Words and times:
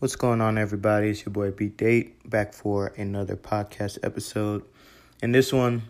What's 0.00 0.16
going 0.16 0.40
on, 0.40 0.56
everybody? 0.56 1.10
It's 1.10 1.26
your 1.26 1.32
boy 1.34 1.50
Beat 1.50 1.76
Date 1.76 2.26
back 2.26 2.54
for 2.54 2.86
another 2.96 3.36
podcast 3.36 3.98
episode. 4.02 4.64
In 5.22 5.32
this 5.32 5.52
one, 5.52 5.82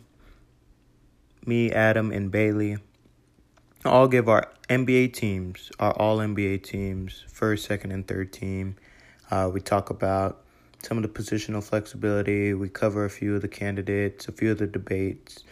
me, 1.46 1.70
Adam, 1.70 2.10
and 2.10 2.28
Bailey 2.28 2.78
all 3.84 4.08
give 4.08 4.28
our 4.28 4.50
NBA 4.68 5.12
teams, 5.12 5.70
our 5.78 5.92
all 5.92 6.18
NBA 6.18 6.64
teams, 6.64 7.24
first, 7.28 7.66
second, 7.66 7.92
and 7.92 8.04
third 8.04 8.32
team. 8.32 8.74
Uh, 9.30 9.48
we 9.54 9.60
talk 9.60 9.90
about 9.90 10.42
some 10.82 10.98
of 10.98 11.04
the 11.04 11.08
positional 11.08 11.62
flexibility. 11.62 12.52
We 12.52 12.68
cover 12.68 13.04
a 13.04 13.10
few 13.10 13.36
of 13.36 13.42
the 13.42 13.48
candidates, 13.48 14.26
a 14.26 14.32
few 14.32 14.50
of 14.50 14.58
the 14.58 14.66
debates. 14.66 15.44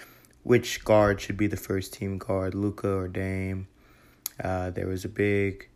Which 0.43 0.85
guard 0.85 1.21
should 1.21 1.37
be 1.37 1.47
the 1.47 1.57
first 1.57 1.93
team 1.93 2.19
guard, 2.19 2.57
Luka 2.57 2.93
or 2.93 3.07
Dame? 3.07 3.69
Uh, 4.43 4.71
there 4.71 4.89
was 4.89 5.05
a 5.05 5.09
big 5.09 5.69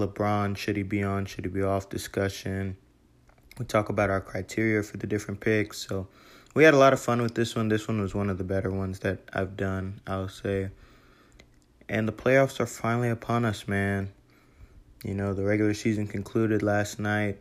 LeBron, 0.00 0.56
should 0.56 0.76
he 0.76 0.82
be 0.82 1.02
on, 1.02 1.26
should 1.26 1.44
he 1.44 1.50
be 1.50 1.62
off 1.62 1.88
discussion. 1.88 2.76
We 3.58 3.66
talk 3.66 3.88
about 3.88 4.10
our 4.10 4.20
criteria 4.20 4.82
for 4.82 4.96
the 4.96 5.06
different 5.06 5.40
picks. 5.40 5.86
So 5.86 6.08
we 6.54 6.64
had 6.64 6.74
a 6.74 6.78
lot 6.78 6.92
of 6.92 7.00
fun 7.00 7.22
with 7.22 7.34
this 7.34 7.54
one. 7.54 7.68
This 7.68 7.86
one 7.86 8.00
was 8.00 8.14
one 8.14 8.30
of 8.30 8.38
the 8.38 8.44
better 8.44 8.70
ones 8.70 9.00
that 9.00 9.18
I've 9.32 9.56
done, 9.56 10.00
I'll 10.06 10.28
say. 10.28 10.70
And 11.88 12.08
the 12.08 12.12
playoffs 12.12 12.60
are 12.60 12.66
finally 12.66 13.10
upon 13.10 13.44
us, 13.44 13.68
man. 13.68 14.12
You 15.04 15.14
know, 15.14 15.34
the 15.34 15.44
regular 15.44 15.74
season 15.74 16.06
concluded 16.06 16.62
last 16.62 16.98
night. 16.98 17.38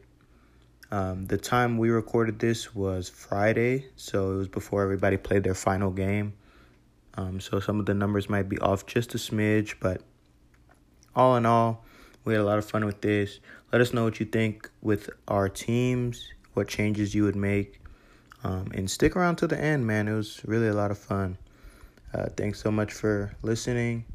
Um, 0.92 1.26
the 1.26 1.38
time 1.38 1.78
we 1.78 1.90
recorded 1.90 2.40
this 2.40 2.74
was 2.74 3.10
Friday, 3.10 3.86
so 3.96 4.34
it 4.34 4.36
was 4.38 4.48
before 4.48 4.82
everybody 4.82 5.18
played 5.18 5.44
their 5.44 5.54
final 5.54 5.92
game. 5.92 6.34
Um, 7.16 7.40
so 7.40 7.60
some 7.60 7.80
of 7.80 7.86
the 7.86 7.94
numbers 7.94 8.30
might 8.30 8.50
be 8.50 8.58
off 8.60 8.86
just 8.86 9.14
a 9.14 9.18
smidge, 9.18 9.76
but 9.80 10.02
all 11.16 11.36
in 11.36 11.46
all, 11.46 11.84
we 12.26 12.34
had 12.34 12.42
a 12.42 12.46
lot 12.46 12.58
of 12.58 12.66
fun 12.66 12.86
with 12.86 13.02
this. 13.02 13.40
Let 13.72 13.82
us 13.82 13.94
know 13.94 14.04
what 14.04 14.20
you 14.20 14.26
think 14.26 14.70
with 14.82 15.10
our 15.28 15.50
teams, 15.50 16.34
what 16.54 16.68
changes 16.68 17.14
you 17.16 17.24
would 17.24 17.36
make. 17.36 17.82
Um, 18.44 18.72
and 18.74 18.90
stick 18.90 19.16
around 19.16 19.36
to 19.38 19.48
the 19.48 19.60
end, 19.60 19.86
man. 19.86 20.08
It 20.08 20.16
was 20.16 20.42
really 20.46 20.68
a 20.68 20.74
lot 20.74 20.92
of 20.92 20.98
fun. 20.98 21.38
Uh, 22.14 22.28
thanks 22.38 22.62
so 22.62 22.72
much 22.72 22.94
for 22.94 23.36
listening. 23.42 24.06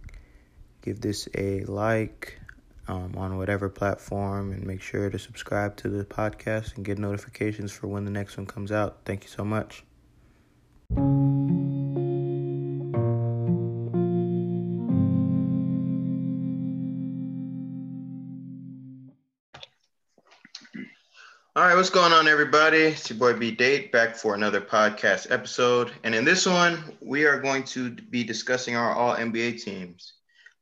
Give 0.83 1.01
this 1.01 1.29
a 1.35 1.61
like 1.65 2.39
um, 2.89 3.15
on 3.17 3.37
whatever 3.37 3.69
platform 3.69 4.53
and 4.53 4.67
make 4.67 4.83
sure 4.83 5.11
to 5.11 5.19
subscribe 5.19 5.77
to 5.77 5.89
the 5.89 6.05
podcast 6.05 6.77
and 6.77 6.85
get 6.85 6.99
notifications 6.99 7.73
for 7.73 7.87
when 7.87 8.05
the 8.05 8.11
next 8.11 8.37
one 8.37 8.47
comes 8.47 8.73
out. 8.73 8.99
Thank 9.05 9.25
you 9.25 9.31
so 9.31 9.45
much. 9.45 9.85
All 21.57 21.63
right, 21.63 21.77
what's 21.77 21.89
going 21.89 22.13
on, 22.13 22.27
everybody? 22.27 22.79
It's 22.79 23.09
your 23.09 23.17
boy 23.17 23.39
B 23.39 23.53
Date 23.53 23.93
back 23.93 24.17
for 24.17 24.35
another 24.35 24.61
podcast 24.61 25.31
episode. 25.31 25.93
And 26.03 26.13
in 26.13 26.25
this 26.25 26.47
one, 26.47 26.97
we 27.01 27.27
are 27.27 27.41
going 27.41 27.63
to 27.67 27.91
be 27.93 28.25
discussing 28.25 28.75
our 28.75 28.93
all 28.93 29.15
NBA 29.15 29.63
teams. 29.63 30.15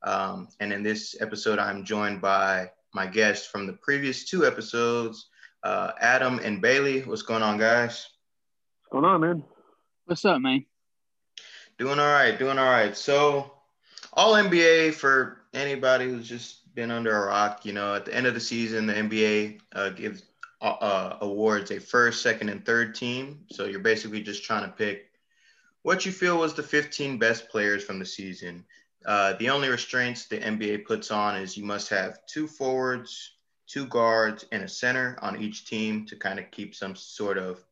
Um, 0.02 0.48
and 0.60 0.70
in 0.70 0.82
this 0.82 1.16
episode, 1.18 1.58
I'm 1.58 1.82
joined 1.82 2.20
by 2.20 2.72
my 2.92 3.06
guests 3.06 3.46
from 3.46 3.66
the 3.66 3.72
previous 3.72 4.26
two 4.28 4.44
episodes, 4.44 5.30
uh, 5.62 5.92
Adam 5.98 6.40
and 6.40 6.60
Bailey. 6.60 7.00
What's 7.00 7.22
going 7.22 7.42
on, 7.42 7.56
guys? 7.56 8.06
What's 8.82 8.92
going 8.92 9.06
on, 9.06 9.20
man? 9.22 9.44
What's 10.04 10.26
up, 10.26 10.42
man? 10.42 10.66
Doing 11.78 12.00
all 12.00 12.12
right, 12.12 12.38
doing 12.38 12.58
all 12.58 12.70
right. 12.70 12.94
So, 12.94 13.50
all 14.12 14.34
NBA 14.34 14.92
for 14.92 15.38
anybody 15.54 16.04
who's 16.04 16.28
just 16.28 16.74
been 16.74 16.90
under 16.90 17.16
a 17.16 17.28
rock, 17.28 17.64
you 17.64 17.72
know, 17.72 17.94
at 17.94 18.04
the 18.04 18.14
end 18.14 18.26
of 18.26 18.34
the 18.34 18.40
season, 18.40 18.86
the 18.86 18.92
NBA 18.92 19.60
uh, 19.74 19.88
gives 19.88 20.24
uh, 20.62 21.18
awards 21.20 21.70
a 21.70 21.80
first, 21.80 22.22
second, 22.22 22.48
and 22.48 22.64
third 22.64 22.94
team. 22.94 23.44
So 23.50 23.66
you're 23.66 23.80
basically 23.80 24.22
just 24.22 24.44
trying 24.44 24.64
to 24.64 24.72
pick 24.72 25.12
what 25.82 26.06
you 26.06 26.12
feel 26.12 26.38
was 26.38 26.54
the 26.54 26.62
15 26.62 27.18
best 27.18 27.48
players 27.48 27.84
from 27.84 27.98
the 27.98 28.06
season. 28.06 28.64
Uh, 29.04 29.34
the 29.34 29.50
only 29.50 29.68
restraints 29.68 30.26
the 30.26 30.38
NBA 30.38 30.86
puts 30.86 31.10
on 31.10 31.36
is 31.36 31.56
you 31.56 31.64
must 31.64 31.88
have 31.88 32.24
two 32.26 32.46
forwards, 32.46 33.32
two 33.66 33.86
guards, 33.86 34.46
and 34.52 34.62
a 34.62 34.68
center 34.68 35.18
on 35.20 35.42
each 35.42 35.66
team 35.66 36.06
to 36.06 36.16
kind 36.16 36.38
of 36.38 36.50
keep 36.52 36.74
some 36.74 36.94
sort 36.94 37.36
of 37.36 37.64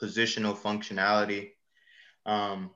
positional 0.00 0.56
functionality. 0.56 1.50
Um, 2.26 2.70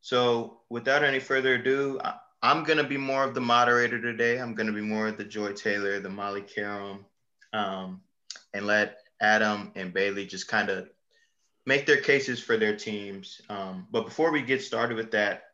so 0.00 0.58
without 0.68 1.04
any 1.04 1.20
further 1.20 1.54
ado, 1.54 2.00
I, 2.02 2.14
am 2.42 2.64
going 2.64 2.78
to 2.78 2.84
be 2.84 2.96
more 2.96 3.22
of 3.22 3.34
the 3.34 3.40
moderator 3.40 4.00
today. 4.00 4.38
I'm 4.38 4.54
going 4.54 4.66
to 4.66 4.72
be 4.72 4.80
more 4.80 5.06
of 5.06 5.16
the 5.16 5.24
Joy 5.24 5.52
Taylor, 5.52 6.00
the 6.00 6.10
Molly 6.10 6.42
Qerim. 6.42 7.04
Um, 7.52 8.00
and 8.56 8.66
let 8.66 8.98
Adam 9.20 9.70
and 9.74 9.92
Bailey 9.92 10.26
just 10.26 10.48
kind 10.48 10.70
of 10.70 10.88
make 11.66 11.84
their 11.84 12.00
cases 12.00 12.40
for 12.40 12.56
their 12.56 12.74
teams. 12.74 13.40
Um, 13.48 13.86
but 13.90 14.06
before 14.06 14.32
we 14.32 14.40
get 14.42 14.62
started 14.62 14.96
with 14.96 15.10
that, 15.10 15.44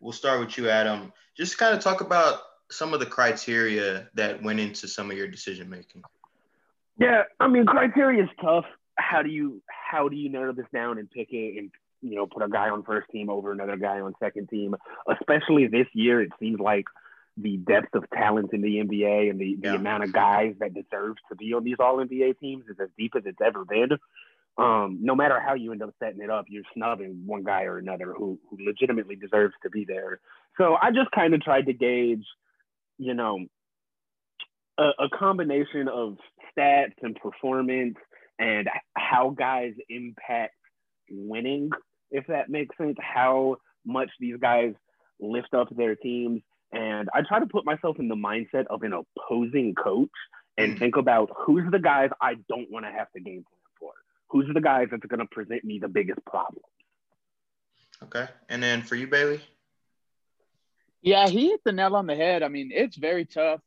we'll 0.00 0.12
start 0.12 0.40
with 0.40 0.56
you, 0.56 0.70
Adam. 0.70 1.12
Just 1.36 1.58
kind 1.58 1.74
of 1.76 1.82
talk 1.82 2.00
about 2.00 2.40
some 2.70 2.94
of 2.94 3.00
the 3.00 3.06
criteria 3.06 4.08
that 4.14 4.42
went 4.42 4.58
into 4.58 4.88
some 4.88 5.10
of 5.10 5.16
your 5.16 5.28
decision 5.28 5.68
making. 5.68 6.02
Yeah, 6.98 7.24
I 7.38 7.48
mean, 7.48 7.66
criteria 7.66 8.24
is 8.24 8.30
tough. 8.40 8.64
How 8.96 9.22
do 9.22 9.28
you 9.28 9.62
how 9.68 10.08
do 10.08 10.16
you 10.16 10.30
narrow 10.30 10.54
this 10.54 10.66
down 10.72 10.98
and 10.98 11.10
pick 11.10 11.32
it 11.32 11.58
and 11.58 11.70
you 12.00 12.16
know 12.16 12.26
put 12.26 12.42
a 12.42 12.48
guy 12.48 12.70
on 12.70 12.82
first 12.82 13.10
team 13.10 13.28
over 13.28 13.52
another 13.52 13.76
guy 13.76 14.00
on 14.00 14.14
second 14.18 14.48
team? 14.48 14.74
Especially 15.06 15.66
this 15.66 15.86
year, 15.92 16.22
it 16.22 16.30
seems 16.40 16.58
like 16.58 16.86
the 17.36 17.58
depth 17.58 17.94
of 17.94 18.04
talent 18.10 18.52
in 18.52 18.62
the 18.62 18.76
NBA 18.76 19.30
and 19.30 19.38
the, 19.38 19.56
the 19.60 19.68
yeah. 19.68 19.74
amount 19.74 20.04
of 20.04 20.12
guys 20.12 20.54
that 20.60 20.74
deserve 20.74 21.16
to 21.28 21.36
be 21.36 21.52
on 21.52 21.64
these 21.64 21.76
all 21.78 21.98
NBA 21.98 22.38
teams 22.38 22.64
is 22.68 22.76
as 22.80 22.88
deep 22.98 23.12
as 23.16 23.24
it's 23.26 23.40
ever 23.44 23.64
been. 23.64 23.90
Um, 24.58 25.00
no 25.02 25.14
matter 25.14 25.38
how 25.38 25.52
you 25.52 25.72
end 25.72 25.82
up 25.82 25.94
setting 26.02 26.22
it 26.22 26.30
up, 26.30 26.46
you're 26.48 26.62
snubbing 26.72 27.24
one 27.26 27.44
guy 27.44 27.64
or 27.64 27.76
another 27.76 28.14
who, 28.16 28.38
who 28.48 28.56
legitimately 28.64 29.16
deserves 29.16 29.52
to 29.62 29.70
be 29.70 29.84
there. 29.84 30.18
So 30.56 30.76
I 30.80 30.92
just 30.92 31.10
kind 31.14 31.34
of 31.34 31.42
tried 31.42 31.66
to 31.66 31.74
gauge, 31.74 32.24
you 32.96 33.12
know, 33.12 33.40
a, 34.78 34.90
a 34.98 35.08
combination 35.10 35.88
of 35.88 36.16
stats 36.56 36.94
and 37.02 37.14
performance 37.16 37.96
and 38.38 38.68
how 38.96 39.34
guys 39.36 39.74
impact 39.90 40.54
winning, 41.10 41.70
if 42.10 42.26
that 42.28 42.48
makes 42.48 42.76
sense, 42.78 42.96
how 42.98 43.56
much 43.84 44.08
these 44.18 44.36
guys 44.40 44.72
lift 45.20 45.52
up 45.52 45.68
their 45.76 45.96
teams 45.96 46.40
and 46.72 47.08
I 47.14 47.22
try 47.22 47.38
to 47.38 47.46
put 47.46 47.64
myself 47.64 47.98
in 47.98 48.08
the 48.08 48.16
mindset 48.16 48.66
of 48.68 48.82
an 48.82 48.92
opposing 48.92 49.74
coach 49.74 50.10
and 50.58 50.74
mm. 50.74 50.78
think 50.78 50.96
about 50.96 51.30
who's 51.36 51.70
the 51.70 51.78
guys 51.78 52.10
I 52.20 52.34
don't 52.48 52.70
want 52.70 52.86
to 52.86 52.90
have 52.90 53.10
to 53.12 53.20
game 53.20 53.44
plan 53.44 53.60
for. 53.78 53.92
Who's 54.28 54.46
the 54.52 54.60
guys 54.60 54.88
that's 54.90 55.06
going 55.06 55.20
to 55.20 55.26
present 55.26 55.64
me 55.64 55.78
the 55.78 55.88
biggest 55.88 56.24
problems? 56.24 56.64
Okay. 58.02 58.26
And 58.48 58.62
then 58.62 58.82
for 58.82 58.96
you, 58.96 59.06
Bailey? 59.06 59.40
Yeah, 61.02 61.28
he 61.28 61.48
hit 61.48 61.60
the 61.64 61.72
nail 61.72 61.94
on 61.94 62.06
the 62.06 62.16
head. 62.16 62.42
I 62.42 62.48
mean, 62.48 62.70
it's 62.72 62.96
very 62.96 63.24
tough. 63.24 63.60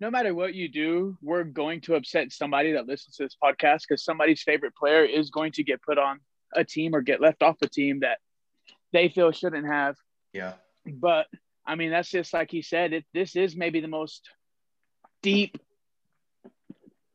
No 0.00 0.10
matter 0.10 0.34
what 0.34 0.54
you 0.54 0.68
do, 0.68 1.16
we're 1.22 1.44
going 1.44 1.80
to 1.82 1.94
upset 1.94 2.32
somebody 2.32 2.72
that 2.72 2.86
listens 2.86 3.16
to 3.16 3.24
this 3.24 3.36
podcast 3.42 3.82
because 3.88 4.04
somebody's 4.04 4.42
favorite 4.42 4.74
player 4.76 5.04
is 5.04 5.30
going 5.30 5.52
to 5.52 5.64
get 5.64 5.82
put 5.82 5.98
on 5.98 6.20
a 6.54 6.64
team 6.64 6.94
or 6.94 7.00
get 7.00 7.20
left 7.20 7.42
off 7.42 7.56
a 7.62 7.68
team 7.68 8.00
that 8.00 8.18
they 8.92 9.08
feel 9.08 9.32
shouldn't 9.32 9.66
have. 9.66 9.96
Yeah. 10.32 10.52
But– 10.86 11.26
I 11.66 11.76
mean, 11.76 11.90
that's 11.90 12.10
just 12.10 12.32
like 12.32 12.50
he 12.50 12.62
said. 12.62 12.92
It, 12.92 13.04
this 13.14 13.36
is 13.36 13.56
maybe 13.56 13.80
the 13.80 13.88
most 13.88 14.28
deep 15.22 15.58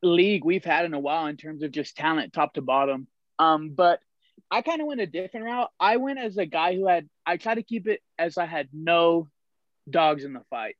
league 0.01 0.43
we've 0.43 0.65
had 0.65 0.85
in 0.85 0.93
a 0.93 0.99
while 0.99 1.27
in 1.27 1.37
terms 1.37 1.63
of 1.63 1.71
just 1.71 1.95
talent, 1.95 2.33
top 2.33 2.53
to 2.53 2.61
bottom. 2.61 3.07
Um, 3.37 3.71
but 3.75 3.99
I 4.49 4.61
kind 4.61 4.81
of 4.81 4.87
went 4.87 5.01
a 5.01 5.05
different 5.05 5.45
route. 5.45 5.69
I 5.79 5.97
went 5.97 6.19
as 6.19 6.37
a 6.37 6.45
guy 6.45 6.75
who 6.75 6.87
had. 6.87 7.07
I 7.25 7.37
try 7.37 7.55
to 7.55 7.63
keep 7.63 7.87
it 7.87 8.01
as 8.17 8.37
I 8.37 8.45
had 8.45 8.69
no 8.73 9.27
dogs 9.89 10.23
in 10.23 10.33
the 10.33 10.43
fight. 10.49 10.75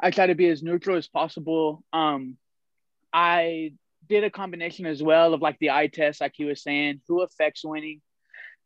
I 0.00 0.10
try 0.10 0.26
to 0.28 0.34
be 0.34 0.48
as 0.48 0.62
neutral 0.62 0.96
as 0.96 1.08
possible. 1.08 1.82
Um, 1.92 2.36
I 3.12 3.72
did 4.08 4.24
a 4.24 4.30
combination 4.30 4.86
as 4.86 5.02
well 5.02 5.34
of 5.34 5.42
like 5.42 5.58
the 5.58 5.70
eye 5.70 5.88
test, 5.88 6.20
like 6.20 6.32
he 6.34 6.44
was 6.44 6.62
saying, 6.62 7.02
who 7.08 7.22
affects 7.22 7.64
winning, 7.64 8.00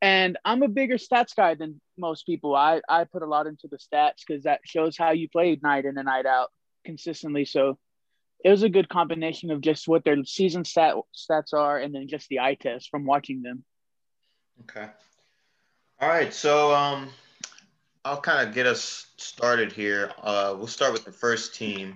and 0.02 0.37
I'm 0.44 0.64
a 0.64 0.69
bigger 0.69 0.96
stats 0.96 1.34
guy 1.34 1.54
than 1.54 1.81
most 1.96 2.26
people. 2.26 2.56
I, 2.56 2.81
I 2.88 3.04
put 3.04 3.22
a 3.22 3.26
lot 3.26 3.46
into 3.46 3.69
the 3.69 3.78
stats 3.78 4.25
because 4.26 4.43
that 4.43 4.60
shows 4.64 4.99
how 4.99 5.12
you 5.12 5.28
played 5.28 5.62
night 5.62 5.84
in 5.84 5.96
and 5.96 6.06
night 6.06 6.26
out 6.26 6.50
consistently. 6.84 7.44
So 7.44 7.78
it 8.44 8.50
was 8.50 8.64
a 8.64 8.69
good 8.69 8.88
combination 8.88 9.52
of 9.52 9.60
just 9.60 9.87
what 9.87 10.02
their 10.02 10.16
season 10.25 10.64
stat 10.64 10.96
stats 11.16 11.54
are 11.54 11.78
and 11.78 11.94
then 11.94 12.08
just 12.08 12.28
the 12.28 12.40
eye 12.40 12.56
test 12.60 12.90
from 12.90 13.06
watching 13.06 13.43
them. 13.43 13.64
Okay. 14.62 14.88
All 16.00 16.08
right. 16.08 16.34
So 16.34 16.75
um, 16.75 17.08
I'll 18.05 18.20
kind 18.20 18.48
of 18.48 18.52
get 18.52 18.66
us 18.66 19.06
started 19.19 19.70
here. 19.70 20.10
Uh, 20.20 20.56
we'll 20.58 20.66
start 20.66 20.93
with 20.93 21.05
the 21.05 21.12
first 21.12 21.55
team. 21.55 21.94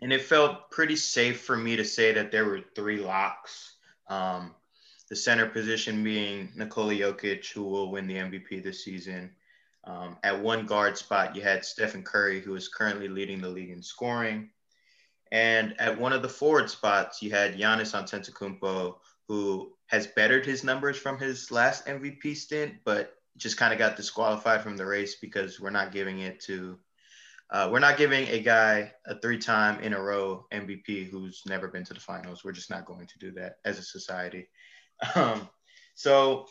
And 0.00 0.12
it 0.12 0.22
felt 0.22 0.70
pretty 0.70 0.96
safe 0.96 1.40
for 1.40 1.56
me 1.56 1.74
to 1.74 1.84
say 1.84 2.12
that 2.12 2.30
there 2.30 2.44
were 2.44 2.60
three 2.76 3.00
locks. 3.00 3.74
Um, 4.08 4.54
the 5.10 5.16
center 5.16 5.46
position 5.46 6.02
being 6.02 6.48
Nikola 6.54 6.94
Jokic, 6.94 7.52
who 7.52 7.64
will 7.64 7.90
win 7.90 8.06
the 8.06 8.14
MVP 8.14 8.62
this 8.62 8.84
season. 8.84 9.30
Um, 9.84 10.16
at 10.22 10.40
one 10.40 10.66
guard 10.66 10.96
spot, 10.96 11.34
you 11.34 11.42
had 11.42 11.64
Stephen 11.64 12.04
Curry, 12.04 12.40
who 12.40 12.54
is 12.54 12.68
currently 12.68 13.08
leading 13.08 13.40
the 13.40 13.48
league 13.48 13.70
in 13.70 13.82
scoring. 13.82 14.50
And 15.32 15.74
at 15.80 15.98
one 15.98 16.12
of 16.12 16.22
the 16.22 16.28
forward 16.28 16.70
spots, 16.70 17.22
you 17.22 17.30
had 17.30 17.58
Giannis 17.58 17.92
Antetokounmpo, 17.92 18.96
who 19.26 19.72
has 19.86 20.06
bettered 20.06 20.46
his 20.46 20.62
numbers 20.62 20.96
from 20.96 21.18
his 21.18 21.50
last 21.50 21.86
MVP 21.86 22.36
stint, 22.36 22.74
but 22.84 23.16
just 23.36 23.56
kind 23.56 23.72
of 23.72 23.78
got 23.78 23.96
disqualified 23.96 24.62
from 24.62 24.76
the 24.76 24.86
race 24.86 25.16
because 25.16 25.60
we're 25.60 25.70
not 25.70 25.92
giving 25.92 26.20
it 26.20 26.40
to 26.40 26.78
uh, 27.50 27.68
we're 27.70 27.80
not 27.80 27.96
giving 27.96 28.28
a 28.28 28.38
guy 28.40 28.92
a 29.06 29.18
three-time 29.18 29.80
in 29.80 29.92
a 29.92 30.00
row 30.00 30.46
MVP 30.52 31.10
who's 31.10 31.42
never 31.46 31.66
been 31.66 31.84
to 31.84 31.94
the 31.94 31.98
finals. 31.98 32.44
We're 32.44 32.52
just 32.52 32.70
not 32.70 32.84
going 32.84 33.08
to 33.08 33.18
do 33.18 33.32
that 33.32 33.56
as 33.64 33.78
a 33.78 33.82
society. 33.82 34.48
Um, 35.14 35.48
so 35.94 36.46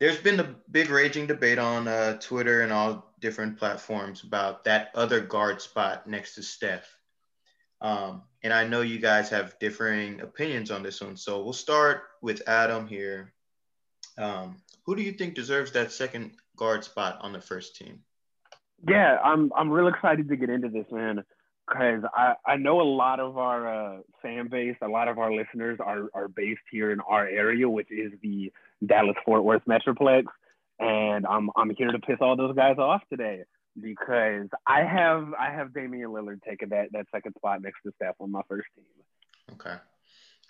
there's 0.00 0.18
been 0.18 0.40
a 0.40 0.56
big 0.70 0.90
raging 0.90 1.26
debate 1.26 1.58
on 1.58 1.86
uh, 1.86 2.18
Twitter 2.18 2.62
and 2.62 2.72
all 2.72 3.12
different 3.20 3.58
platforms 3.58 4.22
about 4.24 4.64
that 4.64 4.90
other 4.94 5.20
guard 5.20 5.60
spot 5.60 6.06
next 6.06 6.34
to 6.34 6.42
Steph. 6.42 6.96
Um, 7.80 8.22
and 8.42 8.52
I 8.52 8.66
know 8.66 8.80
you 8.80 8.98
guys 8.98 9.30
have 9.30 9.58
differing 9.58 10.20
opinions 10.20 10.70
on 10.70 10.82
this 10.82 11.00
one. 11.00 11.16
So 11.16 11.42
we'll 11.42 11.52
start 11.52 12.02
with 12.22 12.42
Adam 12.48 12.86
here. 12.86 13.32
Um, 14.18 14.56
who 14.84 14.96
do 14.96 15.02
you 15.02 15.12
think 15.12 15.34
deserves 15.34 15.72
that 15.72 15.92
second 15.92 16.32
guard 16.56 16.84
spot 16.84 17.18
on 17.20 17.32
the 17.32 17.40
first 17.40 17.76
team? 17.76 18.00
Yeah, 18.88 19.18
I'm 19.22 19.52
I'm 19.54 19.70
real 19.70 19.88
excited 19.88 20.28
to 20.28 20.36
get 20.36 20.48
into 20.48 20.68
this, 20.68 20.86
man, 20.90 21.22
because 21.70 22.02
I, 22.14 22.34
I 22.44 22.56
know 22.56 22.80
a 22.80 22.82
lot 22.82 23.20
of 23.20 23.38
our 23.38 23.68
uh, 23.68 23.98
fan 24.22 24.48
base, 24.48 24.76
a 24.82 24.88
lot 24.88 25.08
of 25.08 25.18
our 25.18 25.32
listeners 25.32 25.78
are 25.80 26.08
are 26.14 26.28
based 26.28 26.60
here 26.70 26.90
in 26.90 27.00
our 27.00 27.26
area, 27.26 27.68
which 27.68 27.90
is 27.90 28.12
the 28.22 28.52
Dallas 28.84 29.16
Fort 29.24 29.44
Worth 29.44 29.62
Metroplex, 29.68 30.24
and 30.78 31.26
I'm 31.26 31.50
I'm 31.56 31.70
here 31.76 31.92
to 31.92 31.98
piss 31.98 32.16
all 32.20 32.36
those 32.36 32.54
guys 32.56 32.76
off 32.78 33.02
today 33.08 33.44
because 33.80 34.48
I 34.66 34.82
have 34.82 35.32
I 35.38 35.50
have 35.50 35.72
Damian 35.72 36.10
Lillard 36.10 36.40
taking 36.46 36.70
that 36.70 36.88
that 36.92 37.06
second 37.14 37.34
spot 37.36 37.62
next 37.62 37.82
to 37.86 37.92
Steph 37.96 38.16
on 38.20 38.32
my 38.32 38.42
first 38.48 38.66
team. 38.74 38.84
Okay, 39.52 39.76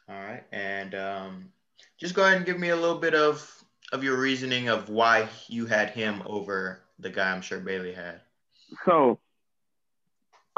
all 0.08 0.14
right, 0.14 0.44
and 0.52 0.94
um, 0.94 1.52
just 1.98 2.14
go 2.14 2.22
ahead 2.24 2.38
and 2.38 2.46
give 2.46 2.58
me 2.58 2.70
a 2.70 2.76
little 2.76 2.98
bit 2.98 3.14
of 3.14 3.64
of 3.92 4.04
your 4.04 4.18
reasoning 4.18 4.68
of 4.68 4.88
why 4.88 5.28
you 5.48 5.66
had 5.66 5.90
him 5.90 6.22
over 6.24 6.80
the 6.98 7.10
guy 7.10 7.32
I'm 7.32 7.42
sure 7.42 7.58
Bailey 7.58 7.92
had. 7.92 8.20
So 8.84 9.18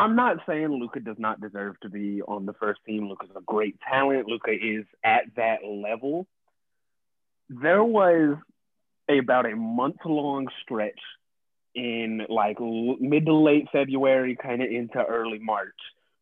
I'm 0.02 0.16
not 0.16 0.38
saying 0.49 0.66
Luka 0.66 0.99
does 0.99 1.16
not 1.16 1.40
deserve 1.40 1.78
to 1.82 1.88
be 1.88 2.22
on 2.22 2.44
the 2.44 2.54
first 2.54 2.81
team. 2.84 3.08
Luka's 3.08 3.31
a 3.37 3.40
great 3.40 3.78
talent. 3.88 4.26
Luka 4.26 4.50
is 4.50 4.84
at 5.04 5.22
that 5.37 5.58
level. 5.64 6.26
There 7.49 7.84
was 7.84 8.37
about 9.08 9.46
a 9.46 9.54
month 9.54 9.99
long 10.04 10.49
stretch 10.60 10.99
in 11.76 12.26
like 12.28 12.56
mid 12.58 13.26
to 13.26 13.32
late 13.32 13.69
February, 13.70 14.37
kind 14.43 14.60
of 14.60 14.69
into 14.69 15.00
early 15.00 15.38
March, 15.38 15.78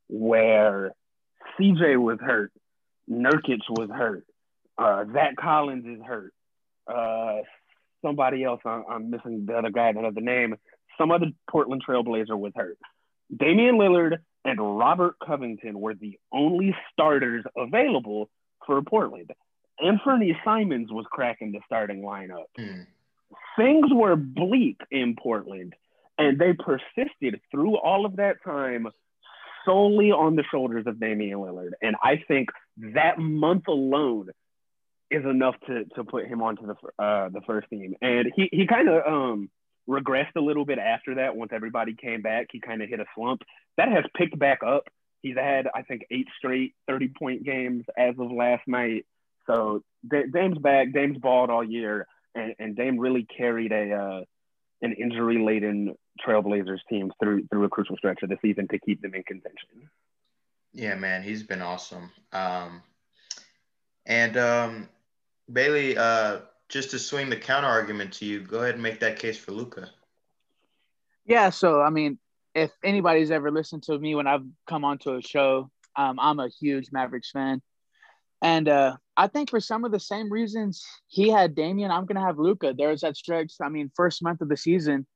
where 0.08 0.90
CJ 1.58 1.98
was 1.98 2.18
hurt, 2.20 2.52
Nurkic 3.10 3.62
was 3.70 3.88
hurt, 3.90 4.26
uh, 4.76 5.06
Zach 5.10 5.36
Collins 5.36 5.86
is 5.86 6.04
hurt, 6.04 6.34
uh, 6.86 7.38
somebody 8.02 8.44
else. 8.44 8.60
I'm, 8.66 8.84
I'm, 8.90 9.10
missing 9.10 9.46
the 9.46 9.54
other 9.54 9.70
guy, 9.70 9.88
another 9.88 10.20
name. 10.20 10.56
Some 10.98 11.10
other 11.10 11.28
Portland 11.50 11.82
Trailblazer 11.88 12.38
was 12.38 12.52
hurt. 12.54 12.76
Damian 13.36 13.76
Lillard 13.76 14.18
and 14.44 14.78
Robert 14.78 15.16
Covington 15.24 15.78
were 15.80 15.94
the 15.94 16.18
only 16.32 16.74
starters 16.92 17.44
available 17.56 18.28
for 18.66 18.80
Portland. 18.82 19.30
Anthony 19.82 20.36
Simons 20.44 20.90
was 20.90 21.06
cracking 21.10 21.52
the 21.52 21.60
starting 21.64 22.02
lineup. 22.02 22.44
Mm. 22.58 22.86
Things 23.56 23.86
were 23.92 24.16
bleak 24.16 24.78
in 24.90 25.16
Portland, 25.20 25.74
and 26.18 26.38
they 26.38 26.52
persisted 26.52 27.40
through 27.50 27.76
all 27.78 28.04
of 28.04 28.16
that 28.16 28.36
time 28.44 28.88
solely 29.64 30.10
on 30.10 30.36
the 30.36 30.44
shoulders 30.50 30.86
of 30.86 31.00
Damian 31.00 31.38
Lillard. 31.38 31.72
And 31.82 31.96
I 32.02 32.22
think 32.28 32.48
that 32.94 33.18
month 33.18 33.68
alone 33.68 34.30
is 35.10 35.24
enough 35.24 35.54
to 35.66 35.84
to 35.96 36.04
put 36.04 36.26
him 36.26 36.42
onto 36.42 36.66
the 36.66 36.74
uh, 37.02 37.28
the 37.30 37.40
first 37.46 37.68
team. 37.68 37.94
And 38.00 38.32
he 38.34 38.48
he 38.52 38.66
kind 38.66 38.88
of 38.88 39.06
um, 39.06 39.50
regressed 39.90 40.37
a 40.37 40.40
little 40.40 40.64
bit 40.64 40.78
after 40.78 41.16
that. 41.16 41.37
Once 41.37 41.50
everybody 41.52 41.94
came 41.94 42.22
back, 42.22 42.46
he 42.52 42.60
kind 42.60 42.82
of 42.82 42.88
hit 42.88 43.00
a 43.00 43.06
slump. 43.14 43.42
That 43.76 43.88
has 43.88 44.04
picked 44.16 44.38
back 44.38 44.60
up. 44.66 44.84
He's 45.22 45.37
had 45.37 45.69
I 45.75 45.82
think 45.82 46.02
eight 46.10 46.28
straight 46.38 46.75
thirty 46.87 47.08
point 47.08 47.44
games 47.44 47.84
as 47.98 48.14
of 48.19 48.31
last 48.31 48.66
night. 48.66 49.04
So 49.46 49.82
Dame's 50.08 50.58
back. 50.58 50.92
Dame's 50.92 51.19
balled 51.19 51.50
all 51.50 51.64
year, 51.64 52.06
and, 52.34 52.54
and 52.58 52.76
Dame 52.76 52.98
really 52.98 53.26
carried 53.37 53.72
a 53.72 53.92
uh, 53.92 54.25
an 54.81 54.92
injury 54.94 55.44
laden 55.44 55.94
Trailblazers 56.26 56.81
team 56.88 57.12
through 57.20 57.46
through 57.48 57.64
a 57.64 57.69
crucial 57.69 57.96
stretch 57.96 58.22
of 58.22 58.28
the 58.28 58.38
season 58.40 58.69
to 58.69 58.78
keep 58.78 59.02
them 59.02 59.14
in 59.14 59.22
contention. 59.25 59.90
Yeah, 60.72 60.94
man, 60.94 61.22
he's 61.22 61.42
been 61.42 61.62
awesome. 61.62 62.10
Um, 62.32 62.82
and 64.06 64.37
um, 64.37 64.88
Bailey, 65.52 65.96
uh, 65.98 66.40
just 66.70 66.90
to 66.93 66.99
swing 66.99 67.28
the 67.28 67.37
counter 67.37 67.69
argument 67.69 68.12
to 68.14 68.25
you, 68.25 68.40
go 68.40 68.61
ahead 68.61 68.75
and 68.75 68.82
make 68.82 69.00
that 69.00 69.19
case 69.19 69.37
for 69.37 69.52
Luka. 69.52 69.90
Yeah, 71.26 71.50
so 71.50 71.82
I 71.82 71.90
mean, 71.90 72.19
if 72.55 72.70
anybody's 72.82 73.31
ever 73.31 73.50
listened 73.50 73.82
to 73.84 73.99
me 73.99 74.14
when 74.14 74.26
I've 74.26 74.44
come 74.67 74.84
onto 74.84 75.14
a 75.14 75.22
show, 75.22 75.70
um, 75.96 76.19
I'm 76.19 76.40
a 76.40 76.49
huge 76.49 76.88
Mavericks 76.93 77.31
fan, 77.31 77.61
and 78.40 78.69
uh, 78.69 78.96
I 79.17 79.26
think 79.26 79.50
for 79.50 79.61
some 79.61 79.84
of 79.84 79.93
the 79.93 80.00
same 80.00 80.32
reasons 80.32 80.84
he 81.08 81.28
had 81.28 81.55
Damian, 81.55 81.90
I'm 81.90 82.06
gonna 82.06 82.25
have 82.25 82.38
Luka. 82.38 82.73
There's 82.76 83.02
that 83.02 83.16
stretch. 83.16 83.52
I 83.61 83.69
mean, 83.69 83.90
first 83.94 84.23
month 84.23 84.40
of 84.40 84.49
the 84.49 84.56
season, 84.56 85.06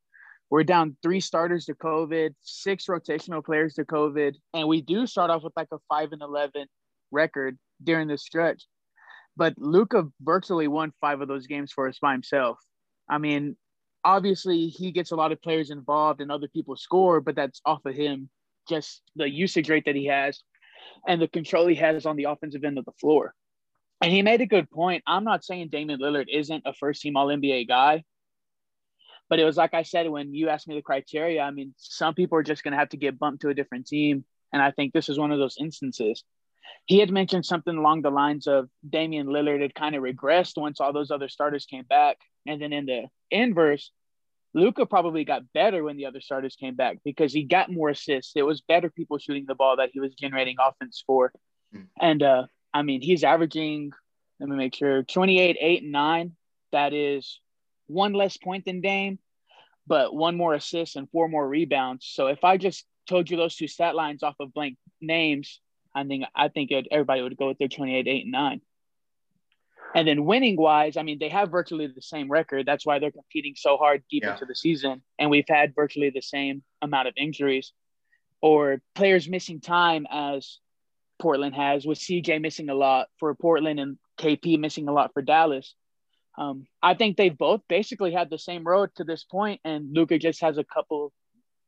we're 0.51 0.65
down 0.65 0.97
three 1.03 1.21
starters 1.21 1.65
to 1.67 1.75
COVID, 1.75 2.35
six 2.43 2.87
rotational 2.87 3.45
players 3.45 3.75
to 3.75 3.85
COVID, 3.85 4.35
and 4.53 4.69
we 4.69 4.83
do 4.83 5.07
start 5.07 5.31
off 5.31 5.43
with 5.43 5.55
like 5.57 5.69
a 5.73 5.79
five 5.89 6.13
and 6.13 6.23
eleven 6.23 6.67
record 7.11 7.57
during 7.83 8.09
this 8.09 8.23
stretch. 8.23 8.65
But 9.37 9.55
Luka 9.59 10.05
virtually 10.21 10.69
won 10.69 10.93
five 11.01 11.21
of 11.21 11.29
those 11.29 11.47
games 11.47 11.73
for 11.73 11.89
us 11.89 11.99
by 12.01 12.13
himself. 12.13 12.59
I 13.09 13.19
mean, 13.19 13.57
obviously 14.05 14.69
he 14.69 14.93
gets 14.93 15.11
a 15.11 15.17
lot 15.17 15.33
of 15.33 15.43
players 15.43 15.71
involved 15.71 16.21
and 16.21 16.31
other 16.31 16.49
people 16.49 16.77
score, 16.77 17.21
but 17.21 17.35
that's 17.35 17.61
off 17.65 17.85
of 17.85 17.95
him, 17.95 18.29
just 18.69 19.03
the 19.17 19.29
usage 19.29 19.69
rate 19.69 19.87
that 19.87 19.97
he 19.97 20.07
has 20.07 20.41
and 21.09 21.21
the 21.21 21.29
control 21.29 21.67
he 21.67 21.75
has 21.77 22.07
on 22.07 22.17
the 22.17 22.25
offensive 22.25 22.65
end 22.65 22.79
of 22.79 22.85
the 22.85 22.93
floor. 23.01 23.35
And 24.01 24.13
he 24.13 24.23
made 24.23 24.41
a 24.41 24.47
good 24.47 24.71
point. 24.71 25.03
I'm 25.07 25.25
not 25.25 25.45
saying 25.45 25.69
Damian 25.71 26.01
Lillard 26.01 26.27
isn't 26.31 26.65
a 26.67 26.75
first 26.75 27.01
team 27.01 27.17
All 27.17 27.29
NBA 27.29 27.67
guy, 27.69 28.05
but 29.29 29.39
it 29.39 29.45
was 29.45 29.57
like 29.57 29.75
I 29.75 29.83
said 29.83 30.09
when 30.11 30.35
you 30.35 30.49
asked 30.49 30.69
me 30.69 30.75
the 30.75 30.83
criteria. 30.83 31.41
I 31.43 31.51
mean, 31.51 31.75
some 31.79 32.15
people 32.15 32.39
are 32.39 32.43
just 32.43 32.63
going 32.63 32.73
to 32.73 32.79
have 32.79 32.91
to 32.91 32.97
get 32.97 33.19
bumped 33.19 33.43
to 33.43 33.49
a 33.49 33.55
different 33.55 33.87
team. 33.87 34.25
And 34.53 34.63
I 34.63 34.71
think 34.71 34.93
this 34.93 35.09
is 35.09 35.19
one 35.19 35.33
of 35.33 35.39
those 35.39 35.57
instances 35.59 36.23
he 36.87 36.99
had 36.99 37.11
mentioned 37.11 37.47
something 37.47 37.77
along 37.77 38.03
the 38.03 38.11
lines 38.11 38.47
of 38.47 38.69
Damian 38.89 39.27
Lillard 39.27 39.63
had 39.63 39.75
kind 39.75 39.95
of 39.95 40.03
regressed 40.03 40.57
once 40.57 40.81
all 40.81 40.93
those 40.93 41.11
other 41.11 41.29
starters 41.29 41.67
came 41.67 41.85
back. 41.85 42.19
And 42.47 42.61
then 42.61 42.73
in 42.73 42.87
the 42.87 43.05
inverse, 43.31 43.91
Luka 44.53 44.87
probably 44.87 45.25
got 45.25 45.53
better 45.53 45.83
when 45.83 45.97
the 45.97 46.07
other 46.07 46.21
starters 46.21 46.57
came 46.57 46.77
back 46.77 46.99
because 47.05 47.33
he 47.33 47.43
got 47.43 47.73
more 47.73 47.89
assists. 47.89 48.33
It 48.37 48.47
was 48.47 48.61
better 48.61 48.91
people 48.91 49.19
shooting 49.19 49.47
the 49.47 49.55
ball 49.55 49.77
that 49.79 49.91
he 49.93 50.01
was 50.01 50.15
generating 50.15 50.57
offense 50.61 51.03
for. 51.07 51.33
Mm. 51.75 51.87
And 52.01 52.23
uh, 52.23 52.47
I 52.73 52.83
mean, 52.83 53.01
he's 53.01 53.25
averaging, 53.25 53.93
let 54.39 54.49
me 54.49 54.57
make 54.57 54.75
sure, 54.75 55.03
28, 55.03 55.57
8, 55.61 55.83
and 55.83 55.93
9. 55.93 56.33
That 56.73 56.93
is 56.93 57.41
one 57.87 58.13
less 58.13 58.37
point 58.37 58.65
than 58.65 58.81
Dame, 58.81 59.19
but 59.87 60.15
one 60.15 60.37
more 60.37 60.55
assist 60.55 60.97
and 60.97 61.11
four 61.11 61.29
more 61.29 61.49
rebounds. 61.49 62.07
So 62.13 62.29
if 62.29 62.45
I 62.45 62.57
just 62.57 62.85
told 63.09 63.31
you 63.31 63.37
those 63.37 63.57
two 63.57 63.69
stat 63.69 63.95
lines 63.95 64.23
off 64.23 64.37
of 64.39 64.55
blank 64.55 64.77
names, 65.01 65.61
I 65.95 66.05
think 66.05 66.25
I 66.35 66.49
think 66.49 66.71
it, 66.71 66.89
everybody 66.91 67.23
would 67.23 67.37
go 67.37 67.49
with 67.49 67.59
their 67.59 67.69
28, 67.69 68.07
8, 68.07 68.23
and 68.25 68.33
9. 68.33 68.61
And 69.95 70.09
then 70.09 70.25
winning 70.25 70.57
wise, 70.57 70.97
I 70.97 71.03
mean, 71.03 71.19
they 71.21 71.29
have 71.29 71.51
virtually 71.51 71.87
the 71.87 72.03
same 72.03 72.29
record. 72.29 72.67
That's 72.67 72.85
why 72.85 72.99
they're 72.99 73.13
competing 73.13 73.55
so 73.57 73.77
hard 73.77 74.03
deep 74.11 74.25
yeah. 74.25 74.33
into 74.33 74.45
the 74.45 74.55
season. 74.55 75.03
And 75.21 75.31
we've 75.31 75.49
had 75.49 75.75
virtually 75.75 76.11
the 76.11 76.21
same 76.21 76.65
amount 76.83 77.07
of 77.07 77.15
injuries 77.17 77.73
or 78.41 78.83
players 78.97 79.29
missing 79.29 79.61
time 79.61 80.07
as 80.11 80.59
Portland 81.21 81.55
has, 81.55 81.87
with 81.87 81.99
CJ 81.99 82.41
missing 82.41 82.71
a 82.71 82.75
lot 82.75 83.07
for 83.19 83.35
Portland 83.37 83.79
and 83.79 83.97
KP 84.19 84.59
missing 84.59 84.89
a 84.89 84.93
lot 84.93 85.13
for 85.15 85.23
Dallas. 85.23 85.75
Um, 86.37 86.67
I 86.83 86.95
think 86.95 87.17
they've 87.17 87.37
both 87.37 87.63
basically 87.69 88.13
had 88.13 88.31
the 88.31 88.39
same 88.39 88.65
road 88.65 88.91
to 88.97 89.05
this 89.05 89.23
point, 89.23 89.61
and 89.65 89.95
Luka 89.95 90.19
just 90.19 90.41
has 90.41 90.59
a 90.59 90.65
couple 90.65 91.13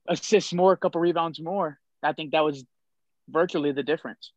assists 0.09 0.53
more, 0.53 0.73
a 0.73 0.77
couple 0.77 1.01
rebounds 1.01 1.41
more. 1.41 1.79
I 2.03 2.13
think 2.13 2.33
that 2.33 2.45
was 2.45 2.65
virtually 3.29 3.73
the 3.73 3.83
difference. 3.83 4.31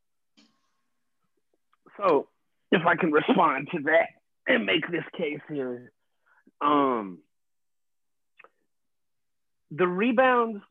So, 1.97 2.27
if 2.71 2.85
I 2.85 2.95
can 2.95 3.11
respond 3.11 3.69
to 3.73 3.79
that 3.83 4.09
and 4.47 4.65
make 4.65 4.89
this 4.89 5.03
case 5.17 5.41
here, 5.49 5.91
um, 6.61 7.19
the 9.71 9.87
rebounds, 9.87 10.61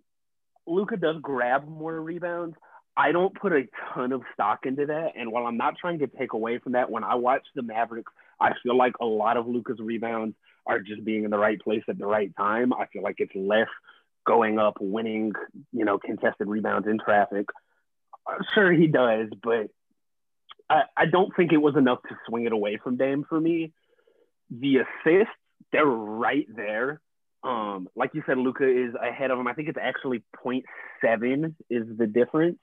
Luka 0.66 0.96
does 0.96 1.16
grab 1.20 1.68
more 1.68 2.00
rebounds. 2.00 2.56
I 2.96 3.12
don't 3.12 3.34
put 3.34 3.52
a 3.52 3.62
ton 3.94 4.12
of 4.12 4.22
stock 4.34 4.60
into 4.64 4.86
that. 4.86 5.12
And 5.16 5.30
while 5.30 5.46
I'm 5.46 5.56
not 5.56 5.76
trying 5.80 6.00
to 6.00 6.08
take 6.08 6.32
away 6.32 6.58
from 6.58 6.72
that, 6.72 6.90
when 6.90 7.04
I 7.04 7.14
watch 7.14 7.46
the 7.54 7.62
Mavericks, 7.62 8.12
I 8.40 8.52
feel 8.62 8.76
like 8.76 8.94
a 9.00 9.04
lot 9.04 9.36
of 9.36 9.46
Luka's 9.46 9.78
rebounds 9.78 10.34
are 10.66 10.80
just 10.80 11.04
being 11.04 11.24
in 11.24 11.30
the 11.30 11.38
right 11.38 11.60
place 11.60 11.82
at 11.88 11.98
the 11.98 12.06
right 12.06 12.34
time. 12.36 12.72
I 12.72 12.86
feel 12.86 13.02
like 13.02 13.16
it's 13.18 13.34
less 13.34 13.68
going 14.26 14.58
up, 14.58 14.76
winning, 14.80 15.32
you 15.72 15.84
know, 15.84 15.98
contested 15.98 16.48
rebounds 16.48 16.88
in 16.88 16.98
traffic 16.98 17.46
sure 18.54 18.72
he 18.72 18.86
does, 18.86 19.28
but 19.42 19.68
I, 20.70 20.82
I 20.96 21.06
don't 21.06 21.34
think 21.36 21.52
it 21.52 21.58
was 21.58 21.76
enough 21.76 22.00
to 22.08 22.16
swing 22.28 22.44
it 22.44 22.52
away 22.52 22.78
from 22.82 22.96
Dame 22.96 23.24
for 23.28 23.40
me. 23.40 23.72
The 24.50 24.78
assists, 24.78 25.32
they're 25.72 25.84
right 25.84 26.46
there. 26.54 27.00
Um, 27.42 27.88
like 27.94 28.10
you 28.14 28.22
said, 28.26 28.38
Luka 28.38 28.66
is 28.68 28.94
ahead 28.94 29.30
of 29.30 29.38
him. 29.38 29.46
I 29.46 29.54
think 29.54 29.68
it's 29.68 29.78
actually 29.80 30.22
0.7 30.44 31.54
is 31.70 31.86
the 31.96 32.06
difference. 32.06 32.58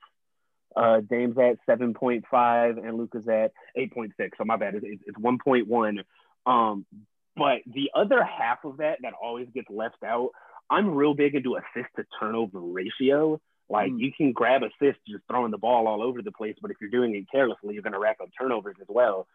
Uh, 0.76 1.00
Dame's 1.00 1.38
at 1.38 1.56
7.5 1.68 2.86
and 2.86 2.98
Luka's 2.98 3.26
at 3.28 3.52
8.6. 3.76 4.10
So 4.36 4.44
my 4.44 4.56
bad, 4.56 4.74
it's, 4.74 5.02
it's 5.06 5.18
1.1. 5.18 6.02
Um, 6.44 6.84
but 7.34 7.58
the 7.66 7.90
other 7.94 8.22
half 8.22 8.64
of 8.64 8.78
that 8.78 8.98
that 9.02 9.14
always 9.20 9.48
gets 9.54 9.68
left 9.70 10.02
out, 10.04 10.30
I'm 10.68 10.94
real 10.94 11.14
big 11.14 11.34
into 11.34 11.56
assist 11.56 11.88
to 11.96 12.04
turnover 12.20 12.60
ratio. 12.60 13.40
Like 13.68 13.90
mm. 13.92 14.00
you 14.00 14.12
can 14.16 14.32
grab 14.32 14.62
assists 14.62 15.02
just 15.08 15.24
throwing 15.28 15.50
the 15.50 15.58
ball 15.58 15.86
all 15.86 16.02
over 16.02 16.22
the 16.22 16.32
place, 16.32 16.56
but 16.60 16.70
if 16.70 16.76
you're 16.80 16.90
doing 16.90 17.14
it 17.14 17.26
carelessly, 17.30 17.74
you're 17.74 17.82
going 17.82 17.92
to 17.92 17.98
rack 17.98 18.18
up 18.22 18.28
turnovers 18.38 18.76
as 18.80 18.86
well. 18.88 19.26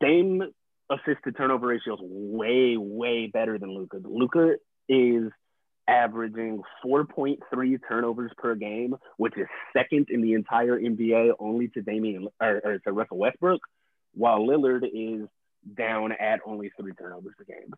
Dame 0.00 0.42
assist 0.90 1.18
to 1.24 1.32
turnover 1.32 1.68
ratio 1.68 1.94
is 1.94 2.00
way, 2.02 2.76
way 2.76 3.26
better 3.26 3.58
than 3.58 3.74
Luka. 3.74 4.00
Luka 4.04 4.56
is 4.88 5.30
averaging 5.88 6.62
4.3 6.84 7.38
turnovers 7.88 8.30
per 8.38 8.54
game, 8.54 8.96
which 9.16 9.36
is 9.36 9.46
second 9.72 10.08
in 10.10 10.22
the 10.22 10.34
entire 10.34 10.78
NBA, 10.78 11.32
only 11.38 11.68
to 11.68 11.82
Damian 11.82 12.28
or, 12.40 12.60
or 12.64 12.78
to 12.78 12.92
Russell 12.92 13.18
Westbrook, 13.18 13.60
while 14.14 14.40
Lillard 14.40 14.84
is 14.84 15.28
down 15.76 16.12
at 16.12 16.40
only 16.46 16.70
three 16.78 16.92
turnovers 16.92 17.34
a 17.40 17.44
game. 17.44 17.74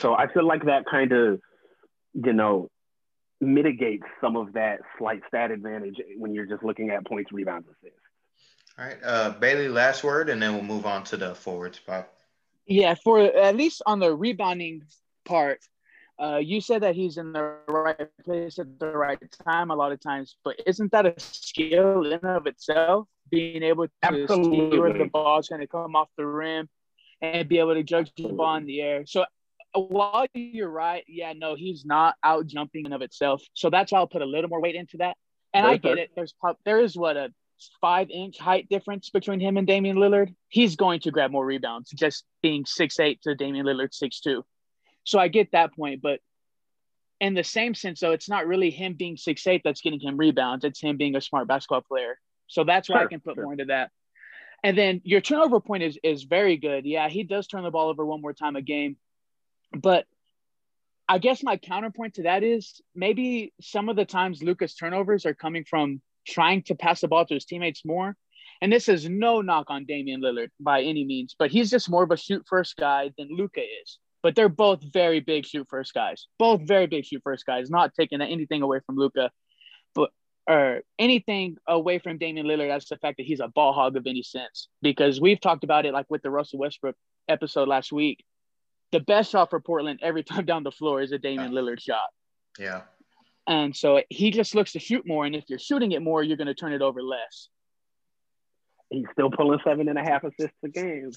So 0.00 0.14
I 0.14 0.32
feel 0.32 0.46
like 0.46 0.64
that 0.64 0.84
kind 0.90 1.12
of, 1.12 1.40
you 2.14 2.32
know, 2.32 2.68
mitigates 3.40 4.04
some 4.20 4.36
of 4.36 4.52
that 4.54 4.80
slight 4.98 5.20
stat 5.28 5.50
advantage 5.50 5.96
when 6.16 6.34
you're 6.34 6.46
just 6.46 6.62
looking 6.62 6.90
at 6.90 7.06
points, 7.06 7.32
rebounds, 7.32 7.68
assists. 7.68 8.00
All 8.78 8.84
right, 8.84 8.98
uh, 9.04 9.30
Bailey, 9.30 9.68
last 9.68 10.04
word, 10.04 10.28
and 10.28 10.40
then 10.40 10.54
we'll 10.54 10.62
move 10.62 10.86
on 10.86 11.04
to 11.04 11.16
the 11.16 11.34
forward 11.34 11.74
spot. 11.74 12.08
Yeah, 12.66 12.94
for 12.94 13.20
at 13.20 13.56
least 13.56 13.82
on 13.86 13.98
the 13.98 14.14
rebounding 14.14 14.84
part, 15.24 15.60
uh, 16.20 16.36
you 16.36 16.60
said 16.60 16.82
that 16.82 16.94
he's 16.94 17.16
in 17.16 17.32
the 17.32 17.54
right 17.68 18.08
place 18.24 18.58
at 18.58 18.78
the 18.78 18.86
right 18.86 19.18
time 19.44 19.70
a 19.70 19.76
lot 19.76 19.92
of 19.92 20.00
times, 20.00 20.36
but 20.44 20.60
isn't 20.66 20.90
that 20.92 21.06
a 21.06 21.14
skill 21.18 22.04
in 22.06 22.20
of 22.24 22.46
itself? 22.46 23.06
Being 23.30 23.62
able 23.62 23.86
to 23.86 23.92
Absolutely. 24.02 24.70
see 24.70 24.78
where 24.78 24.92
the 24.92 25.04
ball's 25.04 25.48
going 25.48 25.60
to 25.60 25.66
come 25.66 25.94
off 25.94 26.08
the 26.16 26.26
rim 26.26 26.68
and 27.20 27.48
be 27.48 27.58
able 27.58 27.74
to 27.74 27.82
judge 27.82 28.12
the 28.16 28.28
ball 28.28 28.56
in 28.56 28.66
the 28.66 28.80
air. 28.80 29.04
So 29.06 29.24
while 29.74 30.26
you're 30.34 30.70
right, 30.70 31.04
yeah, 31.06 31.32
no, 31.36 31.54
he's 31.54 31.84
not 31.84 32.14
out 32.22 32.46
jumping 32.46 32.86
in 32.86 32.92
of 32.92 33.02
itself. 33.02 33.42
So 33.54 33.70
that's 33.70 33.92
why 33.92 33.98
I'll 33.98 34.06
put 34.06 34.22
a 34.22 34.26
little 34.26 34.48
more 34.48 34.60
weight 34.60 34.74
into 34.74 34.98
that. 34.98 35.16
And 35.54 35.66
I 35.66 35.76
get 35.76 35.98
it. 35.98 36.10
There's 36.14 36.34
there 36.64 36.80
is 36.80 36.96
what 36.96 37.16
a 37.16 37.32
five 37.80 38.10
inch 38.10 38.38
height 38.38 38.68
difference 38.68 39.10
between 39.10 39.40
him 39.40 39.56
and 39.56 39.66
Damian 39.66 39.96
Lillard, 39.96 40.34
he's 40.48 40.76
going 40.76 41.00
to 41.00 41.10
grab 41.10 41.30
more 41.30 41.44
rebounds 41.44 41.90
just 41.90 42.24
being 42.42 42.64
six 42.66 43.00
eight 43.00 43.20
to 43.22 43.34
Damian 43.34 43.66
Lillard 43.66 43.92
six 43.92 44.20
two. 44.20 44.44
So 45.04 45.18
I 45.18 45.28
get 45.28 45.52
that 45.52 45.74
point, 45.74 46.02
but 46.02 46.20
in 47.20 47.34
the 47.34 47.44
same 47.44 47.74
sense, 47.74 48.00
though, 48.00 48.12
it's 48.12 48.28
not 48.28 48.46
really 48.46 48.70
him 48.70 48.94
being 48.94 49.16
six 49.16 49.46
eight 49.46 49.62
that's 49.64 49.80
getting 49.80 50.00
him 50.00 50.16
rebounds. 50.16 50.64
It's 50.64 50.80
him 50.80 50.96
being 50.96 51.16
a 51.16 51.20
smart 51.20 51.48
basketball 51.48 51.82
player. 51.82 52.18
So 52.46 52.64
that's 52.64 52.88
why 52.88 52.98
sure, 52.98 53.06
I 53.06 53.08
can 53.08 53.20
put 53.20 53.34
sure. 53.34 53.44
more 53.44 53.52
into 53.52 53.66
that. 53.66 53.90
And 54.62 54.76
then 54.76 55.00
your 55.04 55.20
turnover 55.20 55.60
point 55.60 55.82
is 55.82 55.98
is 56.02 56.24
very 56.24 56.56
good. 56.56 56.84
Yeah, 56.84 57.08
he 57.08 57.22
does 57.22 57.46
turn 57.46 57.64
the 57.64 57.70
ball 57.70 57.88
over 57.88 58.04
one 58.04 58.20
more 58.20 58.32
time 58.32 58.56
a 58.56 58.62
game, 58.62 58.96
but 59.72 60.06
I 61.08 61.18
guess 61.18 61.42
my 61.42 61.56
counterpoint 61.56 62.14
to 62.14 62.24
that 62.24 62.42
is 62.42 62.80
maybe 62.94 63.52
some 63.60 63.88
of 63.88 63.96
the 63.96 64.04
times 64.04 64.42
Luka's 64.42 64.74
turnovers 64.74 65.24
are 65.24 65.34
coming 65.34 65.64
from 65.64 66.02
trying 66.26 66.62
to 66.64 66.74
pass 66.74 67.00
the 67.00 67.08
ball 67.08 67.24
to 67.24 67.34
his 67.34 67.46
teammates 67.46 67.84
more. 67.84 68.14
And 68.60 68.72
this 68.72 68.88
is 68.88 69.08
no 69.08 69.40
knock 69.40 69.66
on 69.68 69.86
Damian 69.86 70.20
Lillard 70.20 70.48
by 70.60 70.82
any 70.82 71.04
means, 71.04 71.34
but 71.38 71.50
he's 71.50 71.70
just 71.70 71.88
more 71.88 72.02
of 72.02 72.10
a 72.10 72.16
shoot 72.16 72.44
first 72.46 72.76
guy 72.76 73.10
than 73.16 73.28
Luka 73.30 73.60
is. 73.60 73.98
But 74.22 74.34
they're 74.34 74.48
both 74.48 74.82
very 74.92 75.20
big 75.20 75.46
shoot 75.46 75.66
first 75.70 75.94
guys. 75.94 76.26
Both 76.38 76.62
very 76.62 76.86
big 76.86 77.04
shoot 77.04 77.22
first 77.22 77.46
guys, 77.46 77.70
not 77.70 77.94
taking 77.94 78.20
anything 78.20 78.62
away 78.62 78.80
from 78.84 78.96
Luka, 78.96 79.30
but 79.94 80.10
or 80.48 80.80
anything 80.98 81.56
away 81.68 82.00
from 82.00 82.18
Damian 82.18 82.46
Lillard 82.46 82.70
as 82.70 82.86
the 82.86 82.96
fact 82.96 83.18
that 83.18 83.26
he's 83.26 83.40
a 83.40 83.48
ball 83.48 83.72
hog 83.72 83.96
of 83.96 84.06
any 84.06 84.24
sense. 84.24 84.68
Because 84.82 85.20
we've 85.20 85.40
talked 85.40 85.62
about 85.62 85.86
it 85.86 85.94
like 85.94 86.06
with 86.10 86.22
the 86.22 86.30
Russell 86.30 86.58
Westbrook 86.58 86.96
episode 87.28 87.68
last 87.68 87.92
week. 87.92 88.24
The 88.92 89.00
best 89.00 89.30
shot 89.30 89.50
for 89.50 89.60
Portland 89.60 90.00
every 90.02 90.22
time 90.24 90.44
down 90.44 90.62
the 90.62 90.70
floor 90.70 91.00
is 91.00 91.12
a 91.12 91.18
Damian 91.18 91.52
Lillard 91.52 91.80
shot. 91.80 92.08
Yeah. 92.58 92.82
And 93.46 93.74
so 93.74 94.02
he 94.10 94.30
just 94.30 94.54
looks 94.54 94.72
to 94.72 94.78
shoot 94.78 95.06
more. 95.06 95.24
And 95.24 95.34
if 95.34 95.44
you're 95.48 95.58
shooting 95.58 95.92
it 95.92 96.02
more, 96.02 96.22
you're 96.22 96.36
going 96.36 96.48
to 96.48 96.54
turn 96.54 96.72
it 96.72 96.82
over 96.82 97.02
less. 97.02 97.48
He's 98.90 99.06
still 99.12 99.30
pulling 99.30 99.60
seven 99.64 99.88
and 99.88 99.98
a 99.98 100.02
half 100.02 100.24
assists 100.24 100.56
a 100.64 100.68
game. 100.68 101.12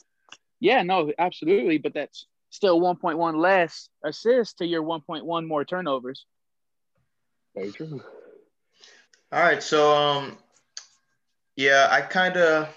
Yeah, 0.59 0.83
no, 0.83 1.11
absolutely. 1.19 1.77
But 1.77 1.93
that's 1.93 2.25
still 2.49 2.79
1.1 2.79 3.35
less 3.35 3.89
assists 4.03 4.55
to 4.55 4.65
your 4.65 4.83
1.1 4.83 5.47
more 5.47 5.65
turnovers. 5.65 6.25
Very 7.55 7.71
true. 7.71 8.01
All 9.31 9.41
right. 9.41 9.61
So, 9.61 9.93
um, 9.93 10.37
yeah, 11.55 11.87
I 11.91 12.01
kind 12.01 12.37
of, 12.37 12.69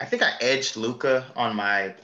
I 0.00 0.04
think 0.04 0.22
I 0.22 0.32
edged 0.40 0.76
Luka 0.76 1.26
on 1.34 1.56
my 1.56 1.94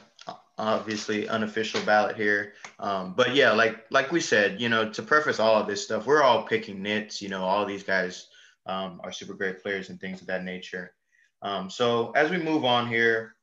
obviously 0.58 1.28
unofficial 1.28 1.80
ballot 1.82 2.16
here. 2.16 2.54
Um, 2.78 3.14
but 3.16 3.34
yeah, 3.34 3.52
like 3.52 3.84
like 3.90 4.12
we 4.12 4.20
said, 4.20 4.60
you 4.60 4.68
know, 4.68 4.90
to 4.90 5.02
preface 5.02 5.40
all 5.40 5.56
of 5.56 5.66
this 5.66 5.84
stuff, 5.84 6.06
we're 6.06 6.22
all 6.22 6.44
picking 6.44 6.82
nits. 6.82 7.22
You 7.22 7.28
know, 7.28 7.42
all 7.42 7.64
these 7.64 7.82
guys 7.82 8.28
um, 8.66 9.00
are 9.02 9.12
super 9.12 9.34
great 9.34 9.62
players 9.62 9.88
and 9.88 10.00
things 10.00 10.20
of 10.20 10.26
that 10.28 10.44
nature. 10.44 10.94
Um, 11.42 11.68
so 11.68 12.12
as 12.12 12.30
we 12.30 12.38
move 12.38 12.64
on 12.64 12.86
here, 12.86 13.34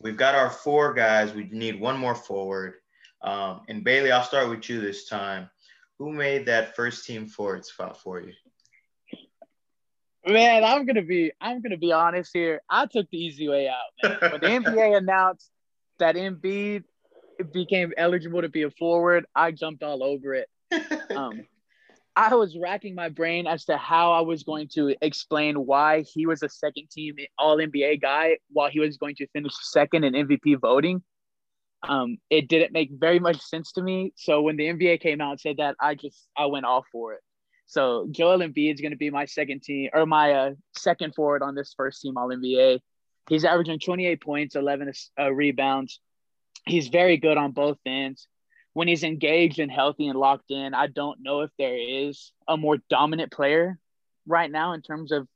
we've 0.00 0.16
got 0.16 0.34
our 0.34 0.50
four 0.50 0.92
guys. 0.92 1.32
We 1.32 1.44
need 1.44 1.80
one 1.80 1.98
more 1.98 2.14
forward. 2.14 2.74
Um, 3.22 3.62
and 3.68 3.84
Bailey, 3.84 4.12
I'll 4.12 4.24
start 4.24 4.48
with 4.48 4.68
you 4.68 4.80
this 4.80 5.08
time. 5.08 5.48
Who 5.98 6.12
made 6.12 6.46
that 6.46 6.74
first 6.74 7.06
team 7.06 7.26
forward 7.26 7.64
spot 7.64 8.00
for 8.00 8.20
you? 8.20 8.32
Man, 10.26 10.62
I'm 10.62 10.86
gonna 10.86 11.02
be 11.02 11.32
I'm 11.40 11.62
gonna 11.62 11.76
be 11.76 11.92
honest 11.92 12.30
here. 12.32 12.60
I 12.70 12.86
took 12.86 13.10
the 13.10 13.18
easy 13.18 13.48
way 13.48 13.68
out. 13.68 14.20
Man. 14.20 14.30
When 14.30 14.40
the 14.40 14.46
NBA 14.70 14.96
announced 14.98 15.50
that 15.98 16.16
Embiid 16.16 16.84
became 17.52 17.92
eligible 17.96 18.42
to 18.42 18.48
be 18.48 18.62
a 18.62 18.70
forward, 18.70 19.26
I 19.34 19.52
jumped 19.52 19.82
all 19.82 20.02
over 20.02 20.34
it. 20.34 20.48
Um, 21.12 21.44
I 22.14 22.34
was 22.34 22.56
racking 22.58 22.94
my 22.94 23.08
brain 23.08 23.46
as 23.46 23.64
to 23.66 23.76
how 23.76 24.12
I 24.12 24.20
was 24.20 24.42
going 24.42 24.68
to 24.74 24.94
explain 25.00 25.56
why 25.66 26.02
he 26.02 26.26
was 26.26 26.42
a 26.42 26.48
second 26.48 26.90
team 26.90 27.16
All 27.38 27.56
NBA 27.56 28.00
guy 28.02 28.38
while 28.50 28.70
he 28.70 28.80
was 28.80 28.96
going 28.96 29.14
to 29.16 29.26
finish 29.28 29.52
second 29.62 30.04
in 30.04 30.12
MVP 30.14 30.60
voting. 30.60 31.02
Um, 31.86 32.18
it 32.30 32.48
didn't 32.48 32.72
make 32.72 32.90
very 32.92 33.18
much 33.18 33.40
sense 33.40 33.72
to 33.72 33.82
me. 33.82 34.12
So 34.16 34.42
when 34.42 34.56
the 34.56 34.64
NBA 34.64 35.00
came 35.00 35.20
out 35.20 35.32
and 35.32 35.40
said 35.40 35.56
that, 35.56 35.76
I 35.80 35.94
just 35.94 36.28
I 36.36 36.46
went 36.46 36.66
off 36.66 36.84
for 36.92 37.14
it. 37.14 37.20
So 37.66 38.06
Joel 38.10 38.38
Embiid 38.38 38.74
is 38.74 38.80
going 38.80 38.92
to 38.92 38.98
be 38.98 39.10
my 39.10 39.24
second 39.24 39.62
team 39.62 39.88
or 39.94 40.04
my 40.04 40.32
uh, 40.32 40.50
second 40.76 41.14
forward 41.14 41.42
on 41.42 41.54
this 41.54 41.74
first 41.76 42.02
team 42.02 42.18
All 42.18 42.28
NBA. 42.28 42.80
He's 43.28 43.44
averaging 43.44 43.78
28 43.78 44.20
points, 44.20 44.56
11 44.56 44.92
uh, 45.18 45.32
rebounds. 45.32 46.00
He's 46.66 46.88
very 46.88 47.16
good 47.16 47.36
on 47.36 47.52
both 47.52 47.78
ends. 47.86 48.26
When 48.74 48.88
he's 48.88 49.02
engaged 49.02 49.58
and 49.58 49.70
healthy 49.70 50.06
and 50.06 50.18
locked 50.18 50.50
in, 50.50 50.74
I 50.74 50.86
don't 50.86 51.22
know 51.22 51.40
if 51.40 51.50
there 51.58 51.76
is 51.76 52.32
a 52.48 52.56
more 52.56 52.78
dominant 52.88 53.30
player 53.30 53.78
right 54.26 54.50
now 54.50 54.72
in 54.72 54.82
terms 54.82 55.12
of 55.12 55.28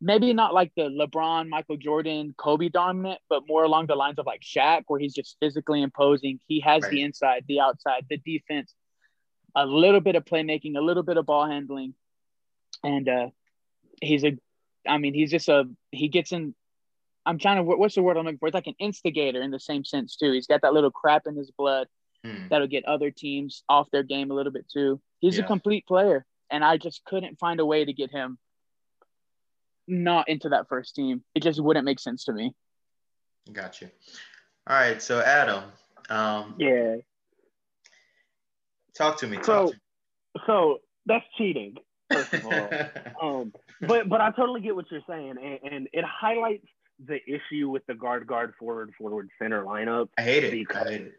maybe 0.00 0.32
not 0.34 0.54
like 0.54 0.70
the 0.76 0.82
LeBron, 0.82 1.48
Michael 1.48 1.76
Jordan, 1.76 2.34
Kobe 2.36 2.68
dominant, 2.68 3.20
but 3.28 3.42
more 3.48 3.64
along 3.64 3.86
the 3.86 3.96
lines 3.96 4.18
of 4.18 4.26
like 4.26 4.42
Shaq, 4.42 4.82
where 4.86 5.00
he's 5.00 5.14
just 5.14 5.36
physically 5.40 5.82
imposing. 5.82 6.38
He 6.46 6.60
has 6.60 6.82
right. 6.82 6.90
the 6.90 7.02
inside, 7.02 7.44
the 7.48 7.60
outside, 7.60 8.04
the 8.08 8.18
defense, 8.18 8.72
a 9.56 9.66
little 9.66 10.00
bit 10.00 10.14
of 10.14 10.24
playmaking, 10.24 10.76
a 10.76 10.80
little 10.80 11.02
bit 11.02 11.16
of 11.16 11.26
ball 11.26 11.46
handling, 11.46 11.94
and 12.82 13.08
uh, 13.08 13.26
he's 14.00 14.24
a. 14.24 14.38
I 14.86 14.98
mean, 14.98 15.14
he's 15.14 15.30
just 15.30 15.48
a. 15.48 15.64
He 15.90 16.08
gets 16.08 16.32
in 16.32 16.54
I'm 17.26 17.38
trying 17.38 17.56
to 17.56 17.62
what's 17.62 17.94
the 17.94 18.02
word 18.02 18.16
I'm 18.16 18.24
looking 18.24 18.38
for? 18.38 18.48
It's 18.48 18.54
like 18.54 18.66
an 18.66 18.74
instigator 18.78 19.40
in 19.42 19.50
the 19.50 19.60
same 19.60 19.84
sense 19.84 20.16
too. 20.16 20.32
He's 20.32 20.46
got 20.46 20.62
that 20.62 20.74
little 20.74 20.90
crap 20.90 21.26
in 21.26 21.36
his 21.36 21.50
blood 21.50 21.88
hmm. 22.24 22.48
that'll 22.50 22.66
get 22.66 22.84
other 22.84 23.10
teams 23.10 23.62
off 23.68 23.90
their 23.90 24.02
game 24.02 24.30
a 24.30 24.34
little 24.34 24.52
bit 24.52 24.66
too. 24.72 25.00
He's 25.20 25.38
yeah. 25.38 25.44
a 25.44 25.46
complete 25.46 25.86
player, 25.86 26.26
and 26.50 26.64
I 26.64 26.76
just 26.76 27.04
couldn't 27.04 27.38
find 27.38 27.60
a 27.60 27.66
way 27.66 27.84
to 27.84 27.92
get 27.92 28.10
him 28.10 28.38
not 29.86 30.28
into 30.28 30.50
that 30.50 30.68
first 30.68 30.94
team. 30.94 31.22
It 31.34 31.42
just 31.42 31.62
wouldn't 31.62 31.84
make 31.84 32.00
sense 32.00 32.24
to 32.24 32.32
me. 32.32 32.54
Got 33.52 33.80
you. 33.80 33.90
All 34.66 34.76
right, 34.76 35.02
so 35.02 35.20
Adam. 35.20 35.64
Um, 36.08 36.54
yeah. 36.58 36.96
Talk 38.96 39.18
to 39.18 39.26
me. 39.26 39.36
Talk 39.36 39.46
so, 39.46 39.66
to 39.66 39.72
me. 39.72 40.40
so 40.46 40.78
that's 41.06 41.24
cheating. 41.36 41.76
First 42.12 42.34
of 42.34 42.46
all, 42.46 42.70
um, 43.40 43.52
but 43.80 44.08
but 44.08 44.20
I 44.20 44.30
totally 44.30 44.60
get 44.60 44.74
what 44.74 44.90
you're 44.90 45.00
saying, 45.08 45.34
and, 45.42 45.72
and 45.72 45.88
it 45.92 46.04
highlights 46.04 46.66
the 47.06 47.18
issue 47.26 47.68
with 47.68 47.84
the 47.86 47.94
guard, 47.94 48.26
guard, 48.26 48.54
forward, 48.58 48.92
forward, 48.98 49.28
center 49.40 49.64
lineup. 49.64 50.08
I 50.18 50.22
hate 50.22 50.44
it. 50.44 50.50
Because, 50.50 50.86
I 50.86 50.90
hate 50.90 51.00
it. 51.02 51.14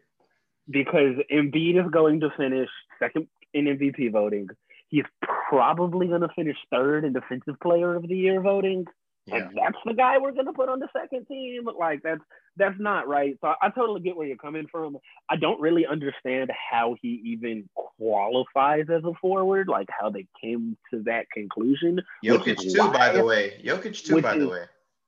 Because 0.68 1.16
Embiid 1.32 1.84
is 1.84 1.90
going 1.90 2.20
to 2.20 2.30
finish 2.36 2.68
second 2.98 3.28
in 3.54 3.66
MVP 3.66 4.12
voting. 4.12 4.48
He's 4.88 5.04
probably 5.48 6.06
going 6.06 6.20
to 6.20 6.28
finish 6.36 6.56
third 6.70 7.04
in 7.04 7.12
Defensive 7.12 7.58
Player 7.60 7.94
of 7.94 8.06
the 8.06 8.16
Year 8.16 8.40
voting. 8.40 8.86
Yeah. 9.26 9.36
And 9.36 9.56
that's 9.56 9.78
the 9.84 9.94
guy 9.94 10.18
we're 10.18 10.32
gonna 10.32 10.52
put 10.52 10.68
on 10.68 10.78
the 10.78 10.88
second 10.96 11.26
team. 11.26 11.68
Like 11.76 12.00
that's 12.02 12.20
that's 12.56 12.78
not 12.78 13.08
right. 13.08 13.36
So 13.40 13.48
I, 13.48 13.54
I, 13.62 13.70
totally 13.70 14.00
get 14.00 14.16
where 14.16 14.26
you're 14.26 14.36
coming 14.36 14.68
from. 14.70 14.98
I 15.28 15.34
don't 15.34 15.60
really 15.60 15.84
understand 15.84 16.50
how 16.70 16.94
he 17.02 17.20
even 17.24 17.68
qualifies 17.98 18.84
as 18.88 19.02
a 19.04 19.12
forward, 19.20 19.66
like 19.66 19.88
how 19.90 20.10
they 20.10 20.26
came 20.40 20.76
to 20.92 21.02
that 21.04 21.26
conclusion. 21.32 22.00
Jokic 22.24 22.58
too, 22.58 22.78
why, 22.78 22.92
by 22.92 23.12
the 23.12 23.24
way. 23.24 23.60
Jokic 23.64 24.04
too, 24.04 24.22
by 24.22 24.34
is, 24.34 24.40
the 24.40 24.48
way. 24.48 24.64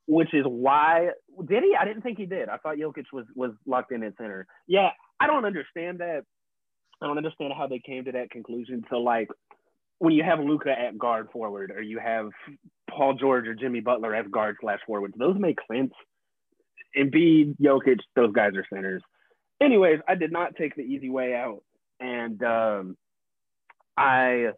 Which 0.09 0.33
is 0.33 0.45
why 0.47 1.11
did 1.47 1.63
he? 1.63 1.77
I 1.79 1.85
didn't 1.85 2.01
think 2.03 2.17
he 2.17 2.25
did. 2.25 2.49
I 2.49 2.57
thought 2.57 2.79
Jokic 2.79 3.05
was 3.13 3.27
was 3.35 3.53
locked 3.67 3.93
in 3.93 4.03
at 4.03 4.17
center. 4.17 4.47
Yeah, 4.67 4.89
I 5.21 5.27
don't 5.27 5.45
understand 5.45 5.99
that. 5.99 6.23
I 7.03 7.07
don't 7.07 7.19
understand 7.19 7.53
how 7.57 7.67
they 7.67 7.79
came 7.79 8.07
to 8.07 8.13
that 8.13 8.31
conclusion. 8.31 8.85
So 8.89 8.97
like 8.97 9.29
when 9.99 10.15
you 10.15 10.25
have 10.25 10.41
Luka 10.41 10.71
at 10.71 10.97
guard 10.99 11.29
forward 11.31 11.71
or 11.71 11.83
you 11.83 11.99
have 11.99 12.31
Paul 12.91 13.15
George 13.15 13.47
or 13.47 13.55
Jimmy 13.55 13.81
Butler 13.81 14.15
as 14.15 14.27
guard 14.31 14.57
slash 14.63 14.81
forwards, 14.87 15.15
those 15.19 15.37
make 15.39 15.59
sense. 15.71 15.93
Embiid, 16.97 17.57
Jokic, 17.61 17.99
those 18.17 18.33
guys 18.33 18.53
are 18.57 18.67
centers. 18.73 19.03
Anyways, 19.61 20.01
I 20.09 20.15
did 20.15 20.33
not 20.33 20.57
take 20.57 20.75
the 20.75 20.83
easy 20.83 21.11
way 21.11 21.35
out, 21.35 21.63
and 22.01 22.43
um, 22.43 22.97
I 23.97 24.53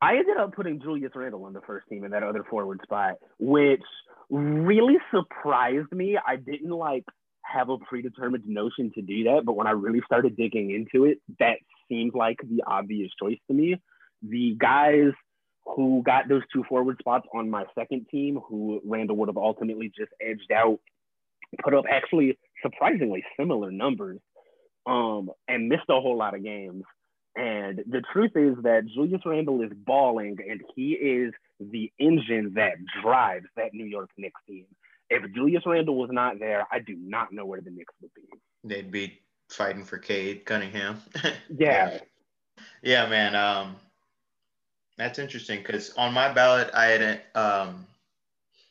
I 0.00 0.16
ended 0.16 0.38
up 0.38 0.54
putting 0.54 0.80
Julius 0.80 1.12
Randle 1.14 1.44
on 1.44 1.52
the 1.52 1.60
first 1.60 1.86
team 1.88 2.04
in 2.04 2.12
that 2.12 2.22
other 2.22 2.44
forward 2.48 2.80
spot, 2.82 3.16
which 3.38 3.82
really 4.30 4.96
surprised 5.14 5.92
me. 5.92 6.18
I 6.24 6.36
didn't 6.36 6.70
like 6.70 7.04
have 7.42 7.68
a 7.68 7.78
predetermined 7.78 8.46
notion 8.46 8.92
to 8.94 9.02
do 9.02 9.24
that, 9.24 9.42
but 9.44 9.54
when 9.54 9.66
I 9.66 9.72
really 9.72 10.00
started 10.06 10.36
digging 10.36 10.70
into 10.70 11.04
it, 11.04 11.18
that 11.40 11.56
seemed 11.88 12.14
like 12.14 12.38
the 12.42 12.62
obvious 12.66 13.10
choice 13.20 13.38
to 13.48 13.54
me 13.54 13.76
the 14.22 14.56
guys 14.58 15.12
who 15.64 16.02
got 16.04 16.28
those 16.28 16.42
two 16.52 16.64
forward 16.68 16.96
spots 16.98 17.26
on 17.34 17.50
my 17.50 17.64
second 17.78 18.06
team, 18.10 18.40
who 18.48 18.80
Randle 18.84 19.16
would 19.16 19.28
have 19.28 19.36
ultimately 19.36 19.92
just 19.96 20.10
edged 20.20 20.50
out, 20.52 20.78
put 21.62 21.74
up 21.74 21.84
actually 21.90 22.38
surprisingly 22.62 23.24
similar 23.38 23.70
numbers 23.70 24.20
um, 24.86 25.30
and 25.48 25.68
missed 25.68 25.88
a 25.88 26.00
whole 26.00 26.16
lot 26.16 26.34
of 26.34 26.42
games. 26.42 26.84
And 27.36 27.84
the 27.86 28.02
truth 28.12 28.32
is 28.34 28.56
that 28.64 28.86
Julius 28.86 29.22
Randle 29.24 29.62
is 29.62 29.70
balling 29.72 30.38
and 30.48 30.60
he 30.74 30.92
is 30.92 31.32
the 31.60 31.92
engine 31.98 32.54
that 32.54 32.74
drives 33.02 33.46
that 33.56 33.72
New 33.72 33.84
York 33.84 34.10
Knicks 34.16 34.40
team. 34.48 34.66
If 35.08 35.32
Julius 35.32 35.62
Randle 35.66 35.96
was 35.96 36.10
not 36.12 36.38
there, 36.38 36.66
I 36.70 36.80
do 36.80 36.96
not 36.96 37.32
know 37.32 37.46
where 37.46 37.60
the 37.60 37.70
Knicks 37.70 37.94
would 38.00 38.10
be. 38.14 38.22
They'd 38.64 38.90
be 38.90 39.20
fighting 39.48 39.84
for 39.84 39.98
Cade 39.98 40.44
Cunningham. 40.44 41.00
yeah. 41.56 41.98
Yeah, 42.82 43.06
man. 43.08 43.34
Um, 43.34 43.76
that's 44.96 45.18
interesting 45.18 45.60
because 45.60 45.92
on 45.96 46.12
my 46.12 46.32
ballot, 46.32 46.70
I 46.74 46.84
had 46.86 47.22
um, 47.34 47.86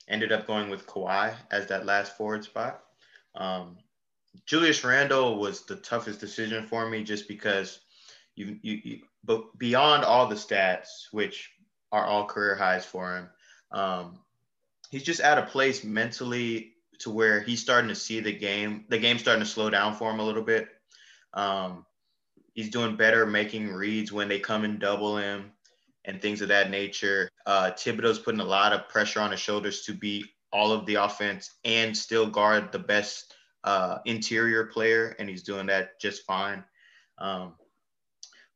ended 0.07 0.31
up 0.31 0.47
going 0.47 0.69
with 0.69 0.85
Kawhi 0.85 1.33
as 1.51 1.67
that 1.67 1.85
last 1.85 2.17
forward 2.17 2.43
spot. 2.43 2.83
Um, 3.35 3.77
Julius 4.45 4.83
Randle 4.83 5.37
was 5.37 5.65
the 5.65 5.75
toughest 5.77 6.19
decision 6.19 6.65
for 6.65 6.89
me 6.89 7.03
just 7.03 7.27
because 7.27 7.79
you, 8.39 8.58
you, 8.62 8.79
you, 8.84 9.00
but 9.25 9.58
beyond 9.58 10.05
all 10.05 10.25
the 10.25 10.36
stats, 10.36 11.08
which 11.12 11.51
are 11.91 12.05
all 12.05 12.25
career 12.25 12.55
highs 12.55 12.86
for 12.86 13.17
him, 13.17 13.29
um, 13.72 14.19
he's 14.89 15.03
just 15.03 15.19
at 15.19 15.38
a 15.38 15.46
place 15.46 15.84
mentally 15.84 16.74
to 17.00 17.10
where 17.10 17.41
he's 17.41 17.62
starting 17.62 17.89
to 17.89 17.96
see 17.96 18.22
the 18.22 18.31
game. 18.31 18.86
The 18.88 18.98
game's 18.98 19.22
starting 19.22 19.43
to 19.43 19.50
slow 19.50 19.69
down 19.69 19.93
for 19.93 20.10
him 20.10 20.19
a 20.19 20.25
little 20.25 20.41
bit. 20.41 20.69
Um, 21.34 21.86
he's 22.53 22.69
doing 22.69 22.96
better 22.96 23.25
making 23.25 23.74
reads 23.74 24.12
when 24.12 24.29
they 24.29 24.39
come 24.39 24.63
and 24.63 24.79
double 24.79 25.17
him 25.17 25.51
and 26.05 26.22
things 26.22 26.41
of 26.41 26.48
that 26.48 26.69
nature. 26.69 27.29
Uh, 27.46 27.72
Thibodeau's 27.72 28.19
putting 28.19 28.39
a 28.39 28.46
lot 28.46 28.72
of 28.72 28.88
pressure 28.88 29.19
on 29.19 29.31
his 29.31 29.39
shoulders 29.41 29.81
to 29.81 29.93
be 29.93 30.25
all 30.51 30.72
of 30.72 30.86
the 30.86 30.96
offense 30.96 31.51
and 31.65 31.96
still 31.96 32.25
guard 32.25 32.72
the 32.72 32.79
best 32.79 33.33
uh, 33.66 33.98
interior 34.05 34.66
player, 34.66 35.16
and 35.20 35.29
he's 35.29 35.44
doing 35.44 35.68
that 35.68 36.00
just 36.00 36.25
fine. 36.25 36.63
Um, 37.18 37.55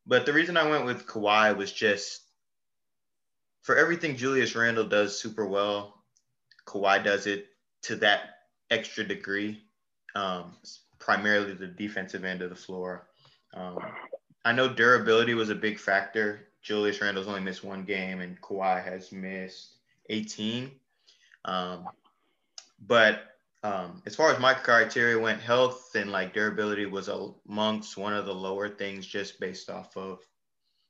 but 0.05 0.25
the 0.25 0.33
reason 0.33 0.57
I 0.57 0.69
went 0.69 0.85
with 0.85 1.05
Kawhi 1.05 1.55
was 1.55 1.71
just 1.71 2.21
for 3.61 3.77
everything 3.77 4.17
Julius 4.17 4.55
Randle 4.55 4.87
does 4.87 5.19
super 5.19 5.45
well, 5.45 6.03
Kawhi 6.65 7.03
does 7.03 7.27
it 7.27 7.47
to 7.83 7.95
that 7.97 8.21
extra 8.69 9.03
degree, 9.03 9.61
um, 10.15 10.55
primarily 10.99 11.53
the 11.53 11.67
defensive 11.67 12.25
end 12.25 12.41
of 12.41 12.49
the 12.49 12.55
floor. 12.55 13.07
Um, 13.53 13.79
I 14.43 14.51
know 14.51 14.67
durability 14.67 15.33
was 15.33 15.49
a 15.49 15.55
big 15.55 15.79
factor 15.79 16.47
Julius 16.63 17.01
Randle's 17.01 17.27
only 17.27 17.41
missed 17.41 17.63
one 17.63 17.83
game 17.83 18.21
and 18.21 18.41
Kawhi 18.41 18.83
has 18.83 19.11
missed 19.11 19.75
18. 20.09 20.71
Um, 21.45 21.89
but 22.87 23.32
um, 23.63 24.01
as 24.05 24.15
far 24.15 24.31
as 24.31 24.39
my 24.39 24.53
criteria 24.53 25.17
went, 25.17 25.41
health 25.41 25.95
and 25.95 26.11
like 26.11 26.33
durability 26.33 26.85
was 26.85 27.09
amongst 27.47 27.97
one 27.97 28.13
of 28.13 28.25
the 28.25 28.35
lower 28.35 28.69
things 28.69 29.07
just 29.07 29.39
based 29.39 29.69
off 29.69 29.95
of 29.95 30.19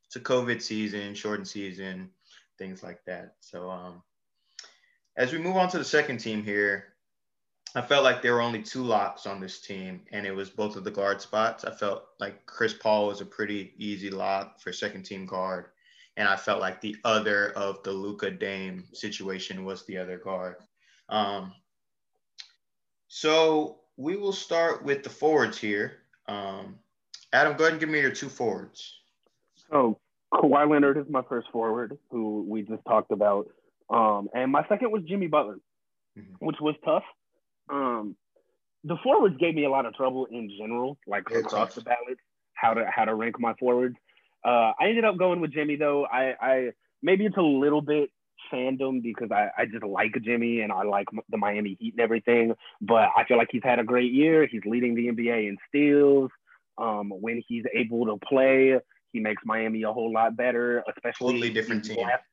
it's 0.08 0.16
a 0.16 0.20
COVID 0.20 0.62
season, 0.62 1.14
shortened 1.14 1.48
season, 1.48 2.10
things 2.58 2.84
like 2.84 3.04
that. 3.06 3.36
So 3.40 3.70
um, 3.70 4.02
as 5.18 5.32
we 5.32 5.38
move 5.38 5.56
on 5.56 5.70
to 5.70 5.78
the 5.78 5.86
second 5.86 6.18
team 6.18 6.44
here, 6.44 6.94
I 7.76 7.82
felt 7.82 8.04
like 8.04 8.22
there 8.22 8.34
were 8.34 8.42
only 8.42 8.62
two 8.62 8.84
locks 8.84 9.26
on 9.26 9.40
this 9.40 9.60
team, 9.60 10.02
and 10.12 10.28
it 10.28 10.36
was 10.36 10.50
both 10.50 10.76
of 10.76 10.84
the 10.84 10.92
guard 10.92 11.22
spots. 11.22 11.66
I 11.66 11.72
felt 11.72 12.06
like 12.20 12.46
Chris 12.46 12.74
Paul 12.74 13.08
was 13.08 13.22
a 13.22 13.26
pretty 13.26 13.74
easy 13.78 14.12
lock 14.12 14.60
for 14.60 14.72
second 14.72 15.04
team 15.04 15.26
guard, 15.26 15.68
and 16.16 16.28
I 16.28 16.36
felt 16.36 16.62
like 16.62 16.82
the 16.82 16.96
other 17.04 17.52
of 17.54 17.82
the 17.82 17.92
Luka 17.92 18.30
Dame 18.30 18.84
situation 18.94 19.66
was 19.66 19.86
the 19.86 19.98
other 19.98 20.20
guard. 20.20 20.58
Um, 21.10 21.54
so 23.16 23.78
we 23.98 24.16
will 24.16 24.34
start 24.34 24.84
with 24.84 25.04
the 25.04 25.10
forwards 25.10 25.58
here. 25.58 26.00
Um, 26.28 26.80
Adam, 27.32 27.56
go 27.58 27.66
ahead 27.66 27.74
and 27.74 27.80
give 27.80 27.90
me 27.90 28.00
your 28.00 28.12
two 28.12 28.30
forwards. 28.30 29.00
So 29.70 30.00
Kawhi 30.34 30.70
Leonard 30.70 30.98
is 30.98 31.06
my 31.10 31.22
first 31.30 31.48
forward, 31.52 31.98
who 32.10 32.46
we 32.48 32.64
just 32.64 32.84
talked 32.88 33.12
about, 33.12 33.48
um, 33.90 34.30
and 34.34 34.52
my 34.52 34.66
second 34.68 34.92
was 34.92 35.04
Jimmy 35.04 35.28
Butler, 35.28 35.60
mm-hmm. 36.18 36.46
which 36.46 36.58
was 36.60 36.76
tough 36.84 37.04
um, 37.70 38.16
the 38.84 38.98
forwards 39.04 39.38
gave 39.38 39.56
me 39.56 39.66
a 39.66 39.70
lot 39.70 39.86
of 39.86 39.94
trouble 39.94 40.26
in 40.26 40.52
general, 40.58 40.98
like 41.08 41.24
it's 41.32 41.46
across 41.46 41.70
tough. 41.70 41.76
the 41.76 41.82
ballot, 41.82 42.18
how 42.54 42.74
to 42.74 42.86
how 42.94 43.06
to 43.06 43.16
rank 43.16 43.40
my 43.40 43.54
forwards. 43.60 43.96
Uh, 44.46 44.72
I 44.80 44.88
ended 44.90 45.06
up 45.06 45.18
going 45.18 45.40
with 45.40 45.54
Jimmy 45.54 45.76
though. 45.78 46.06
I, 46.06 46.34
I 46.42 46.70
maybe 47.02 47.26
it's 47.26 47.38
a 47.38 47.42
little 47.42 47.82
bit 47.82 48.10
fandom 48.54 49.02
because 49.02 49.32
I, 49.32 49.50
I 49.58 49.66
just 49.66 49.84
like 49.84 50.16
Jimmy 50.22 50.62
and 50.62 50.72
I 50.72 50.84
like 50.84 51.08
the 51.30 51.38
Miami 51.38 51.78
Heat 51.80 51.94
and 51.94 52.02
everything. 52.02 52.54
But 52.82 53.10
I 53.16 53.24
feel 53.28 53.38
like 53.38 53.50
he's 53.52 53.64
had 53.64 53.80
a 53.80 53.84
great 53.84 54.12
year. 54.12 54.48
He's 54.50 54.62
leading 54.66 54.96
the 54.96 55.08
NBA 55.08 55.50
in 55.50 55.58
steals. 55.68 56.30
Um, 56.78 57.10
when 57.10 57.42
he's 57.48 57.64
able 57.74 58.06
to 58.06 58.18
play, 58.26 58.80
he 59.12 59.20
makes 59.20 59.44
Miami 59.46 59.84
a 59.84 59.94
whole 59.94 60.12
lot 60.12 60.36
better, 60.36 60.84
especially 60.90 61.34
totally 61.34 61.54
different 61.54 61.86
team. 61.86 61.98
Last, 61.98 62.24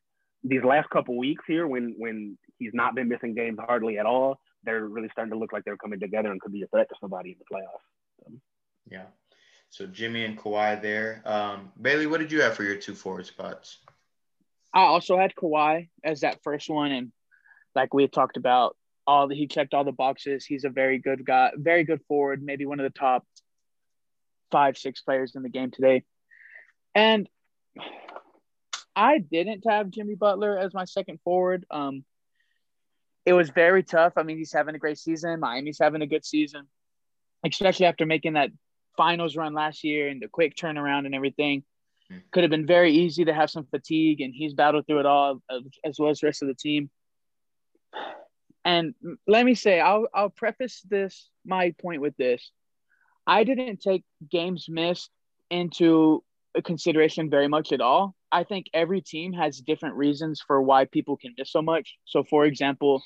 these 0.42 0.64
last 0.64 0.88
couple 0.90 1.18
weeks 1.18 1.44
here 1.46 1.66
when 1.66 1.94
when 1.98 2.38
he's 2.58 2.72
not 2.72 2.94
been 2.94 3.08
missing 3.08 3.34
games 3.34 3.58
hardly 3.66 3.98
at 3.98 4.06
all 4.06 4.38
they're 4.64 4.86
really 4.86 5.08
starting 5.12 5.32
to 5.32 5.38
look 5.38 5.52
like 5.52 5.64
they're 5.64 5.76
coming 5.76 6.00
together 6.00 6.30
and 6.30 6.40
could 6.40 6.52
be 6.52 6.62
a 6.62 6.66
threat 6.68 6.88
to 6.88 6.94
somebody 7.00 7.30
in 7.30 7.36
the 7.38 7.54
playoffs. 7.54 8.24
So. 8.24 8.32
Yeah. 8.90 9.06
So 9.70 9.86
Jimmy 9.86 10.24
and 10.24 10.38
Kawhi 10.38 10.80
there. 10.82 11.22
Um, 11.24 11.72
Bailey, 11.80 12.06
what 12.06 12.20
did 12.20 12.32
you 12.32 12.42
have 12.42 12.54
for 12.54 12.64
your 12.64 12.76
two 12.76 12.94
forward 12.94 13.26
spots? 13.26 13.78
I 14.72 14.82
also 14.82 15.18
had 15.18 15.34
Kawhi 15.34 15.88
as 16.04 16.20
that 16.20 16.42
first 16.42 16.70
one, 16.70 16.92
and 16.92 17.12
like 17.74 17.92
we 17.92 18.06
talked 18.08 18.36
about, 18.36 18.76
all 19.06 19.26
the, 19.28 19.34
he 19.34 19.46
checked 19.46 19.74
all 19.74 19.84
the 19.84 19.92
boxes. 19.92 20.44
He's 20.44 20.64
a 20.64 20.68
very 20.68 20.98
good 20.98 21.24
guy, 21.24 21.50
very 21.56 21.84
good 21.84 22.00
forward, 22.06 22.42
maybe 22.42 22.66
one 22.66 22.78
of 22.78 22.84
the 22.84 22.98
top 22.98 23.26
five, 24.50 24.78
six 24.78 25.00
players 25.00 25.34
in 25.34 25.42
the 25.42 25.48
game 25.48 25.70
today. 25.70 26.04
And 26.94 27.28
I 28.94 29.18
didn't 29.18 29.64
have 29.66 29.90
Jimmy 29.90 30.14
Butler 30.14 30.58
as 30.58 30.74
my 30.74 30.84
second 30.84 31.20
forward. 31.24 31.64
Um, 31.70 32.04
it 33.24 33.32
was 33.32 33.50
very 33.50 33.82
tough. 33.82 34.14
I 34.16 34.22
mean, 34.22 34.38
he's 34.38 34.52
having 34.52 34.74
a 34.74 34.78
great 34.78 34.98
season. 34.98 35.40
Miami's 35.40 35.78
having 35.80 36.02
a 36.02 36.06
good 36.06 36.24
season, 36.24 36.66
especially 37.44 37.86
after 37.86 38.06
making 38.06 38.34
that 38.34 38.50
finals 38.96 39.36
run 39.36 39.54
last 39.54 39.84
year 39.84 40.08
and 40.08 40.20
the 40.20 40.28
quick 40.28 40.56
turnaround 40.56 41.06
and 41.06 41.14
everything. 41.14 41.64
Could 42.32 42.44
have 42.44 42.50
been 42.50 42.66
very 42.66 42.92
easy 42.92 43.24
to 43.24 43.34
have 43.34 43.50
some 43.50 43.66
fatigue, 43.66 44.20
and 44.20 44.34
he's 44.34 44.54
battled 44.54 44.86
through 44.86 45.00
it 45.00 45.06
all 45.06 45.40
as 45.84 45.98
well 45.98 46.10
as 46.10 46.20
the 46.20 46.26
rest 46.26 46.42
of 46.42 46.48
the 46.48 46.54
team. 46.54 46.90
And 48.64 48.94
let 49.26 49.44
me 49.44 49.54
say, 49.54 49.80
I'll 49.80 50.06
I'll 50.14 50.30
preface 50.30 50.82
this 50.88 51.28
my 51.44 51.74
point 51.80 52.00
with 52.00 52.16
this: 52.16 52.50
I 53.26 53.44
didn't 53.44 53.80
take 53.80 54.04
games 54.30 54.66
missed 54.68 55.10
into 55.50 56.22
consideration 56.64 57.30
very 57.30 57.48
much 57.48 57.72
at 57.72 57.80
all. 57.80 58.14
I 58.32 58.44
think 58.44 58.66
every 58.74 59.00
team 59.00 59.32
has 59.32 59.60
different 59.60 59.96
reasons 59.96 60.42
for 60.46 60.60
why 60.62 60.84
people 60.84 61.16
can 61.16 61.34
miss 61.36 61.50
so 61.50 61.62
much. 61.62 61.96
So, 62.04 62.22
for 62.24 62.44
example, 62.44 63.02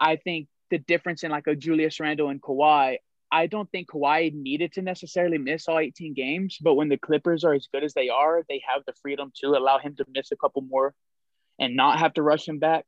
I 0.00 0.16
think 0.16 0.48
the 0.70 0.78
difference 0.78 1.22
in 1.22 1.30
like 1.30 1.46
a 1.46 1.54
Julius 1.54 2.00
Randle 2.00 2.28
and 2.28 2.40
Kawhi, 2.40 2.98
I 3.32 3.46
don't 3.46 3.70
think 3.70 3.88
Kawhi 3.88 4.34
needed 4.34 4.74
to 4.74 4.82
necessarily 4.82 5.38
miss 5.38 5.66
all 5.66 5.78
18 5.78 6.12
games, 6.12 6.58
but 6.60 6.74
when 6.74 6.90
the 6.90 6.98
Clippers 6.98 7.44
are 7.44 7.54
as 7.54 7.66
good 7.72 7.82
as 7.82 7.94
they 7.94 8.10
are, 8.10 8.42
they 8.46 8.62
have 8.68 8.82
the 8.86 8.92
freedom 9.00 9.32
to 9.36 9.56
allow 9.56 9.78
him 9.78 9.96
to 9.96 10.04
miss 10.14 10.30
a 10.32 10.36
couple 10.36 10.60
more 10.60 10.94
and 11.58 11.74
not 11.74 11.98
have 11.98 12.12
to 12.14 12.22
rush 12.22 12.46
him 12.46 12.58
back. 12.58 12.84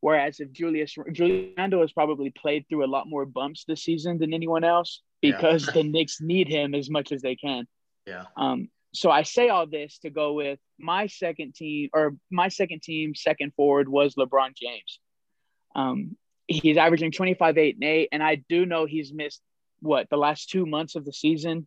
Whereas 0.00 0.38
if 0.38 0.52
Julius 0.52 0.94
Julius 1.12 1.54
Randle 1.56 1.80
has 1.80 1.92
probably 1.92 2.30
played 2.30 2.66
through 2.68 2.84
a 2.84 2.92
lot 2.94 3.08
more 3.08 3.24
bumps 3.24 3.64
this 3.66 3.82
season 3.82 4.18
than 4.18 4.34
anyone 4.34 4.64
else 4.64 5.00
because 5.22 5.66
yeah. 5.66 5.72
the 5.72 5.82
Knicks 5.90 6.20
need 6.20 6.46
him 6.46 6.74
as 6.74 6.90
much 6.90 7.10
as 7.10 7.22
they 7.22 7.34
can. 7.34 7.66
Yeah. 8.06 8.24
Um. 8.36 8.68
So 8.92 9.10
I 9.10 9.22
say 9.22 9.48
all 9.48 9.66
this 9.66 9.98
to 10.00 10.10
go 10.10 10.34
with 10.34 10.58
my 10.78 11.06
second 11.06 11.54
team 11.54 11.88
or 11.94 12.16
my 12.30 12.48
second 12.48 12.82
team 12.82 13.14
second 13.14 13.54
forward 13.54 13.88
was 13.88 14.14
LeBron 14.14 14.54
James. 14.54 15.00
Um, 15.74 16.16
he's 16.46 16.76
averaging 16.76 17.12
25, 17.12 17.58
8, 17.58 17.74
and 17.74 17.84
8. 17.84 18.08
And 18.12 18.22
I 18.22 18.36
do 18.48 18.66
know 18.66 18.84
he's 18.84 19.12
missed 19.12 19.42
what 19.86 20.08
the 20.10 20.16
last 20.16 20.50
two 20.50 20.66
months 20.66 20.96
of 20.96 21.04
the 21.04 21.12
season. 21.12 21.66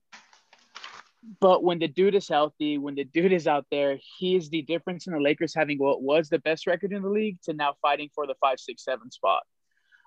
But 1.41 1.63
when 1.63 1.79
the 1.79 1.87
dude 1.87 2.15
is 2.15 2.29
healthy, 2.29 2.77
when 2.77 2.95
the 2.95 3.03
dude 3.03 3.33
is 3.33 3.45
out 3.45 3.65
there, 3.69 3.97
he 4.17 4.35
is 4.35 4.49
the 4.49 4.61
difference 4.61 5.05
in 5.05 5.13
the 5.13 5.19
Lakers 5.19 5.53
having 5.53 5.77
what 5.77 6.01
was 6.01 6.29
the 6.29 6.39
best 6.39 6.65
record 6.65 6.93
in 6.93 7.01
the 7.01 7.09
league 7.09 7.37
to 7.43 7.53
now 7.53 7.75
fighting 7.81 8.09
for 8.15 8.25
the 8.25 8.35
five, 8.39 8.59
six, 8.59 8.83
seven 8.83 9.11
spot. 9.11 9.43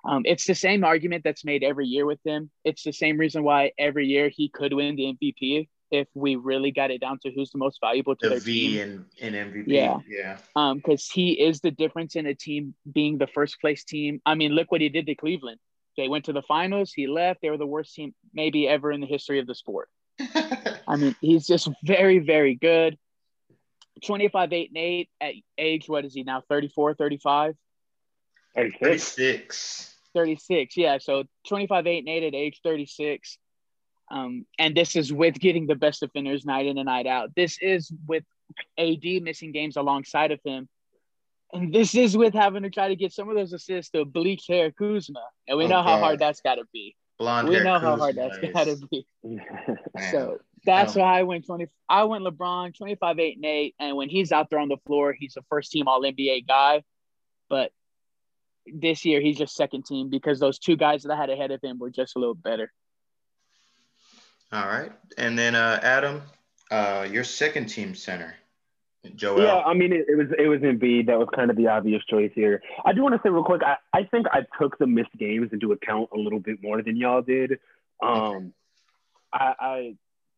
Um, 0.04 0.22
it's 0.24 0.46
the 0.46 0.54
same 0.54 0.84
argument 0.84 1.22
that's 1.22 1.44
made 1.44 1.62
every 1.62 1.86
year 1.86 2.06
with 2.06 2.18
him. 2.24 2.50
It's 2.64 2.82
the 2.82 2.92
same 2.92 3.18
reason 3.18 3.44
why 3.44 3.72
every 3.78 4.06
year 4.06 4.30
he 4.30 4.48
could 4.48 4.72
win 4.72 4.96
the 4.96 5.14
MVP 5.14 5.68
if 5.92 6.08
we 6.14 6.36
really 6.36 6.70
got 6.70 6.90
it 6.90 7.00
down 7.00 7.18
to 7.20 7.30
who's 7.30 7.50
the 7.50 7.58
most 7.58 7.78
valuable 7.80 8.16
to 8.16 8.28
the 8.28 8.34
their 8.36 8.40
V 8.40 8.78
team. 8.78 9.06
in, 9.20 9.34
in 9.34 9.52
MVP. 9.52 9.64
Yeah. 9.66 9.98
Yeah. 10.08 10.38
Um, 10.56 10.78
because 10.78 11.06
he 11.06 11.32
is 11.32 11.60
the 11.60 11.70
difference 11.70 12.16
in 12.16 12.26
a 12.26 12.34
team 12.34 12.74
being 12.90 13.18
the 13.18 13.26
first 13.26 13.60
place 13.60 13.84
team. 13.84 14.20
I 14.24 14.34
mean, 14.34 14.52
look 14.52 14.72
what 14.72 14.80
he 14.80 14.88
did 14.88 15.06
to 15.06 15.14
Cleveland. 15.14 15.58
They 15.96 16.08
went 16.08 16.26
to 16.26 16.32
the 16.32 16.42
finals. 16.42 16.92
He 16.92 17.06
left. 17.06 17.40
They 17.42 17.50
were 17.50 17.58
the 17.58 17.66
worst 17.66 17.94
team 17.94 18.14
maybe 18.32 18.68
ever 18.68 18.90
in 18.92 19.00
the 19.00 19.06
history 19.06 19.38
of 19.38 19.46
the 19.46 19.54
sport. 19.54 19.88
I 20.88 20.96
mean, 20.96 21.14
he's 21.20 21.46
just 21.46 21.68
very, 21.84 22.18
very 22.18 22.54
good. 22.54 22.98
25, 24.04 24.52
8, 24.52 24.68
and 24.70 24.78
8 24.78 25.10
at 25.20 25.34
age, 25.58 25.88
what 25.88 26.04
is 26.04 26.14
he 26.14 26.22
now? 26.22 26.42
34, 26.48 26.94
35? 26.94 27.54
36. 28.54 29.94
36, 30.14 30.76
yeah. 30.76 30.98
So 30.98 31.24
25, 31.48 31.86
8, 31.86 31.98
and 31.98 32.08
8 32.08 32.24
at 32.24 32.34
age 32.34 32.60
36. 32.62 33.38
Um, 34.10 34.44
and 34.58 34.76
this 34.76 34.96
is 34.96 35.12
with 35.12 35.38
getting 35.38 35.66
the 35.66 35.74
best 35.74 36.00
defenders 36.00 36.44
night 36.44 36.66
in 36.66 36.76
and 36.76 36.86
night 36.86 37.06
out. 37.06 37.30
This 37.34 37.58
is 37.60 37.92
with 38.06 38.24
AD 38.78 39.04
missing 39.22 39.52
games 39.52 39.76
alongside 39.76 40.32
of 40.32 40.40
him. 40.44 40.68
And 41.52 41.72
this 41.72 41.94
is 41.94 42.16
with 42.16 42.32
having 42.32 42.62
to 42.62 42.70
try 42.70 42.88
to 42.88 42.96
get 42.96 43.12
some 43.12 43.28
of 43.28 43.36
those 43.36 43.52
assists 43.52 43.90
to 43.92 44.04
bleach 44.04 44.46
hair 44.48 44.70
Kuzma. 44.70 45.22
And 45.46 45.58
we 45.58 45.64
oh, 45.64 45.68
know 45.68 45.82
how 45.82 45.98
hard 45.98 46.18
that's 46.18 46.40
got 46.40 46.54
to 46.54 46.64
be. 46.72 46.96
Blonde 47.18 47.48
we 47.48 47.60
know 47.60 47.74
Kuzma 47.74 47.90
how 47.90 47.96
hard 47.98 48.16
that's 48.16 48.38
got 48.38 48.64
to 48.64 48.76
be. 48.90 49.06
so 50.10 50.38
that's 50.64 50.94
why 50.94 51.18
I 51.18 51.22
went 51.24 51.46
20. 51.46 51.66
I 51.88 52.04
went 52.04 52.24
LeBron 52.24 52.76
25, 52.76 53.18
8, 53.18 53.36
and 53.36 53.44
8. 53.44 53.74
And 53.78 53.96
when 53.96 54.08
he's 54.08 54.32
out 54.32 54.48
there 54.48 54.58
on 54.58 54.68
the 54.68 54.78
floor, 54.86 55.14
he's 55.16 55.36
a 55.36 55.42
first 55.50 55.70
team 55.70 55.88
All 55.88 56.02
NBA 56.02 56.46
guy. 56.46 56.82
But 57.50 57.70
this 58.66 59.04
year, 59.04 59.20
he's 59.20 59.36
just 59.36 59.54
second 59.54 59.84
team 59.84 60.08
because 60.08 60.40
those 60.40 60.58
two 60.58 60.76
guys 60.76 61.02
that 61.02 61.12
I 61.12 61.16
had 61.16 61.28
ahead 61.28 61.50
of 61.50 61.60
him 61.62 61.78
were 61.78 61.90
just 61.90 62.16
a 62.16 62.18
little 62.18 62.34
better. 62.34 62.72
All 64.52 64.66
right. 64.66 64.92
And 65.18 65.38
then, 65.38 65.54
uh, 65.54 65.80
Adam, 65.82 66.22
uh, 66.70 67.06
your 67.10 67.24
second 67.24 67.66
team 67.66 67.94
center. 67.94 68.34
Joel. 69.16 69.42
Yeah, 69.42 69.58
I 69.58 69.74
mean, 69.74 69.92
it, 69.92 70.06
it 70.08 70.16
was 70.16 70.28
it 70.38 70.48
was 70.48 70.60
Embiid. 70.60 71.06
That 71.06 71.18
was 71.18 71.28
kind 71.34 71.50
of 71.50 71.56
the 71.56 71.68
obvious 71.68 72.02
choice 72.08 72.30
here. 72.34 72.62
I 72.84 72.92
do 72.92 73.02
want 73.02 73.14
to 73.14 73.20
say 73.24 73.30
real 73.30 73.44
quick. 73.44 73.62
I, 73.64 73.76
I 73.92 74.04
think 74.04 74.26
I 74.30 74.42
took 74.60 74.78
the 74.78 74.86
missed 74.86 75.16
games 75.18 75.50
into 75.52 75.72
account 75.72 76.10
a 76.14 76.18
little 76.18 76.38
bit 76.38 76.62
more 76.62 76.82
than 76.82 76.96
y'all 76.96 77.22
did. 77.22 77.58
Um, 78.02 78.52
I, 79.32 79.54
I 79.58 79.96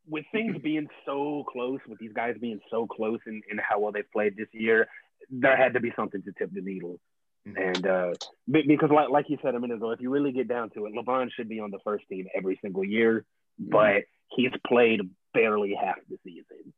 with 0.09 0.25
things 0.33 0.57
being 0.63 0.89
so 1.05 1.45
close, 1.51 1.81
with 1.89 1.99
these 1.99 2.13
guys 2.13 2.37
being 2.41 2.61
so 2.71 2.87
close 2.87 3.21
in, 3.27 3.43
in 3.51 3.59
how 3.59 3.81
well 3.81 3.93
they've 3.93 4.11
played 4.13 4.37
this 4.37 4.49
year, 4.53 4.89
there 5.31 5.57
had 5.57 5.75
to 5.75 5.81
be 5.81 5.93
something 5.97 6.23
to 6.23 6.33
tip 6.33 6.51
the 6.53 6.61
needle. 6.61 7.01
Mm-hmm. 7.47 7.63
And 7.63 7.87
uh, 7.87 8.13
because, 8.51 8.91
like, 8.91 9.11
like 9.11 9.27
you 9.29 9.39
said 9.43 9.55
a 9.55 9.61
minute 9.61 9.77
ago, 9.77 9.91
if 9.91 10.01
you 10.01 10.11
really 10.11 10.33
get 10.33 10.49
down 10.49 10.71
to 10.71 10.87
it, 10.87 10.95
LeBron 10.95 11.31
should 11.37 11.49
be 11.49 11.61
on 11.61 11.71
the 11.71 11.79
first 11.85 12.05
team 12.09 12.27
every 12.35 12.59
single 12.63 12.85
year, 12.85 13.25
mm-hmm. 13.61 13.71
but 13.71 14.05
he's 14.29 14.53
played 14.67 15.01
barely 15.35 15.75
half 15.75 15.97
the 16.09 16.19
season. 16.25 16.73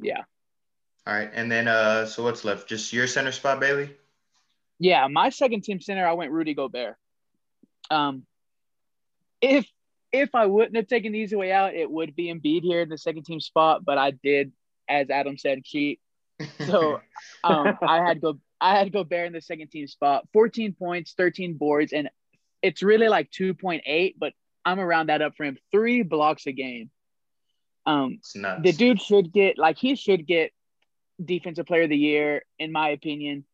Yeah. 0.00 0.22
All 1.06 1.14
right, 1.14 1.30
and 1.32 1.50
then 1.50 1.68
uh, 1.68 2.06
so 2.06 2.24
what's 2.24 2.44
left? 2.44 2.68
Just 2.68 2.92
your 2.92 3.06
center 3.06 3.30
spot, 3.30 3.60
Bailey. 3.60 3.90
Yeah, 4.78 5.06
my 5.06 5.30
second 5.30 5.62
team 5.62 5.80
center, 5.80 6.06
I 6.06 6.14
went 6.14 6.32
Rudy 6.32 6.54
Gobert. 6.54 6.96
Um, 7.90 8.24
if 9.40 9.66
if 10.12 10.34
I 10.34 10.46
wouldn't 10.46 10.76
have 10.76 10.88
taken 10.88 11.12
the 11.12 11.18
easy 11.18 11.36
way 11.36 11.52
out, 11.52 11.74
it 11.74 11.90
would 11.90 12.16
be 12.16 12.32
Embiid 12.32 12.62
here 12.62 12.80
in 12.80 12.88
the 12.88 12.98
second 12.98 13.24
team 13.24 13.40
spot. 13.40 13.84
But 13.84 13.98
I 13.98 14.10
did, 14.10 14.52
as 14.88 15.10
Adam 15.10 15.38
said, 15.38 15.64
cheat. 15.64 16.00
So 16.66 17.00
um, 17.44 17.78
I 17.86 18.04
had 18.06 18.20
go 18.20 18.38
I 18.60 18.76
had 18.76 18.92
Gobert 18.92 19.28
in 19.28 19.32
the 19.32 19.40
second 19.40 19.68
team 19.68 19.86
spot. 19.86 20.26
14 20.32 20.74
points, 20.74 21.14
13 21.16 21.54
boards, 21.54 21.92
and 21.92 22.10
it's 22.62 22.82
really 22.82 23.08
like 23.08 23.30
2.8, 23.30 24.14
but 24.18 24.32
I'm 24.64 24.80
around 24.80 25.08
that 25.08 25.22
up 25.22 25.36
for 25.36 25.44
him. 25.44 25.58
Three 25.70 26.02
blocks 26.02 26.46
a 26.46 26.52
game. 26.52 26.90
Um, 27.84 28.18
the 28.34 28.74
dude 28.76 29.00
should 29.00 29.32
get 29.32 29.58
like 29.58 29.78
he 29.78 29.94
should 29.94 30.26
get 30.26 30.50
defensive 31.22 31.66
player 31.66 31.82
of 31.82 31.90
the 31.90 31.96
year, 31.96 32.42
in 32.58 32.72
my 32.72 32.90
opinion. 32.90 33.44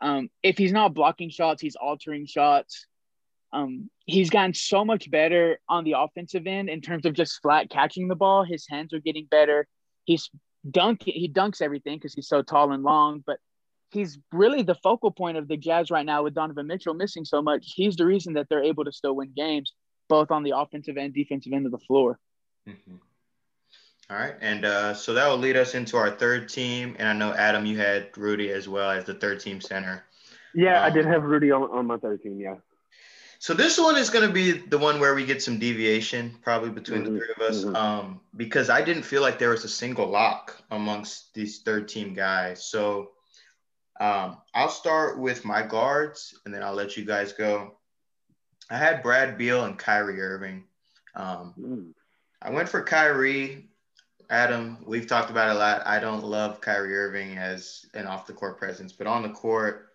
Um, 0.00 0.30
if 0.42 0.58
he's 0.58 0.72
not 0.72 0.94
blocking 0.94 1.30
shots, 1.30 1.60
he's 1.60 1.76
altering 1.76 2.26
shots. 2.26 2.86
Um, 3.52 3.90
he's 4.04 4.30
gotten 4.30 4.54
so 4.54 4.84
much 4.84 5.10
better 5.10 5.58
on 5.68 5.84
the 5.84 5.94
offensive 5.96 6.46
end 6.46 6.68
in 6.68 6.80
terms 6.80 7.06
of 7.06 7.14
just 7.14 7.40
flat 7.40 7.70
catching 7.70 8.08
the 8.08 8.14
ball. 8.14 8.44
His 8.44 8.66
hands 8.68 8.92
are 8.92 9.00
getting 9.00 9.26
better. 9.26 9.66
He's 10.04 10.30
dunk 10.68 11.02
he 11.04 11.28
dunks 11.28 11.62
everything 11.62 11.96
because 11.96 12.14
he's 12.14 12.28
so 12.28 12.42
tall 12.42 12.72
and 12.72 12.82
long, 12.82 13.22
but 13.26 13.38
he's 13.90 14.18
really 14.32 14.62
the 14.62 14.74
focal 14.74 15.10
point 15.10 15.38
of 15.38 15.48
the 15.48 15.56
Jazz 15.56 15.90
right 15.90 16.04
now 16.04 16.22
with 16.22 16.34
Donovan 16.34 16.66
Mitchell 16.66 16.94
missing 16.94 17.24
so 17.24 17.40
much. 17.40 17.72
He's 17.74 17.96
the 17.96 18.06
reason 18.06 18.34
that 18.34 18.48
they're 18.48 18.62
able 18.62 18.84
to 18.84 18.92
still 18.92 19.16
win 19.16 19.32
games, 19.34 19.72
both 20.08 20.30
on 20.30 20.42
the 20.42 20.56
offensive 20.56 20.96
and 20.96 21.12
defensive 21.14 21.52
end 21.52 21.66
of 21.66 21.72
the 21.72 21.78
floor. 21.78 22.18
Mm-hmm. 22.68 22.96
All 24.10 24.16
right. 24.16 24.34
And 24.40 24.64
uh, 24.64 24.94
so 24.94 25.12
that 25.14 25.28
will 25.28 25.36
lead 25.36 25.56
us 25.56 25.74
into 25.74 25.96
our 25.98 26.10
third 26.10 26.48
team. 26.48 26.96
And 26.98 27.08
I 27.08 27.12
know, 27.12 27.34
Adam, 27.34 27.66
you 27.66 27.76
had 27.76 28.16
Rudy 28.16 28.50
as 28.50 28.66
well 28.68 28.90
as 28.90 29.04
the 29.04 29.14
third 29.14 29.40
team 29.40 29.60
center. 29.60 30.04
Yeah, 30.54 30.80
um, 30.80 30.84
I 30.84 30.90
did 30.90 31.04
have 31.04 31.24
Rudy 31.24 31.52
on, 31.52 31.64
on 31.64 31.86
my 31.86 31.98
third 31.98 32.22
team. 32.22 32.40
Yeah. 32.40 32.56
So 33.38 33.54
this 33.54 33.78
one 33.78 33.96
is 33.96 34.10
going 34.10 34.26
to 34.26 34.32
be 34.32 34.52
the 34.52 34.78
one 34.78 34.98
where 34.98 35.14
we 35.14 35.24
get 35.24 35.42
some 35.42 35.58
deviation, 35.58 36.34
probably 36.42 36.70
between 36.70 37.02
mm-hmm. 37.02 37.14
the 37.14 37.20
three 37.20 37.34
of 37.36 37.42
us, 37.42 37.64
mm-hmm. 37.64 37.76
um, 37.76 38.20
because 38.36 38.68
I 38.68 38.82
didn't 38.82 39.04
feel 39.04 39.22
like 39.22 39.38
there 39.38 39.50
was 39.50 39.64
a 39.64 39.68
single 39.68 40.08
lock 40.08 40.60
amongst 40.70 41.34
these 41.34 41.58
third 41.58 41.86
team 41.86 42.14
guys. 42.14 42.64
So 42.64 43.10
um, 44.00 44.38
I'll 44.54 44.70
start 44.70 45.20
with 45.20 45.44
my 45.44 45.62
guards, 45.62 46.36
and 46.44 46.52
then 46.52 46.62
I'll 46.62 46.74
let 46.74 46.96
you 46.96 47.04
guys 47.04 47.32
go. 47.32 47.76
I 48.70 48.76
had 48.76 49.02
Brad 49.02 49.38
Beal 49.38 49.64
and 49.64 49.78
Kyrie 49.78 50.20
Irving. 50.20 50.64
Um, 51.14 51.54
mm. 51.58 51.92
I 52.42 52.50
went 52.50 52.68
for 52.68 52.82
Kyrie 52.82 53.67
Adam, 54.30 54.76
we've 54.84 55.06
talked 55.06 55.30
about 55.30 55.56
a 55.56 55.58
lot. 55.58 55.86
I 55.86 55.98
don't 55.98 56.22
love 56.22 56.60
Kyrie 56.60 56.94
Irving 56.94 57.38
as 57.38 57.86
an 57.94 58.06
off 58.06 58.26
the 58.26 58.34
court 58.34 58.58
presence, 58.58 58.92
but 58.92 59.06
on 59.06 59.22
the 59.22 59.30
court, 59.30 59.88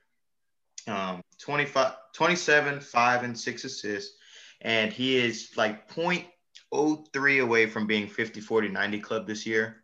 um, 0.88 1.22
25, 1.40 1.94
27, 2.14 2.82
5, 2.82 3.24
and 3.24 3.38
6 3.38 3.64
assists. 3.64 4.18
And 4.62 4.92
he 4.92 5.18
is 5.18 5.52
like 5.56 5.88
0.03 5.90 7.44
away 7.44 7.68
from 7.68 7.86
being 7.86 8.08
50, 8.08 8.42
40, 8.42 8.70
90 8.70 9.00
club 9.00 9.28
this 9.28 9.46
year. 9.46 9.84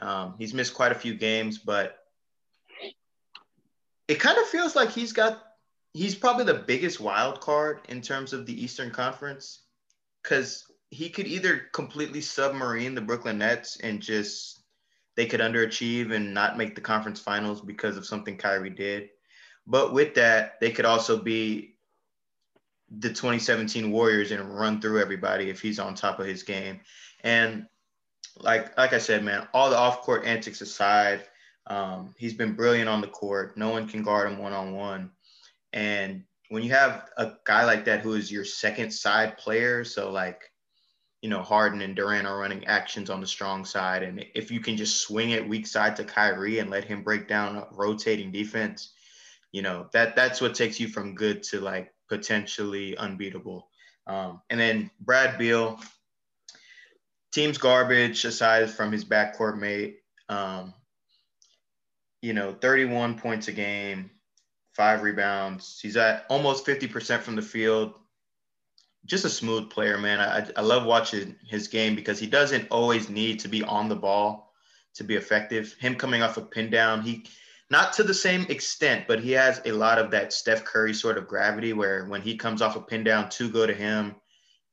Um, 0.00 0.34
he's 0.38 0.54
missed 0.54 0.74
quite 0.74 0.90
a 0.90 0.96
few 0.96 1.14
games, 1.14 1.58
but 1.58 1.98
it 4.08 4.18
kind 4.18 4.38
of 4.38 4.46
feels 4.46 4.74
like 4.74 4.90
he's 4.90 5.12
got, 5.12 5.40
he's 5.92 6.16
probably 6.16 6.44
the 6.44 6.54
biggest 6.54 6.98
wild 6.98 7.40
card 7.40 7.80
in 7.88 8.00
terms 8.00 8.32
of 8.32 8.44
the 8.44 8.64
Eastern 8.64 8.90
Conference. 8.90 9.60
Because 10.22 10.64
he 10.94 11.08
could 11.08 11.26
either 11.26 11.62
completely 11.72 12.20
submarine 12.20 12.94
the 12.94 13.00
Brooklyn 13.00 13.38
Nets 13.38 13.78
and 13.80 14.00
just 14.00 14.62
they 15.16 15.26
could 15.26 15.40
underachieve 15.40 16.14
and 16.14 16.32
not 16.32 16.56
make 16.56 16.76
the 16.76 16.80
conference 16.80 17.18
finals 17.18 17.60
because 17.60 17.96
of 17.96 18.06
something 18.06 18.36
Kyrie 18.36 18.70
did. 18.70 19.08
But 19.66 19.92
with 19.92 20.14
that, 20.14 20.60
they 20.60 20.70
could 20.70 20.84
also 20.84 21.20
be 21.20 21.74
the 22.90 23.08
2017 23.08 23.90
Warriors 23.90 24.30
and 24.30 24.56
run 24.56 24.80
through 24.80 25.00
everybody 25.00 25.50
if 25.50 25.60
he's 25.60 25.80
on 25.80 25.96
top 25.96 26.20
of 26.20 26.26
his 26.26 26.44
game. 26.44 26.78
And 27.24 27.66
like 28.36 28.78
like 28.78 28.92
I 28.92 28.98
said, 28.98 29.24
man, 29.24 29.48
all 29.52 29.70
the 29.70 29.76
off 29.76 30.02
court 30.02 30.24
antics 30.24 30.60
aside, 30.60 31.24
um, 31.66 32.14
he's 32.16 32.34
been 32.34 32.54
brilliant 32.54 32.88
on 32.88 33.00
the 33.00 33.08
court. 33.08 33.58
No 33.58 33.70
one 33.70 33.88
can 33.88 34.04
guard 34.04 34.30
him 34.30 34.38
one 34.38 34.52
on 34.52 34.72
one. 34.74 35.10
And 35.72 36.22
when 36.50 36.62
you 36.62 36.70
have 36.70 37.10
a 37.16 37.32
guy 37.44 37.64
like 37.64 37.84
that 37.86 38.02
who 38.02 38.12
is 38.14 38.30
your 38.30 38.44
second 38.44 38.92
side 38.92 39.38
player, 39.38 39.82
so 39.82 40.12
like 40.12 40.52
you 41.24 41.30
know, 41.30 41.40
Harden 41.40 41.80
and 41.80 41.96
Durant 41.96 42.26
are 42.26 42.36
running 42.36 42.66
actions 42.66 43.08
on 43.08 43.22
the 43.22 43.26
strong 43.26 43.64
side. 43.64 44.02
And 44.02 44.26
if 44.34 44.50
you 44.50 44.60
can 44.60 44.76
just 44.76 45.00
swing 45.00 45.30
it 45.30 45.48
weak 45.48 45.66
side 45.66 45.96
to 45.96 46.04
Kyrie 46.04 46.58
and 46.58 46.68
let 46.68 46.84
him 46.84 47.02
break 47.02 47.28
down 47.28 47.56
a 47.56 47.66
rotating 47.72 48.30
defense, 48.30 48.92
you 49.50 49.62
know, 49.62 49.86
that 49.94 50.16
that's 50.16 50.42
what 50.42 50.54
takes 50.54 50.78
you 50.78 50.86
from 50.86 51.14
good 51.14 51.42
to 51.44 51.60
like 51.60 51.94
potentially 52.10 52.94
unbeatable. 52.98 53.70
Um, 54.06 54.42
and 54.50 54.60
then 54.60 54.90
Brad 55.00 55.38
Beal, 55.38 55.80
team's 57.32 57.56
garbage 57.56 58.26
aside 58.26 58.68
from 58.68 58.92
his 58.92 59.06
backcourt 59.06 59.58
mate. 59.58 60.00
Um, 60.28 60.74
you 62.20 62.34
know, 62.34 62.52
31 62.52 63.18
points 63.18 63.48
a 63.48 63.52
game, 63.52 64.10
five 64.74 65.00
rebounds. 65.00 65.80
He's 65.80 65.96
at 65.96 66.26
almost 66.28 66.66
50% 66.66 67.20
from 67.20 67.34
the 67.34 67.40
field. 67.40 67.94
Just 69.06 69.24
a 69.24 69.30
smooth 69.30 69.70
player, 69.70 69.98
man. 69.98 70.20
I, 70.20 70.46
I 70.56 70.62
love 70.62 70.84
watching 70.86 71.36
his 71.46 71.68
game 71.68 71.94
because 71.94 72.18
he 72.18 72.26
doesn't 72.26 72.68
always 72.70 73.08
need 73.10 73.38
to 73.40 73.48
be 73.48 73.62
on 73.62 73.88
the 73.88 73.96
ball 73.96 74.52
to 74.94 75.04
be 75.04 75.16
effective. 75.16 75.74
Him 75.78 75.96
coming 75.96 76.22
off 76.22 76.36
a 76.36 76.42
pin 76.42 76.70
down, 76.70 77.02
he 77.02 77.26
not 77.70 77.92
to 77.94 78.02
the 78.02 78.14
same 78.14 78.42
extent, 78.48 79.06
but 79.08 79.20
he 79.20 79.32
has 79.32 79.60
a 79.64 79.72
lot 79.72 79.98
of 79.98 80.10
that 80.10 80.32
Steph 80.32 80.64
Curry 80.64 80.94
sort 80.94 81.18
of 81.18 81.26
gravity 81.26 81.72
where 81.72 82.04
when 82.06 82.22
he 82.22 82.36
comes 82.36 82.62
off 82.62 82.76
a 82.76 82.80
pin 82.80 83.04
down, 83.04 83.28
two 83.30 83.50
go 83.50 83.66
to 83.66 83.74
him. 83.74 84.14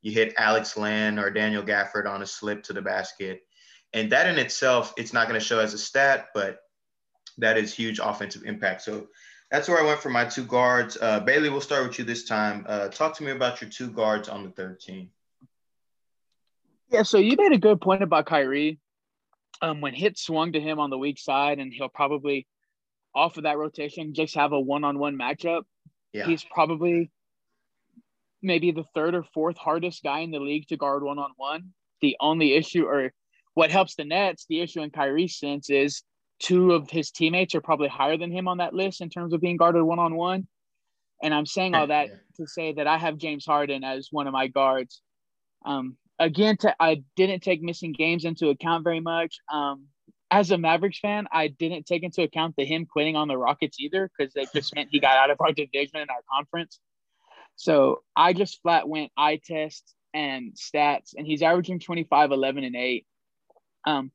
You 0.01 0.11
hit 0.11 0.33
Alex 0.37 0.77
Len 0.77 1.19
or 1.19 1.29
Daniel 1.29 1.63
Gafford 1.63 2.07
on 2.07 2.21
a 2.21 2.25
slip 2.25 2.63
to 2.63 2.73
the 2.73 2.81
basket. 2.81 3.41
And 3.93 4.11
that 4.11 4.27
in 4.27 4.39
itself, 4.39 4.93
it's 4.97 5.13
not 5.13 5.27
going 5.27 5.39
to 5.39 5.45
show 5.45 5.59
as 5.59 5.73
a 5.73 5.77
stat, 5.77 6.27
but 6.33 6.59
that 7.37 7.57
is 7.57 7.73
huge 7.73 7.99
offensive 7.99 8.43
impact. 8.45 8.81
So 8.81 9.07
that's 9.51 9.67
where 9.67 9.79
I 9.79 9.85
went 9.85 9.99
for 9.99 10.09
my 10.09 10.25
two 10.25 10.45
guards. 10.45 10.97
Uh, 10.99 11.19
Bailey, 11.19 11.49
we'll 11.49 11.61
start 11.61 11.85
with 11.85 11.99
you 11.99 12.05
this 12.05 12.23
time. 12.23 12.65
Uh, 12.67 12.87
talk 12.87 13.15
to 13.17 13.23
me 13.23 13.31
about 13.31 13.61
your 13.61 13.69
two 13.69 13.91
guards 13.91 14.29
on 14.29 14.43
the 14.43 14.49
third 14.49 14.79
team. 14.79 15.09
Yeah, 16.89 17.03
so 17.03 17.17
you 17.17 17.35
made 17.37 17.51
a 17.51 17.57
good 17.57 17.81
point 17.81 18.01
about 18.01 18.25
Kyrie. 18.25 18.79
Um, 19.61 19.81
when 19.81 19.93
hit 19.93 20.17
swung 20.17 20.53
to 20.53 20.59
him 20.59 20.79
on 20.79 20.89
the 20.89 20.97
weak 20.97 21.19
side, 21.19 21.59
and 21.59 21.71
he'll 21.71 21.89
probably 21.89 22.47
off 23.13 23.37
of 23.37 23.43
that 23.43 23.57
rotation 23.57 24.13
just 24.13 24.35
have 24.35 24.53
a 24.53 24.59
one-on-one 24.59 25.17
matchup. 25.17 25.63
Yeah. 26.13 26.25
He's 26.25 26.43
probably 26.43 27.11
maybe 28.41 28.71
the 28.71 28.85
third 28.95 29.13
or 29.13 29.23
fourth 29.33 29.57
hardest 29.57 30.01
guy 30.01 30.19
in 30.19 30.31
the 30.31 30.39
league 30.39 30.67
to 30.69 30.77
guard 30.77 31.03
one-on-one. 31.03 31.73
The 31.99 32.15
only 32.19 32.53
issue, 32.53 32.85
or 32.85 33.13
what 33.53 33.69
helps 33.69 33.95
the 33.95 34.05
Nets, 34.05 34.45
the 34.49 34.61
issue 34.61 34.81
in 34.81 34.89
Kyrie's 34.89 35.37
sense 35.37 35.69
is 35.69 36.03
two 36.41 36.73
of 36.73 36.89
his 36.89 37.11
teammates 37.11 37.55
are 37.55 37.61
probably 37.61 37.87
higher 37.87 38.17
than 38.17 38.31
him 38.31 38.47
on 38.47 38.57
that 38.57 38.73
list 38.73 39.01
in 39.01 39.09
terms 39.09 39.33
of 39.33 39.41
being 39.41 39.57
guarded 39.57 39.83
one 39.83 39.99
on 39.99 40.15
one. 40.15 40.47
And 41.23 41.33
I'm 41.33 41.45
saying 41.45 41.75
all 41.75 41.87
that 41.87 42.07
yeah. 42.07 42.15
to 42.37 42.47
say 42.47 42.73
that 42.73 42.87
I 42.87 42.97
have 42.97 43.17
James 43.17 43.45
Harden 43.45 43.83
as 43.83 44.07
one 44.11 44.25
of 44.25 44.33
my 44.33 44.47
guards. 44.47 45.01
Um, 45.65 45.97
again, 46.17 46.57
to, 46.57 46.75
I 46.79 47.03
didn't 47.15 47.43
take 47.43 47.61
missing 47.61 47.91
games 47.91 48.25
into 48.25 48.49
account 48.49 48.83
very 48.83 48.99
much. 48.99 49.37
Um, 49.53 49.85
as 50.31 50.49
a 50.49 50.57
Mavericks 50.57 50.99
fan, 50.99 51.27
I 51.31 51.49
didn't 51.49 51.85
take 51.85 52.03
into 52.03 52.23
account 52.23 52.55
the 52.57 52.65
him 52.65 52.87
quitting 52.87 53.15
on 53.15 53.27
the 53.27 53.37
Rockets 53.37 53.79
either 53.79 54.09
because 54.17 54.33
it 54.35 54.49
just 54.55 54.73
meant 54.73 54.89
he 54.91 54.99
got 54.99 55.17
out 55.17 55.29
of 55.29 55.37
our 55.41 55.51
division 55.51 55.97
in 55.97 56.09
our 56.09 56.23
conference. 56.33 56.79
So 57.55 58.01
I 58.15 58.33
just 58.33 58.61
flat 58.63 58.87
went 58.87 59.11
eye 59.15 59.39
test 59.45 59.93
and 60.13 60.55
stats, 60.55 61.13
and 61.15 61.27
he's 61.27 61.43
averaging 61.43 61.79
25, 61.79 62.31
11, 62.31 62.63
and 62.63 62.75
8. 62.75 63.05
Um, 63.85 64.11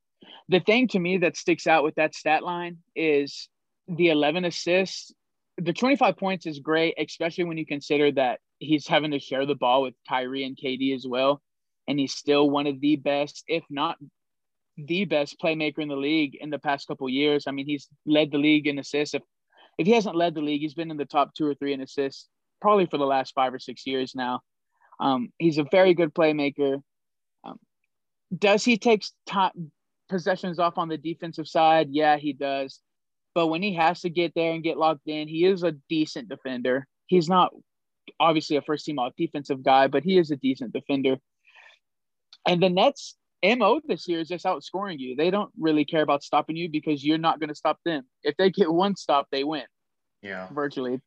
the 0.49 0.61
thing 0.61 0.89
to 0.89 0.99
me 0.99 1.19
that 1.19 1.37
sticks 1.37 1.67
out 1.67 1.85
with 1.85 1.95
that 1.97 2.15
stat 2.15 2.43
line 2.43 2.79
is 2.95 3.49
the 3.89 4.09
11 4.09 4.45
assists. 4.45 5.13
The 5.59 5.73
25 5.73 6.17
points 6.17 6.47
is 6.47 6.61
great, 6.61 6.95
especially 6.99 7.45
when 7.45 7.59
you 7.59 7.67
consider 7.67 8.13
that 8.13 8.41
he's 8.59 8.87
having 8.87 9.11
to 9.13 9.19
share 9.19 9.47
the 9.47 9.55
ball 9.55 9.83
with 9.83 9.95
Kyrie 10.09 10.45
and 10.45 10.57
KD 10.57 10.95
as 10.95 11.07
well. 11.07 11.43
And 11.89 11.99
he's 11.99 12.15
still 12.15 12.51
one 12.51 12.67
of 12.67 12.81
the 12.81 12.97
best, 12.97 13.45
if 13.47 13.65
not 13.71 13.97
the 14.77 15.05
best 15.05 15.41
playmaker 15.41 15.79
in 15.79 15.89
the 15.89 15.97
league 15.97 16.37
in 16.41 16.51
the 16.51 16.59
past 16.59 16.87
couple 16.87 17.09
years. 17.09 17.45
I 17.47 17.53
mean, 17.53 17.67
he's 17.67 17.89
led 18.05 18.31
the 18.31 18.39
league 18.39 18.67
in 18.67 18.79
assists. 18.79 19.15
If, 19.15 19.23
if 19.79 19.87
he 19.87 19.93
hasn't 19.93 20.17
led 20.17 20.35
the 20.35 20.43
league, 20.43 20.61
he's 20.61 20.75
been 20.75 20.91
in 20.91 20.97
the 20.97 21.05
top 21.05 21.33
two 21.35 21.47
or 21.47 21.55
three 21.55 21.73
in 21.73 21.81
assists 21.81 22.29
probably 22.61 22.87
for 22.87 22.99
the 22.99 23.07
last 23.07 23.35
five 23.35 23.53
or 23.53 23.59
six 23.59 23.87
years 23.87 24.15
now. 24.15 24.41
Um, 24.99 25.33
he's 25.39 25.59
a 25.59 25.67
very 25.71 25.95
good 25.95 26.15
playmaker. 26.15 26.81
Um, 27.45 27.59
does 28.37 28.65
he 28.65 28.79
take 28.79 29.05
time? 29.27 29.71
Possessions 30.09 30.59
off 30.59 30.79
on 30.79 30.89
the 30.89 30.99
defensive 30.99 31.49
side? 31.49 31.89
Yeah, 31.91 32.17
he 32.17 32.33
does. 32.33 32.81
But 33.35 33.49
when 33.49 33.63
he 33.63 33.75
has 33.75 34.01
to 34.01 34.11
get 34.11 34.33
there 34.35 34.53
and 34.53 34.63
get 34.63 34.79
locked 34.79 35.07
in, 35.07 35.29
he 35.29 35.45
is 35.45 35.63
a 35.63 35.73
decent 35.89 36.29
defender. 36.29 36.87
He's 37.07 37.29
not 37.29 37.53
obviously 38.19 38.57
a 38.57 38.63
first 38.63 38.87
team 38.87 38.99
all 38.99 39.11
defensive 39.17 39.63
guy, 39.63 39.89
but 39.89 40.05
he 40.05 40.19
is 40.19 40.31
a 40.31 40.37
decent 40.37 40.73
defender. 40.73 41.17
And 42.47 42.63
the 42.63 42.71
Nets 42.71 43.17
MO 43.45 43.81
this 43.87 44.09
year 44.09 44.21
is 44.21 44.29
just 44.29 44.45
outscoring 44.45 44.99
you. 44.99 45.17
They 45.17 45.31
don't 45.31 45.51
really 45.59 45.85
care 45.85 46.03
about 46.03 46.23
stopping 46.23 46.57
you 46.57 46.71
because 46.71 47.05
you're 47.05 47.19
not 47.19 47.39
going 47.39 47.49
to 47.49 47.55
stop 47.55 47.79
them. 47.85 48.05
If 48.23 48.37
they 48.37 48.51
get 48.51 48.73
one 48.73 48.97
stop, 48.97 49.27
they 49.31 49.45
win. 49.45 49.65
Yeah. 50.23 50.49
Virtually. 50.53 51.01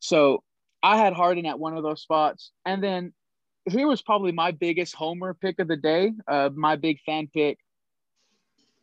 So 0.00 0.42
I 0.82 0.96
had 0.96 1.12
Harden 1.12 1.46
at 1.46 1.58
one 1.58 1.76
of 1.76 1.82
those 1.82 2.02
spots. 2.02 2.52
And 2.64 2.82
then 2.82 3.12
here 3.68 3.86
was 3.86 4.02
probably 4.02 4.32
my 4.32 4.52
biggest 4.52 4.94
homer 4.94 5.34
pick 5.34 5.58
of 5.58 5.68
the 5.68 5.76
day, 5.76 6.12
uh, 6.26 6.50
my 6.54 6.76
big 6.76 7.00
fan 7.04 7.28
pick. 7.32 7.58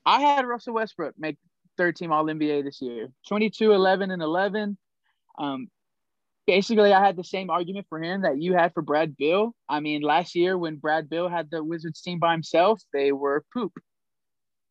I 0.05 0.21
had 0.21 0.45
Russell 0.45 0.75
Westbrook 0.75 1.15
make 1.17 1.37
third 1.77 1.95
team 1.95 2.11
All 2.11 2.25
NBA 2.25 2.63
this 2.63 2.81
year 2.81 3.09
22, 3.27 3.71
11, 3.71 4.11
and 4.11 4.21
11. 4.21 4.77
Um, 5.37 5.67
basically, 6.47 6.93
I 6.93 7.03
had 7.03 7.17
the 7.17 7.23
same 7.23 7.49
argument 7.49 7.87
for 7.89 8.01
him 8.01 8.21
that 8.21 8.41
you 8.41 8.53
had 8.53 8.73
for 8.73 8.81
Brad 8.81 9.17
Beal. 9.17 9.53
I 9.67 9.79
mean, 9.79 10.01
last 10.01 10.35
year 10.35 10.57
when 10.57 10.77
Brad 10.77 11.09
Beal 11.09 11.27
had 11.27 11.49
the 11.49 11.63
Wizards 11.63 12.01
team 12.01 12.19
by 12.19 12.33
himself, 12.33 12.81
they 12.93 13.11
were 13.11 13.43
poop. 13.53 13.73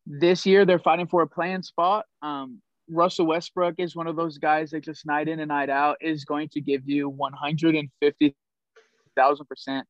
This 0.07 0.45
year, 0.45 0.65
they're 0.65 0.79
fighting 0.79 1.07
for 1.07 1.23
a 1.23 1.27
playing 1.27 1.63
spot. 1.63 2.05
Um, 2.21 2.61
Russell 2.87 3.25
Westbrook 3.25 3.75
is 3.79 3.95
one 3.95 4.05
of 4.07 4.15
those 4.15 4.37
guys 4.37 4.69
that 4.69 4.83
just 4.83 5.03
night 5.05 5.27
in 5.27 5.39
and 5.39 5.49
night 5.49 5.71
out 5.71 5.97
is 6.01 6.25
going 6.25 6.49
to 6.49 6.61
give 6.61 6.87
you 6.87 7.09
150,000%. 7.09 9.83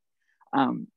Um, 0.54 0.88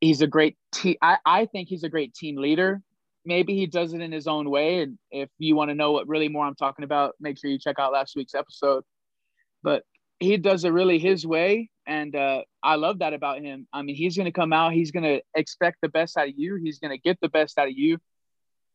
he's 0.00 0.20
a 0.20 0.26
great 0.26 0.58
team. 0.72 0.96
I, 1.00 1.16
I 1.24 1.46
think 1.46 1.70
he's 1.70 1.84
a 1.84 1.88
great 1.88 2.12
team 2.12 2.36
leader 2.36 2.82
maybe 3.24 3.54
he 3.54 3.66
does 3.66 3.92
it 3.92 4.00
in 4.00 4.12
his 4.12 4.26
own 4.26 4.50
way. 4.50 4.82
And 4.82 4.98
if 5.10 5.28
you 5.38 5.56
want 5.56 5.70
to 5.70 5.74
know 5.74 5.92
what 5.92 6.08
really 6.08 6.28
more 6.28 6.46
I'm 6.46 6.54
talking 6.54 6.84
about, 6.84 7.14
make 7.20 7.38
sure 7.38 7.50
you 7.50 7.58
check 7.58 7.78
out 7.78 7.92
last 7.92 8.16
week's 8.16 8.34
episode. 8.34 8.84
But 9.62 9.84
he 10.18 10.36
does 10.36 10.64
it 10.64 10.70
really 10.70 10.98
his 10.98 11.26
way. 11.26 11.70
And 11.86 12.14
uh, 12.14 12.42
I 12.62 12.76
love 12.76 13.00
that 13.00 13.12
about 13.12 13.40
him. 13.40 13.66
I 13.72 13.82
mean, 13.82 13.96
he's 13.96 14.16
going 14.16 14.26
to 14.26 14.32
come 14.32 14.52
out, 14.52 14.72
he's 14.72 14.92
going 14.92 15.04
to 15.04 15.20
expect 15.34 15.78
the 15.82 15.88
best 15.88 16.16
out 16.16 16.28
of 16.28 16.34
you, 16.36 16.56
he's 16.56 16.78
going 16.78 16.92
to 16.92 16.98
get 16.98 17.18
the 17.20 17.28
best 17.28 17.58
out 17.58 17.68
of 17.68 17.74
you. 17.76 17.98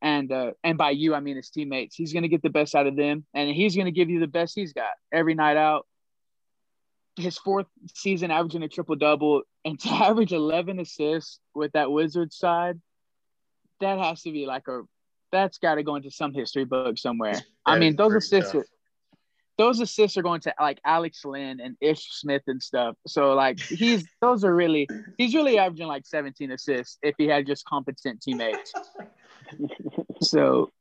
And 0.02 0.32
uh, 0.32 0.52
and 0.64 0.78
by 0.78 0.92
you, 0.92 1.16
I 1.16 1.22
mean 1.22 1.38
his 1.38 1.50
teammates. 1.50 1.96
He's 1.96 2.14
going 2.14 2.22
to 2.22 2.30
get 2.30 2.44
the 2.44 2.52
best 2.52 2.76
out 2.76 2.86
of 2.86 2.96
them, 2.96 3.26
and 3.34 3.50
he's 3.50 3.76
going 3.76 3.86
to 3.86 3.92
give 3.92 4.12
you 4.12 4.20
the 4.20 4.28
best 4.28 4.54
he's 4.54 4.74
got 4.74 4.92
every 5.12 5.34
night 5.34 5.58
out. 5.58 5.88
His 7.16 7.40
fourth 7.40 7.66
season 7.96 8.30
averaging 8.30 8.62
a 8.62 8.68
triple 8.68 8.96
double, 8.96 9.42
and 9.66 9.80
to 9.80 9.90
average 9.92 10.34
11 10.34 10.80
assists 10.80 11.40
with 11.56 11.72
that 11.72 11.92
Wizards 11.92 12.38
side, 12.38 12.80
that 13.80 14.00
has 14.00 14.22
to 14.24 14.32
be 14.32 14.46
like 14.46 14.68
a 14.68 14.82
that's 15.32 15.58
got 15.58 15.76
to 15.76 15.84
go 15.84 15.96
into 15.96 16.12
some 16.12 16.34
history 16.34 16.66
book 16.66 16.98
somewhere. 16.98 17.36
I 17.66 17.78
mean, 17.78 17.96
those 17.96 18.14
assists, 18.14 18.56
are, 18.56 18.66
those 19.58 19.80
assists 19.80 20.18
are 20.18 20.22
going 20.22 20.42
to 20.42 20.54
like 20.60 20.80
Alex 20.86 21.26
Len 21.26 21.60
and 21.62 21.76
Ish 21.82 22.12
Smith 22.12 22.44
and 22.48 22.62
stuff. 22.62 22.96
So 23.08 23.34
like 23.34 23.60
he's 23.60 24.06
those 24.22 24.44
are 24.44 24.56
really 24.56 24.88
he's 25.18 25.36
really 25.36 25.58
averaging 25.58 25.88
like 25.88 26.06
17 26.06 26.52
assists 26.52 26.98
if 27.02 27.16
he 27.18 27.28
had 27.28 27.46
just 27.46 27.66
competent 27.66 28.22
teammates. 28.22 28.74
so 30.22 30.72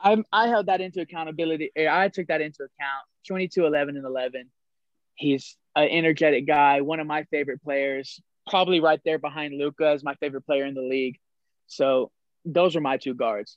I 0.00 0.22
I 0.32 0.48
held 0.48 0.66
that 0.66 0.80
into 0.80 1.00
accountability. 1.00 1.70
Eh, 1.76 1.86
I 1.90 2.08
took 2.08 2.26
that 2.28 2.40
into 2.40 2.64
account. 2.64 3.04
22, 3.26 3.66
11, 3.66 3.96
and 3.96 4.06
11. 4.06 4.50
He's 5.14 5.56
an 5.76 5.88
energetic 5.88 6.46
guy, 6.46 6.80
one 6.80 7.00
of 7.00 7.06
my 7.06 7.24
favorite 7.24 7.62
players, 7.62 8.20
probably 8.48 8.80
right 8.80 9.00
there 9.04 9.18
behind 9.18 9.58
Luka 9.58 9.88
as 9.88 10.02
my 10.02 10.14
favorite 10.14 10.46
player 10.46 10.64
in 10.64 10.74
the 10.74 10.80
league. 10.80 11.18
So 11.66 12.10
those 12.44 12.76
are 12.76 12.80
my 12.80 12.96
two 12.96 13.14
guards. 13.14 13.56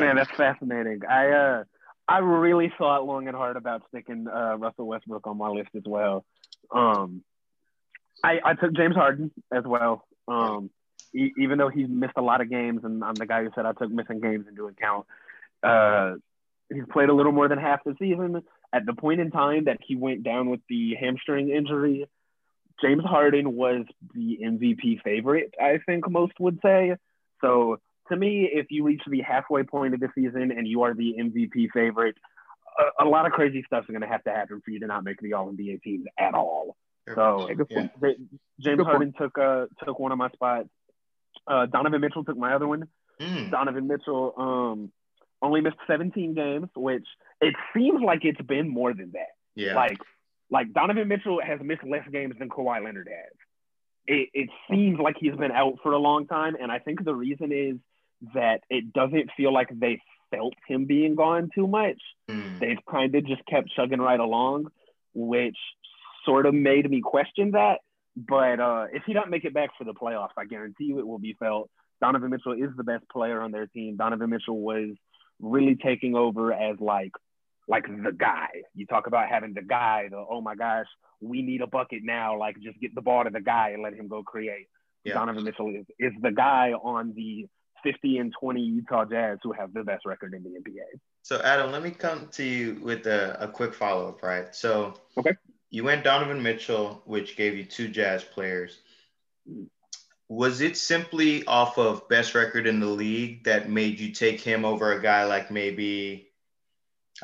Man, 0.00 0.16
that's 0.16 0.30
fascinating. 0.36 1.00
I 1.08 1.30
uh, 1.30 1.64
I 2.08 2.18
really 2.18 2.72
thought 2.78 3.06
long 3.06 3.26
and 3.28 3.36
hard 3.36 3.56
about 3.56 3.82
sticking 3.88 4.26
uh, 4.28 4.56
Russell 4.56 4.86
Westbrook 4.86 5.26
on 5.26 5.38
my 5.38 5.48
list 5.48 5.70
as 5.76 5.82
well. 5.86 6.24
Um, 6.70 7.22
I 8.22 8.40
I 8.44 8.54
took 8.54 8.72
James 8.74 8.94
Harden 8.94 9.32
as 9.52 9.64
well. 9.64 10.06
Um, 10.28 10.70
e- 11.14 11.32
even 11.38 11.58
though 11.58 11.68
he's 11.68 11.88
missed 11.88 12.14
a 12.16 12.22
lot 12.22 12.40
of 12.40 12.50
games, 12.50 12.84
and 12.84 13.02
I'm 13.02 13.14
the 13.14 13.26
guy 13.26 13.42
who 13.42 13.50
said 13.54 13.66
I 13.66 13.72
took 13.72 13.90
missing 13.90 14.20
games 14.20 14.46
into 14.48 14.66
account. 14.66 15.06
Uh, 15.62 16.14
he's 16.72 16.84
played 16.92 17.08
a 17.08 17.14
little 17.14 17.32
more 17.32 17.48
than 17.48 17.58
half 17.58 17.84
the 17.84 17.94
season. 17.98 18.42
At 18.72 18.86
the 18.86 18.94
point 18.94 19.20
in 19.20 19.30
time 19.30 19.64
that 19.64 19.78
he 19.86 19.96
went 19.96 20.22
down 20.22 20.48
with 20.48 20.60
the 20.68 20.94
hamstring 20.94 21.50
injury, 21.50 22.06
James 22.82 23.04
Harden 23.04 23.54
was 23.54 23.84
the 24.14 24.38
MVP 24.42 25.02
favorite, 25.02 25.54
I 25.60 25.78
think 25.86 26.10
most 26.10 26.32
would 26.40 26.58
say. 26.62 26.96
So 27.40 27.78
to 28.08 28.16
me, 28.16 28.48
if 28.52 28.66
you 28.70 28.84
reach 28.84 29.02
the 29.06 29.20
halfway 29.20 29.62
point 29.62 29.94
of 29.94 30.00
the 30.00 30.08
season 30.14 30.50
and 30.50 30.66
you 30.66 30.82
are 30.82 30.94
the 30.94 31.14
MVP 31.18 31.68
favorite, 31.72 32.16
a, 32.98 33.04
a 33.04 33.08
lot 33.08 33.26
of 33.26 33.32
crazy 33.32 33.62
stuff 33.66 33.84
is 33.84 33.92
going 33.92 34.02
to 34.02 34.08
have 34.08 34.24
to 34.24 34.30
happen 34.30 34.60
for 34.64 34.70
you 34.70 34.80
to 34.80 34.86
not 34.86 35.04
make 35.04 35.20
the 35.20 35.34
All 35.34 35.50
NBA 35.50 35.82
teams 35.82 36.06
at 36.18 36.34
all. 36.34 36.76
So 37.14 37.48
yeah. 37.70 37.88
James 38.60 38.82
Harden 38.82 39.12
took 39.18 39.36
uh, 39.36 39.66
took 39.84 39.98
one 39.98 40.12
of 40.12 40.18
my 40.18 40.30
spots. 40.30 40.68
Uh, 41.46 41.66
Donovan 41.66 42.00
Mitchell 42.00 42.24
took 42.24 42.36
my 42.36 42.54
other 42.54 42.68
one. 42.68 42.88
Mm. 43.20 43.50
Donovan 43.50 43.88
Mitchell 43.88 44.32
um, 44.36 44.92
only 45.40 45.60
missed 45.60 45.76
17 45.88 46.34
games, 46.34 46.68
which 46.76 47.06
it 47.40 47.54
seems 47.74 48.00
like 48.04 48.20
it's 48.24 48.40
been 48.40 48.68
more 48.68 48.94
than 48.94 49.12
that. 49.12 49.34
Yeah. 49.56 49.74
Like 49.74 49.98
Like 50.52 50.74
Donovan 50.74 51.08
Mitchell 51.08 51.40
has 51.44 51.58
missed 51.62 51.82
less 51.82 52.06
games 52.12 52.34
than 52.38 52.50
Kawhi 52.50 52.84
Leonard 52.84 53.08
has. 53.08 53.32
It, 54.06 54.28
it 54.34 54.50
seems 54.70 54.98
like 54.98 55.16
he's 55.18 55.34
been 55.34 55.50
out 55.50 55.78
for 55.82 55.92
a 55.92 55.98
long 55.98 56.26
time, 56.26 56.56
and 56.60 56.70
I 56.70 56.78
think 56.78 57.02
the 57.04 57.14
reason 57.14 57.52
is 57.52 57.76
that 58.34 58.60
it 58.68 58.92
doesn't 58.92 59.30
feel 59.36 59.52
like 59.52 59.68
they 59.72 60.00
felt 60.30 60.52
him 60.68 60.84
being 60.84 61.14
gone 61.14 61.48
too 61.54 61.66
much. 61.66 62.00
Mm. 62.30 62.60
They've 62.60 62.84
kind 62.90 63.14
of 63.14 63.26
just 63.26 63.44
kept 63.46 63.70
chugging 63.74 64.00
right 64.00 64.20
along, 64.20 64.66
which 65.14 65.56
sort 66.26 66.44
of 66.44 66.52
made 66.52 66.88
me 66.88 67.00
question 67.00 67.52
that. 67.52 67.78
But 68.14 68.60
uh, 68.60 68.86
if 68.92 69.04
he 69.06 69.14
doesn't 69.14 69.30
make 69.30 69.46
it 69.46 69.54
back 69.54 69.70
for 69.78 69.84
the 69.84 69.94
playoffs, 69.94 70.36
I 70.36 70.44
guarantee 70.44 70.84
you 70.84 70.98
it 70.98 71.06
will 71.06 71.18
be 71.18 71.34
felt. 71.38 71.70
Donovan 72.02 72.30
Mitchell 72.30 72.52
is 72.52 72.76
the 72.76 72.84
best 72.84 73.08
player 73.10 73.40
on 73.40 73.52
their 73.52 73.66
team. 73.68 73.96
Donovan 73.96 74.28
Mitchell 74.28 74.60
was 74.60 74.90
really 75.40 75.76
taking 75.76 76.14
over 76.14 76.52
as 76.52 76.76
like 76.78 77.12
like 77.68 77.86
the 77.86 78.12
guy. 78.12 78.48
You 78.74 78.86
talk 78.86 79.06
about 79.06 79.28
having 79.28 79.54
the 79.54 79.62
guy, 79.62 80.08
the 80.10 80.16
oh 80.16 80.40
my 80.40 80.54
gosh, 80.54 80.86
we 81.20 81.42
need 81.42 81.60
a 81.60 81.66
bucket 81.66 82.00
now. 82.02 82.38
Like 82.38 82.56
just 82.60 82.80
get 82.80 82.94
the 82.94 83.02
ball 83.02 83.24
to 83.24 83.30
the 83.30 83.40
guy 83.40 83.70
and 83.70 83.82
let 83.82 83.94
him 83.94 84.08
go 84.08 84.22
create. 84.22 84.68
Yeah. 85.04 85.14
Donovan 85.14 85.44
Mitchell 85.44 85.68
is, 85.68 85.86
is 85.98 86.12
the 86.20 86.30
guy 86.30 86.72
on 86.72 87.12
the 87.14 87.46
50 87.82 88.18
and 88.18 88.32
20 88.38 88.60
Utah 88.60 89.04
Jazz 89.04 89.38
who 89.42 89.52
have 89.52 89.72
the 89.72 89.82
best 89.82 90.06
record 90.06 90.34
in 90.34 90.42
the 90.42 90.50
NBA. 90.50 91.00
So 91.22 91.40
Adam, 91.42 91.72
let 91.72 91.82
me 91.82 91.90
come 91.90 92.28
to 92.32 92.44
you 92.44 92.80
with 92.82 93.06
a, 93.06 93.36
a 93.40 93.48
quick 93.48 93.74
follow 93.74 94.08
up, 94.08 94.22
right? 94.22 94.54
So 94.54 94.94
okay, 95.16 95.32
you 95.70 95.84
went 95.84 96.04
Donovan 96.04 96.42
Mitchell, 96.42 97.02
which 97.06 97.36
gave 97.36 97.56
you 97.56 97.64
two 97.64 97.88
Jazz 97.88 98.22
players. 98.22 98.80
Was 100.28 100.60
it 100.60 100.76
simply 100.76 101.44
off 101.46 101.78
of 101.78 102.08
best 102.08 102.34
record 102.34 102.66
in 102.66 102.80
the 102.80 102.86
league 102.86 103.44
that 103.44 103.68
made 103.68 104.00
you 104.00 104.12
take 104.12 104.40
him 104.40 104.64
over 104.64 104.92
a 104.92 105.02
guy 105.02 105.24
like 105.24 105.50
maybe 105.50 106.31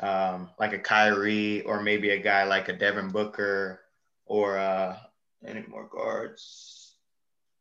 um, 0.01 0.49
like 0.59 0.73
a 0.73 0.79
Kyrie 0.79 1.61
or 1.61 1.81
maybe 1.81 2.09
a 2.11 2.19
guy 2.19 2.43
like 2.43 2.69
a 2.69 2.73
Devin 2.73 3.09
Booker 3.09 3.81
or 4.25 4.57
uh, 4.57 4.97
any 5.45 5.63
more 5.67 5.87
guards? 5.87 6.93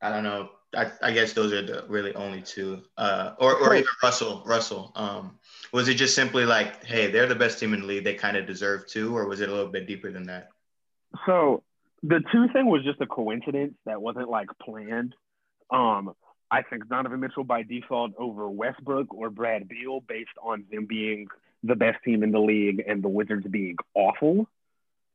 I 0.01 0.11
don't 0.11 0.25
know. 0.25 0.51
I, 0.77 0.91
I 1.03 1.13
guess 1.13 1.33
those 1.33 1.53
are 1.53 1.63
the 1.63 1.85
really 1.89 2.15
only 2.15 2.43
two, 2.43 2.83
uh, 2.99 3.35
or 3.39 3.57
or 3.57 3.75
even 3.75 3.87
Russell. 4.03 4.43
Russell. 4.45 4.93
Um, 4.97 5.39
was 5.73 5.89
it 5.89 5.95
just 5.95 6.15
simply 6.15 6.45
like, 6.45 6.85
hey, 6.85 7.11
they're 7.11 7.27
the 7.27 7.35
best 7.35 7.59
team 7.59 7.73
in 7.73 7.81
the 7.81 7.87
league, 7.87 8.05
they 8.05 8.15
kind 8.15 8.37
of 8.37 8.47
deserve 8.47 8.87
to, 8.89 9.17
or 9.17 9.27
was 9.27 9.41
it 9.41 9.49
a 9.49 9.53
little 9.53 9.71
bit 9.71 9.87
deeper 9.87 10.11
than 10.11 10.25
that? 10.25 10.49
So 11.27 11.63
the 12.03 12.21
two 12.33 12.49
thing 12.53 12.67
was 12.67 12.85
just 12.85 13.01
a 13.01 13.07
coincidence 13.07 13.75
that 13.87 14.01
wasn't 14.01 14.29
like 14.29 14.49
planned. 14.63 15.15
Um, 15.71 16.15
I 16.51 16.63
think 16.63 16.89
Donovan 16.89 17.21
Mitchell 17.21 17.45
by 17.45 17.63
default 17.63 18.13
over 18.19 18.49
Westbrook 18.49 19.13
or 19.13 19.31
Brad 19.31 19.69
Beal 19.69 20.01
based 20.01 20.31
on 20.43 20.65
them 20.71 20.87
being 20.87 21.29
the 21.63 21.75
best 21.75 22.03
team 22.05 22.23
in 22.23 22.31
the 22.31 22.41
league 22.41 22.83
and 22.87 23.03
the 23.03 23.09
Wizards 23.09 23.47
being 23.49 23.77
awful. 23.95 24.49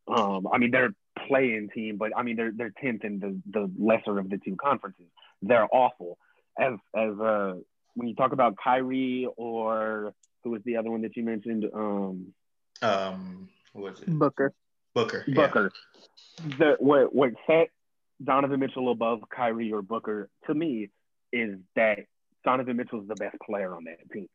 Um, 0.07 0.47
I 0.51 0.57
mean, 0.57 0.71
they're 0.71 0.93
playing 1.27 1.69
team, 1.73 1.97
but 1.97 2.11
I 2.15 2.23
mean, 2.23 2.35
they're 2.35 2.51
they're 2.51 2.73
tenth 2.81 3.03
in 3.03 3.19
the 3.19 3.39
the 3.49 3.71
lesser 3.77 4.19
of 4.19 4.29
the 4.29 4.37
two 4.37 4.55
conferences. 4.55 5.05
They're 5.41 5.67
awful. 5.71 6.17
As 6.59 6.73
as 6.95 7.19
uh, 7.19 7.55
when 7.95 8.07
you 8.07 8.15
talk 8.15 8.33
about 8.33 8.57
Kyrie 8.61 9.27
or 9.37 10.13
who 10.43 10.51
was 10.51 10.61
the 10.65 10.77
other 10.77 10.91
one 10.91 11.01
that 11.03 11.15
you 11.15 11.23
mentioned? 11.23 11.65
Um, 11.73 12.33
um, 12.81 13.49
was 13.73 14.01
it? 14.01 14.07
Booker. 14.07 14.53
Booker. 14.93 15.23
Booker. 15.27 15.71
Yeah. 16.45 16.55
The 16.57 16.75
what 16.79 17.15
what 17.15 17.31
set 17.47 17.69
Donovan 18.23 18.59
Mitchell 18.59 18.91
above 18.91 19.21
Kyrie 19.35 19.71
or 19.71 19.81
Booker 19.81 20.29
to 20.47 20.53
me 20.53 20.89
is 21.31 21.57
that 21.75 21.99
Donovan 22.43 22.77
Mitchell 22.77 23.01
is 23.01 23.07
the 23.07 23.15
best 23.15 23.37
player 23.45 23.75
on 23.75 23.85
that 23.85 24.11
team. 24.11 24.29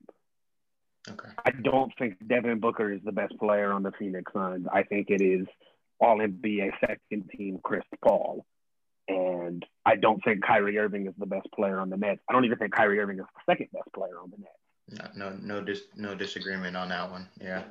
Okay. 1.10 1.28
I 1.44 1.50
don't 1.50 1.92
think 1.98 2.16
Devin 2.26 2.60
Booker 2.60 2.92
is 2.92 3.00
the 3.04 3.12
best 3.12 3.38
player 3.38 3.72
on 3.72 3.82
the 3.82 3.92
Phoenix 3.98 4.32
Suns. 4.32 4.66
I 4.72 4.82
think 4.82 5.10
it 5.10 5.20
is 5.20 5.46
All 6.00 6.18
NBA 6.18 6.72
second 6.80 7.30
team 7.30 7.58
Chris 7.62 7.84
Paul. 8.02 8.44
And 9.08 9.64
I 9.86 9.96
don't 9.96 10.22
think 10.22 10.44
Kyrie 10.44 10.78
Irving 10.78 11.06
is 11.06 11.14
the 11.16 11.26
best 11.26 11.50
player 11.54 11.80
on 11.80 11.88
the 11.88 11.96
Nets. 11.96 12.20
I 12.28 12.34
don't 12.34 12.44
even 12.44 12.58
think 12.58 12.74
Kyrie 12.74 13.00
Irving 13.00 13.18
is 13.18 13.24
the 13.24 13.52
second 13.52 13.68
best 13.72 13.90
player 13.94 14.18
on 14.22 14.30
the 14.30 14.36
Nets. 14.36 15.12
No, 15.16 15.30
no, 15.30 15.36
no, 15.40 15.64
dis- 15.64 15.88
no 15.96 16.14
disagreement 16.14 16.76
on 16.76 16.90
that 16.90 17.10
one. 17.10 17.28
Yeah. 17.40 17.62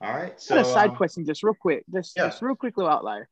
All 0.00 0.12
right. 0.14 0.40
So 0.40 0.58
a 0.58 0.64
side 0.64 0.90
um, 0.90 0.96
question, 0.96 1.24
just 1.24 1.42
real 1.42 1.54
quick, 1.54 1.84
just 1.92 2.14
yeah. 2.16 2.26
just 2.26 2.42
real 2.42 2.54
quick 2.54 2.76
little 2.76 2.92
outlier. 2.92 3.28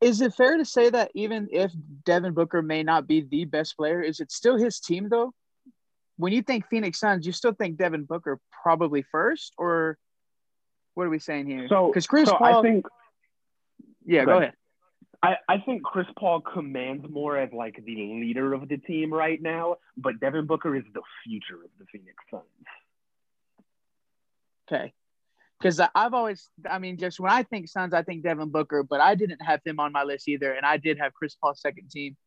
Is 0.00 0.20
it 0.20 0.34
fair 0.34 0.58
to 0.58 0.64
say 0.64 0.90
that 0.90 1.10
even 1.14 1.48
if 1.50 1.72
Devin 2.04 2.34
Booker 2.34 2.62
may 2.62 2.82
not 2.82 3.06
be 3.06 3.22
the 3.22 3.44
best 3.44 3.76
player, 3.76 4.00
is 4.00 4.20
it 4.20 4.30
still 4.30 4.56
his 4.56 4.78
team 4.80 5.08
though? 5.08 5.32
When 6.16 6.32
you 6.32 6.42
think 6.42 6.68
Phoenix 6.68 6.98
Suns, 7.00 7.26
you 7.26 7.32
still 7.32 7.52
think 7.52 7.76
Devin 7.76 8.04
Booker 8.04 8.40
probably 8.62 9.02
first, 9.10 9.52
or 9.58 9.98
what 10.94 11.06
are 11.06 11.10
we 11.10 11.18
saying 11.18 11.46
here? 11.46 11.66
So, 11.68 11.88
because 11.88 12.06
Chris 12.06 12.28
so 12.28 12.36
Paul, 12.36 12.60
I 12.60 12.62
think, 12.62 12.86
yeah, 14.04 14.24
go 14.24 14.38
ahead. 14.38 14.52
I, 15.22 15.36
I 15.48 15.58
think 15.58 15.82
Chris 15.82 16.06
Paul 16.18 16.40
commands 16.40 17.06
more 17.08 17.38
as 17.38 17.50
like 17.52 17.82
the 17.84 17.96
leader 17.96 18.52
of 18.52 18.68
the 18.68 18.76
team 18.76 19.12
right 19.12 19.40
now, 19.40 19.76
but 19.96 20.20
Devin 20.20 20.46
Booker 20.46 20.76
is 20.76 20.84
the 20.92 21.02
future 21.24 21.64
of 21.64 21.70
the 21.78 21.86
Phoenix 21.90 22.14
Suns. 22.30 22.44
Okay 24.70 24.92
because 25.64 25.80
I've 25.94 26.12
always, 26.12 26.50
I 26.68 26.78
mean, 26.78 26.98
just 26.98 27.18
when 27.18 27.32
I 27.32 27.42
think 27.42 27.68
Suns, 27.68 27.94
I 27.94 28.02
think 28.02 28.22
Devin 28.22 28.50
Booker, 28.50 28.82
but 28.82 29.00
I 29.00 29.14
didn't 29.14 29.40
have 29.40 29.60
him 29.64 29.80
on 29.80 29.92
my 29.92 30.02
list 30.02 30.28
either, 30.28 30.52
and 30.52 30.66
I 30.66 30.76
did 30.76 30.98
have 30.98 31.14
Chris 31.14 31.34
Paul 31.36 31.54
second 31.54 31.90
team, 31.90 32.18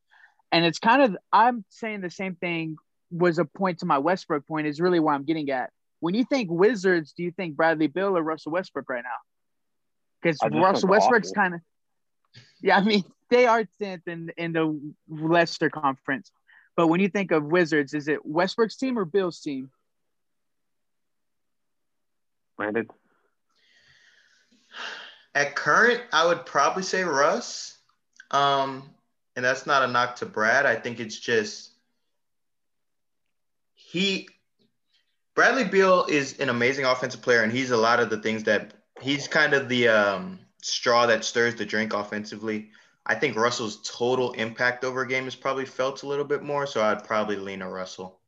and 0.52 0.66
it's 0.66 0.80
kind 0.80 1.04
of 1.04 1.16
I'm 1.32 1.64
saying 1.70 2.02
the 2.02 2.10
same 2.10 2.34
thing 2.34 2.78
was 3.12 3.40
a 3.40 3.46
point 3.46 3.80
to 3.80 3.86
my 3.86 3.98
Westbrook 3.98 4.48
point 4.48 4.68
is 4.68 4.82
really 4.82 5.00
where 5.00 5.14
I'm 5.14 5.24
getting 5.24 5.50
at. 5.50 5.72
When 6.00 6.14
you 6.14 6.26
think 6.26 6.50
Wizards, 6.52 7.14
do 7.14 7.24
you 7.24 7.32
think 7.32 7.56
Bradley 7.56 7.88
Beal 7.88 8.18
or 8.18 8.22
Russell 8.22 8.52
Westbrook 8.52 8.90
right 8.90 9.04
now? 9.04 9.10
Because 10.22 10.38
Russell 10.52 10.90
Westbrook's 10.90 11.32
kind 11.32 11.56
of, 11.56 11.62
yeah, 12.62 12.78
I 12.78 12.82
mean 12.82 13.04
they 13.30 13.46
are 13.46 13.64
tenth 13.80 14.08
in 14.08 14.32
in 14.38 14.54
the 14.54 14.80
lesser 15.10 15.70
Conference, 15.70 16.32
but 16.76 16.88
when 16.88 17.00
you 17.00 17.10
think 17.10 17.32
of 17.32 17.44
Wizards, 17.44 17.94
is 17.94 18.08
it 18.08 18.26
Westbrook's 18.26 18.78
team 18.78 18.98
or 18.98 19.06
Beal's 19.06 19.40
team? 19.40 19.70
Brandon 22.58 22.88
at 25.38 25.56
current, 25.56 26.02
I 26.12 26.26
would 26.26 26.48
probably 26.48 26.82
say 26.82 27.04
Russ. 27.04 27.78
Um, 28.32 28.90
and 29.36 29.46
that's 29.46 29.68
not 29.68 29.84
a 29.84 29.88
knock 29.88 30.16
to 30.18 30.26
Brad. 30.26 30.66
I 30.66 30.76
think 30.76 31.00
it's 31.00 31.20
just 31.20 31.74
he 33.88 34.28
Bradley 35.34 35.64
Beal 35.64 36.06
is 36.10 36.40
an 36.40 36.50
amazing 36.50 36.84
offensive 36.84 37.22
player, 37.22 37.44
and 37.44 37.52
he's 37.52 37.72
a 37.72 37.78
lot 37.78 38.00
of 38.00 38.10
the 38.10 38.18
things 38.18 38.44
that 38.44 38.74
he's 39.02 39.28
kind 39.28 39.54
of 39.54 39.70
the 39.70 39.88
um, 39.88 40.40
straw 40.62 41.06
that 41.06 41.24
stirs 41.24 41.56
the 41.56 41.66
drink 41.66 41.94
offensively. 41.94 42.72
I 43.06 43.16
think 43.16 43.38
Russell's 43.38 43.80
total 43.90 44.34
impact 44.34 44.84
over 44.84 45.04
a 45.04 45.08
game 45.08 45.28
is 45.28 45.36
probably 45.36 45.66
felt 45.66 46.04
a 46.04 46.08
little 46.08 46.26
bit 46.26 46.44
more, 46.44 46.68
so 46.68 46.82
I'd 46.82 47.06
probably 47.06 47.38
lean 47.38 47.60
to 47.60 47.70
Russell. 47.70 48.20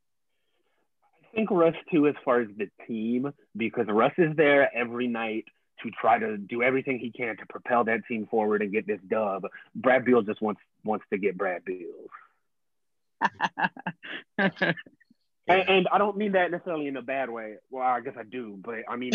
I 1.21 1.35
think 1.35 1.51
Russ 1.51 1.75
too, 1.91 2.07
as 2.07 2.15
far 2.23 2.39
as 2.39 2.47
the 2.57 2.69
team, 2.87 3.33
because 3.57 3.87
Russ 3.89 4.13
is 4.17 4.35
there 4.37 4.73
every 4.73 5.07
night 5.07 5.45
to 5.83 5.91
try 5.91 6.19
to 6.19 6.37
do 6.37 6.63
everything 6.63 6.99
he 6.99 7.11
can 7.11 7.35
to 7.37 7.45
propel 7.47 7.83
that 7.85 8.05
team 8.07 8.27
forward 8.27 8.61
and 8.61 8.71
get 8.71 8.87
this 8.87 9.01
dub. 9.09 9.45
Brad 9.75 10.05
Beal 10.05 10.21
just 10.21 10.41
wants 10.41 10.61
wants 10.85 11.05
to 11.11 11.17
get 11.17 11.37
Brad 11.37 11.65
Beal. 11.65 11.87
and, 15.49 15.69
and, 15.69 15.87
I 15.91 15.97
don't 15.97 16.17
mean 16.17 16.33
that 16.33 16.51
necessarily 16.51 16.87
in 16.87 16.97
a 16.97 17.01
bad 17.01 17.29
way. 17.29 17.55
Well, 17.69 17.83
I 17.83 17.99
guess 18.01 18.13
I 18.17 18.23
do, 18.23 18.57
but 18.63 18.79
I 18.87 18.95
mean 18.95 19.11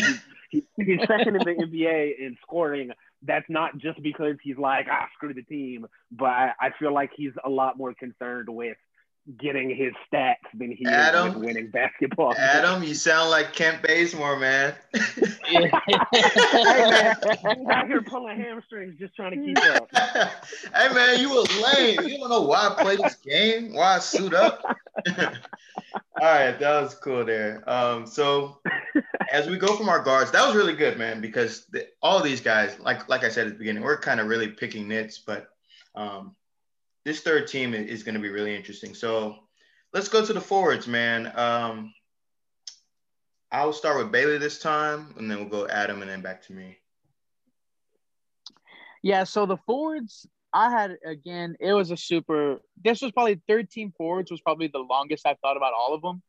he, 0.50 0.64
he, 0.76 0.84
he's 0.84 1.00
second 1.06 1.36
in 1.36 1.42
the 1.44 1.66
NBA 1.66 2.18
in 2.18 2.36
scoring. 2.42 2.90
That's 3.22 3.46
not 3.48 3.78
just 3.78 4.02
because 4.02 4.36
he's 4.42 4.58
like 4.58 4.86
ah 4.90 5.06
screw 5.14 5.32
the 5.32 5.42
team, 5.42 5.86
but 6.12 6.26
I, 6.26 6.52
I 6.60 6.70
feel 6.78 6.92
like 6.92 7.10
he's 7.16 7.32
a 7.44 7.50
lot 7.50 7.78
more 7.78 7.94
concerned 7.94 8.48
with 8.48 8.76
getting 9.38 9.74
his 9.74 9.92
stats 10.10 10.36
than 10.52 10.70
he 10.70 10.86
Adam, 10.86 11.28
is 11.28 11.34
with 11.34 11.44
winning 11.44 11.68
basketball. 11.68 12.34
Adam, 12.38 12.82
you 12.82 12.94
sound 12.94 13.30
like 13.30 13.52
Kent 13.52 13.82
Bazemore, 13.82 14.38
man. 14.38 14.74
hey, 15.46 15.70
man, 15.70 15.80
he's 16.12 17.68
out 17.68 17.86
here 17.86 18.02
pulling 18.02 18.38
hamstrings 18.38 18.96
just 18.98 19.14
trying 19.16 19.32
to 19.32 19.44
keep 19.44 19.58
up. 19.58 19.88
hey 20.74 20.94
man, 20.94 21.20
you 21.20 21.30
was 21.30 21.48
lame. 21.62 22.06
You 22.06 22.18
don't 22.18 22.28
know 22.28 22.42
why 22.42 22.68
I 22.68 22.82
play 22.82 22.96
this 22.96 23.14
game, 23.16 23.74
why 23.74 23.96
I 23.96 23.98
suit 23.98 24.34
up. 24.34 24.62
All 25.18 25.24
right, 26.20 26.58
that 26.58 26.82
was 26.82 26.94
cool 26.94 27.24
there. 27.24 27.64
Um, 27.66 28.06
so 28.06 28.60
as 29.32 29.48
we 29.48 29.56
go 29.56 29.74
from 29.76 29.88
our 29.88 30.02
guards, 30.02 30.30
that 30.32 30.46
was 30.46 30.54
really 30.54 30.74
good, 30.74 30.98
man, 30.98 31.20
because 31.20 31.66
the, 31.66 31.88
all 32.02 32.22
these 32.22 32.40
guys, 32.40 32.78
like 32.78 33.08
like 33.08 33.24
I 33.24 33.30
said 33.30 33.46
at 33.46 33.54
the 33.54 33.58
beginning, 33.58 33.82
we're 33.82 33.98
kind 33.98 34.20
of 34.20 34.28
really 34.28 34.48
picking 34.48 34.86
nits, 34.86 35.18
but 35.18 35.48
um, 35.94 36.34
this 37.04 37.20
third 37.20 37.46
team 37.46 37.74
is 37.74 38.02
going 38.02 38.14
to 38.14 38.20
be 38.20 38.30
really 38.30 38.54
interesting. 38.54 38.94
So 38.94 39.36
let's 39.92 40.08
go 40.08 40.24
to 40.24 40.32
the 40.32 40.40
forwards, 40.40 40.86
man. 40.86 41.32
Um, 41.34 41.92
I'll 43.52 43.72
start 43.72 43.98
with 43.98 44.10
Bailey 44.10 44.38
this 44.38 44.58
time, 44.58 45.14
and 45.16 45.30
then 45.30 45.38
we'll 45.38 45.48
go 45.48 45.68
Adam, 45.68 46.02
and 46.02 46.10
then 46.10 46.22
back 46.22 46.42
to 46.46 46.52
me. 46.52 46.78
Yeah. 49.02 49.24
So 49.24 49.46
the 49.46 49.58
forwards, 49.58 50.26
I 50.52 50.70
had 50.70 50.96
again, 51.04 51.56
it 51.60 51.72
was 51.72 51.90
a 51.90 51.96
super. 51.96 52.60
This 52.82 53.00
was 53.00 53.12
probably 53.12 53.40
13 53.46 53.92
forwards 53.96 54.30
was 54.30 54.40
probably 54.40 54.68
the 54.68 54.78
longest 54.78 55.26
I've 55.26 55.38
thought 55.40 55.56
about 55.56 55.72
all 55.72 55.94
of 55.94 56.02
them. 56.02 56.22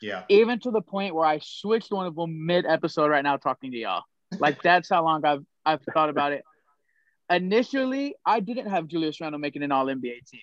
Yeah. 0.00 0.24
Even 0.28 0.58
to 0.60 0.70
the 0.72 0.80
point 0.80 1.14
where 1.14 1.26
I 1.26 1.38
switched 1.40 1.92
one 1.92 2.06
of 2.06 2.16
them 2.16 2.46
mid 2.46 2.66
episode 2.66 3.10
right 3.10 3.22
now 3.22 3.36
talking 3.36 3.70
to 3.70 3.76
y'all. 3.76 4.02
Like 4.38 4.60
that's 4.62 4.88
how 4.88 5.04
long 5.04 5.24
I've 5.24 5.44
I've 5.64 5.82
thought 5.94 6.08
about 6.08 6.32
it. 6.32 6.42
Initially, 7.30 8.14
I 8.26 8.40
didn't 8.40 8.68
have 8.68 8.86
Julius 8.86 9.20
Randle 9.20 9.40
making 9.40 9.62
an 9.62 9.72
All 9.72 9.86
NBA 9.86 10.26
team. 10.26 10.40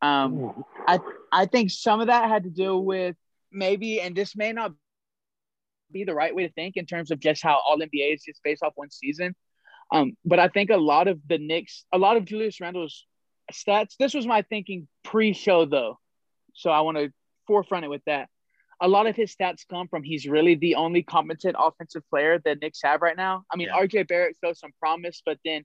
Um, 0.00 0.64
I 0.86 1.00
I 1.32 1.46
think 1.46 1.70
some 1.70 2.00
of 2.00 2.06
that 2.06 2.28
had 2.28 2.44
to 2.44 2.50
do 2.50 2.78
with 2.78 3.16
maybe, 3.50 4.00
and 4.00 4.14
this 4.14 4.36
may 4.36 4.52
not 4.52 4.72
be 5.90 6.04
the 6.04 6.14
right 6.14 6.34
way 6.34 6.46
to 6.46 6.52
think 6.52 6.76
in 6.76 6.86
terms 6.86 7.10
of 7.10 7.18
just 7.18 7.42
how 7.42 7.60
All 7.66 7.78
NBA 7.78 8.14
is 8.14 8.22
just 8.22 8.40
based 8.42 8.62
off 8.62 8.72
one 8.76 8.90
season. 8.90 9.34
Um, 9.92 10.16
but 10.24 10.38
I 10.38 10.48
think 10.48 10.70
a 10.70 10.76
lot 10.76 11.08
of 11.08 11.18
the 11.26 11.38
Knicks, 11.38 11.84
a 11.92 11.98
lot 11.98 12.16
of 12.16 12.24
Julius 12.24 12.60
Randle's 12.60 13.06
stats. 13.52 13.96
This 13.98 14.14
was 14.14 14.26
my 14.26 14.42
thinking 14.42 14.86
pre-show 15.02 15.64
though, 15.64 15.98
so 16.54 16.70
I 16.70 16.80
want 16.82 16.98
to 16.98 17.10
forefront 17.46 17.84
it 17.84 17.88
with 17.88 18.04
that. 18.06 18.28
A 18.80 18.86
lot 18.86 19.06
of 19.06 19.16
his 19.16 19.34
stats 19.34 19.66
come 19.68 19.88
from 19.88 20.04
he's 20.04 20.28
really 20.28 20.54
the 20.54 20.76
only 20.76 21.02
competent 21.02 21.56
offensive 21.58 22.02
player 22.10 22.38
that 22.44 22.60
Knicks 22.60 22.80
have 22.84 23.02
right 23.02 23.16
now. 23.16 23.44
I 23.52 23.56
mean, 23.56 23.68
yeah. 23.74 23.80
RJ 23.80 24.06
Barrett 24.06 24.36
shows 24.44 24.60
some 24.60 24.70
promise, 24.78 25.22
but 25.24 25.38
then 25.44 25.64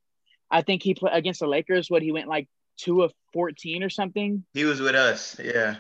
I 0.54 0.62
think 0.62 0.84
he 0.84 0.94
played 0.94 1.16
against 1.16 1.40
the 1.40 1.48
Lakers. 1.48 1.90
What 1.90 2.04
he 2.04 2.12
went 2.12 2.30
like 2.30 2.48
two 2.78 3.02
of 3.02 3.12
fourteen 3.34 3.84
or 3.84 3.90
something. 3.90 4.46
He 4.54 4.66
was 4.66 4.80
with 4.80 4.96
us, 4.96 5.36
yeah. 5.44 5.78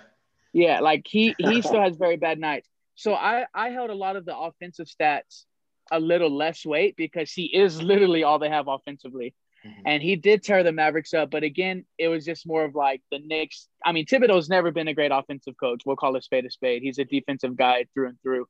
Yeah, 0.52 0.80
like 0.80 1.06
he 1.08 1.36
he 1.40 1.62
still 1.62 1.82
has 1.82 1.96
very 1.96 2.18
bad 2.18 2.40
nights. 2.40 2.68
So 2.96 3.14
I 3.14 3.46
I 3.54 3.70
held 3.70 3.92
a 3.92 3.96
lot 3.96 4.16
of 4.16 4.26
the 4.26 4.36
offensive 4.36 4.88
stats 4.88 5.46
a 5.92 6.00
little 6.00 6.36
less 6.36 6.66
weight 6.66 6.96
because 6.98 7.32
he 7.32 7.46
is 7.46 7.82
literally 7.82 8.24
all 8.24 8.40
they 8.40 8.50
have 8.50 8.68
offensively. 8.68 9.36
Mm-hmm. 9.66 9.82
And 9.86 10.04
he 10.04 10.16
did 10.16 10.44
tear 10.44 10.64
the 10.64 10.72
Mavericks 10.72 11.14
up, 11.14 11.30
but 11.30 11.44
again, 11.44 11.86
it 11.98 12.10
was 12.10 12.26
just 12.26 12.48
more 12.48 12.66
of 12.66 12.76
like 12.76 13.02
the 13.12 13.20
Knicks. 13.20 13.68
I 13.86 13.92
mean, 13.92 14.06
Thibodeau's 14.06 14.50
never 14.50 14.72
been 14.72 14.90
a 14.90 14.94
great 14.94 15.12
offensive 15.12 15.56
coach. 15.58 15.84
We'll 15.86 15.96
call 15.96 16.16
a 16.18 16.22
spade 16.22 16.46
a 16.46 16.52
spade. 16.52 16.82
He's 16.82 16.98
a 16.98 17.06
defensive 17.06 17.56
guy 17.56 17.86
through 17.94 18.08
and 18.10 18.22
through. 18.24 18.48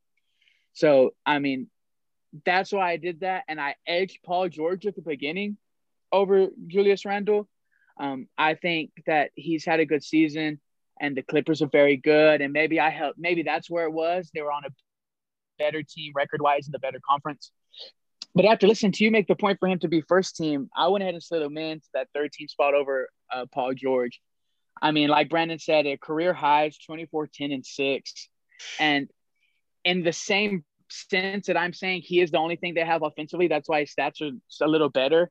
So 0.71 1.11
I 1.25 1.39
mean, 1.39 1.69
that's 2.45 2.71
why 2.71 2.91
I 2.91 2.97
did 2.97 3.19
that, 3.19 3.43
and 3.49 3.59
I 3.59 3.75
edged 3.85 4.19
Paul 4.25 4.47
George 4.47 4.85
at 4.85 4.95
the 4.95 5.01
beginning 5.01 5.57
over 6.13 6.47
Julius 6.67 7.03
Randle. 7.03 7.49
Um, 7.99 8.27
I 8.37 8.53
think 8.55 8.91
that 9.07 9.31
he's 9.35 9.65
had 9.65 9.81
a 9.81 9.85
good 9.85 10.03
season 10.03 10.61
and 11.01 11.17
the 11.17 11.23
Clippers 11.23 11.61
are 11.61 11.67
very 11.67 11.97
good. 11.97 12.41
And 12.41 12.53
maybe 12.53 12.79
I 12.79 12.89
helped, 12.89 13.19
maybe 13.19 13.43
that's 13.43 13.69
where 13.69 13.85
it 13.85 13.91
was. 13.91 14.29
They 14.33 14.41
were 14.41 14.51
on 14.51 14.63
a 14.65 14.69
better 15.59 15.83
team 15.83 16.13
record 16.15 16.41
wise 16.41 16.67
in 16.67 16.71
the 16.71 16.79
better 16.79 16.99
conference. 17.07 17.51
But 18.35 18.45
after 18.45 18.67
listening 18.67 18.93
to 18.93 19.03
you 19.03 19.11
make 19.11 19.27
the 19.27 19.35
point 19.35 19.59
for 19.59 19.67
him 19.67 19.79
to 19.79 19.87
be 19.87 20.01
first 20.01 20.35
team, 20.35 20.69
I 20.75 20.87
went 20.87 21.03
ahead 21.03 21.13
and 21.13 21.23
slid 21.23 21.41
him 21.41 21.57
into 21.57 21.85
that 21.93 22.07
third 22.15 22.31
team 22.31 22.47
spot 22.47 22.73
over 22.73 23.09
uh, 23.31 23.45
Paul 23.53 23.73
George. 23.73 24.21
I 24.81 24.91
mean, 24.91 25.09
like 25.09 25.29
Brandon 25.29 25.59
said, 25.59 25.85
a 25.85 25.97
career 25.97 26.33
highs 26.33 26.77
24, 26.79 27.27
10, 27.33 27.51
and 27.51 27.65
6. 27.65 28.29
And 28.79 29.07
in 29.83 30.03
the 30.03 30.13
same 30.13 30.63
sense 30.89 31.47
that 31.47 31.57
I'm 31.57 31.73
saying 31.73 32.01
he 32.03 32.21
is 32.21 32.31
the 32.31 32.37
only 32.37 32.55
thing 32.55 32.73
they 32.73 32.85
have 32.85 33.03
offensively, 33.03 33.47
that's 33.47 33.69
why 33.69 33.81
his 33.81 33.93
stats 33.93 34.21
are 34.21 34.65
a 34.65 34.67
little 34.67 34.89
better. 34.89 35.29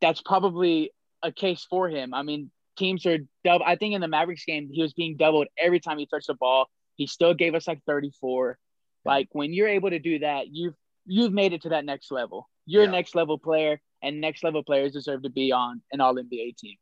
That's 0.00 0.20
probably 0.20 0.90
a 1.22 1.32
case 1.32 1.66
for 1.68 1.88
him. 1.88 2.14
I 2.14 2.22
mean, 2.22 2.50
teams 2.76 3.06
are 3.06 3.18
double. 3.44 3.64
I 3.64 3.76
think 3.76 3.94
in 3.94 4.00
the 4.00 4.08
Mavericks 4.08 4.44
game, 4.44 4.68
he 4.70 4.82
was 4.82 4.92
being 4.92 5.16
doubled 5.16 5.48
every 5.58 5.80
time 5.80 5.98
he 5.98 6.06
touched 6.06 6.28
the 6.28 6.34
ball. 6.34 6.68
He 6.96 7.06
still 7.06 7.34
gave 7.34 7.54
us 7.54 7.66
like 7.66 7.82
34. 7.86 8.58
Like 9.04 9.28
when 9.32 9.52
you're 9.52 9.68
able 9.68 9.90
to 9.90 9.98
do 9.98 10.20
that, 10.20 10.48
you've 10.48 10.74
you've 11.06 11.32
made 11.32 11.52
it 11.52 11.62
to 11.62 11.70
that 11.70 11.84
next 11.84 12.10
level. 12.10 12.48
You're 12.66 12.82
yeah. 12.82 12.88
a 12.88 12.92
next 12.92 13.14
level 13.14 13.38
player, 13.38 13.80
and 14.02 14.20
next 14.20 14.42
level 14.42 14.62
players 14.62 14.92
deserve 14.92 15.22
to 15.22 15.30
be 15.30 15.52
on 15.52 15.82
an 15.92 16.00
All 16.00 16.14
NBA 16.14 16.56
team. 16.56 16.76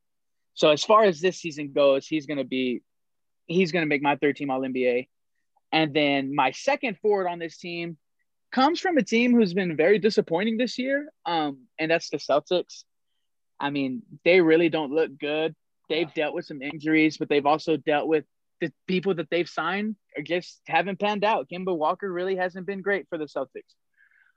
So 0.54 0.70
as 0.70 0.84
far 0.84 1.04
as 1.04 1.20
this 1.20 1.38
season 1.38 1.72
goes, 1.72 2.06
he's 2.06 2.26
gonna 2.26 2.44
be 2.44 2.82
he's 3.46 3.72
gonna 3.72 3.86
make 3.86 4.02
my 4.02 4.16
third 4.16 4.36
team 4.36 4.50
All 4.50 4.60
NBA. 4.60 5.08
And 5.72 5.92
then 5.92 6.34
my 6.34 6.52
second 6.52 6.98
forward 6.98 7.28
on 7.28 7.40
this 7.40 7.58
team 7.58 7.98
comes 8.52 8.78
from 8.78 8.96
a 8.96 9.02
team 9.02 9.34
who's 9.34 9.52
been 9.52 9.76
very 9.76 9.98
disappointing 9.98 10.56
this 10.56 10.78
year. 10.78 11.12
Um, 11.26 11.66
and 11.78 11.90
that's 11.90 12.10
the 12.10 12.18
Celtics. 12.18 12.84
I 13.64 13.70
mean, 13.70 14.02
they 14.26 14.42
really 14.42 14.68
don't 14.68 14.92
look 14.92 15.18
good. 15.18 15.54
They've 15.88 16.12
dealt 16.12 16.34
with 16.34 16.44
some 16.44 16.60
injuries, 16.60 17.16
but 17.16 17.30
they've 17.30 17.46
also 17.46 17.78
dealt 17.78 18.06
with 18.06 18.26
the 18.60 18.70
people 18.86 19.14
that 19.14 19.30
they've 19.30 19.48
signed 19.48 19.96
are 20.18 20.22
just 20.22 20.60
haven't 20.66 21.00
panned 21.00 21.24
out. 21.24 21.48
Kemba 21.50 21.74
Walker 21.74 22.12
really 22.12 22.36
hasn't 22.36 22.66
been 22.66 22.82
great 22.82 23.06
for 23.08 23.16
the 23.16 23.24
Celtics. 23.24 23.72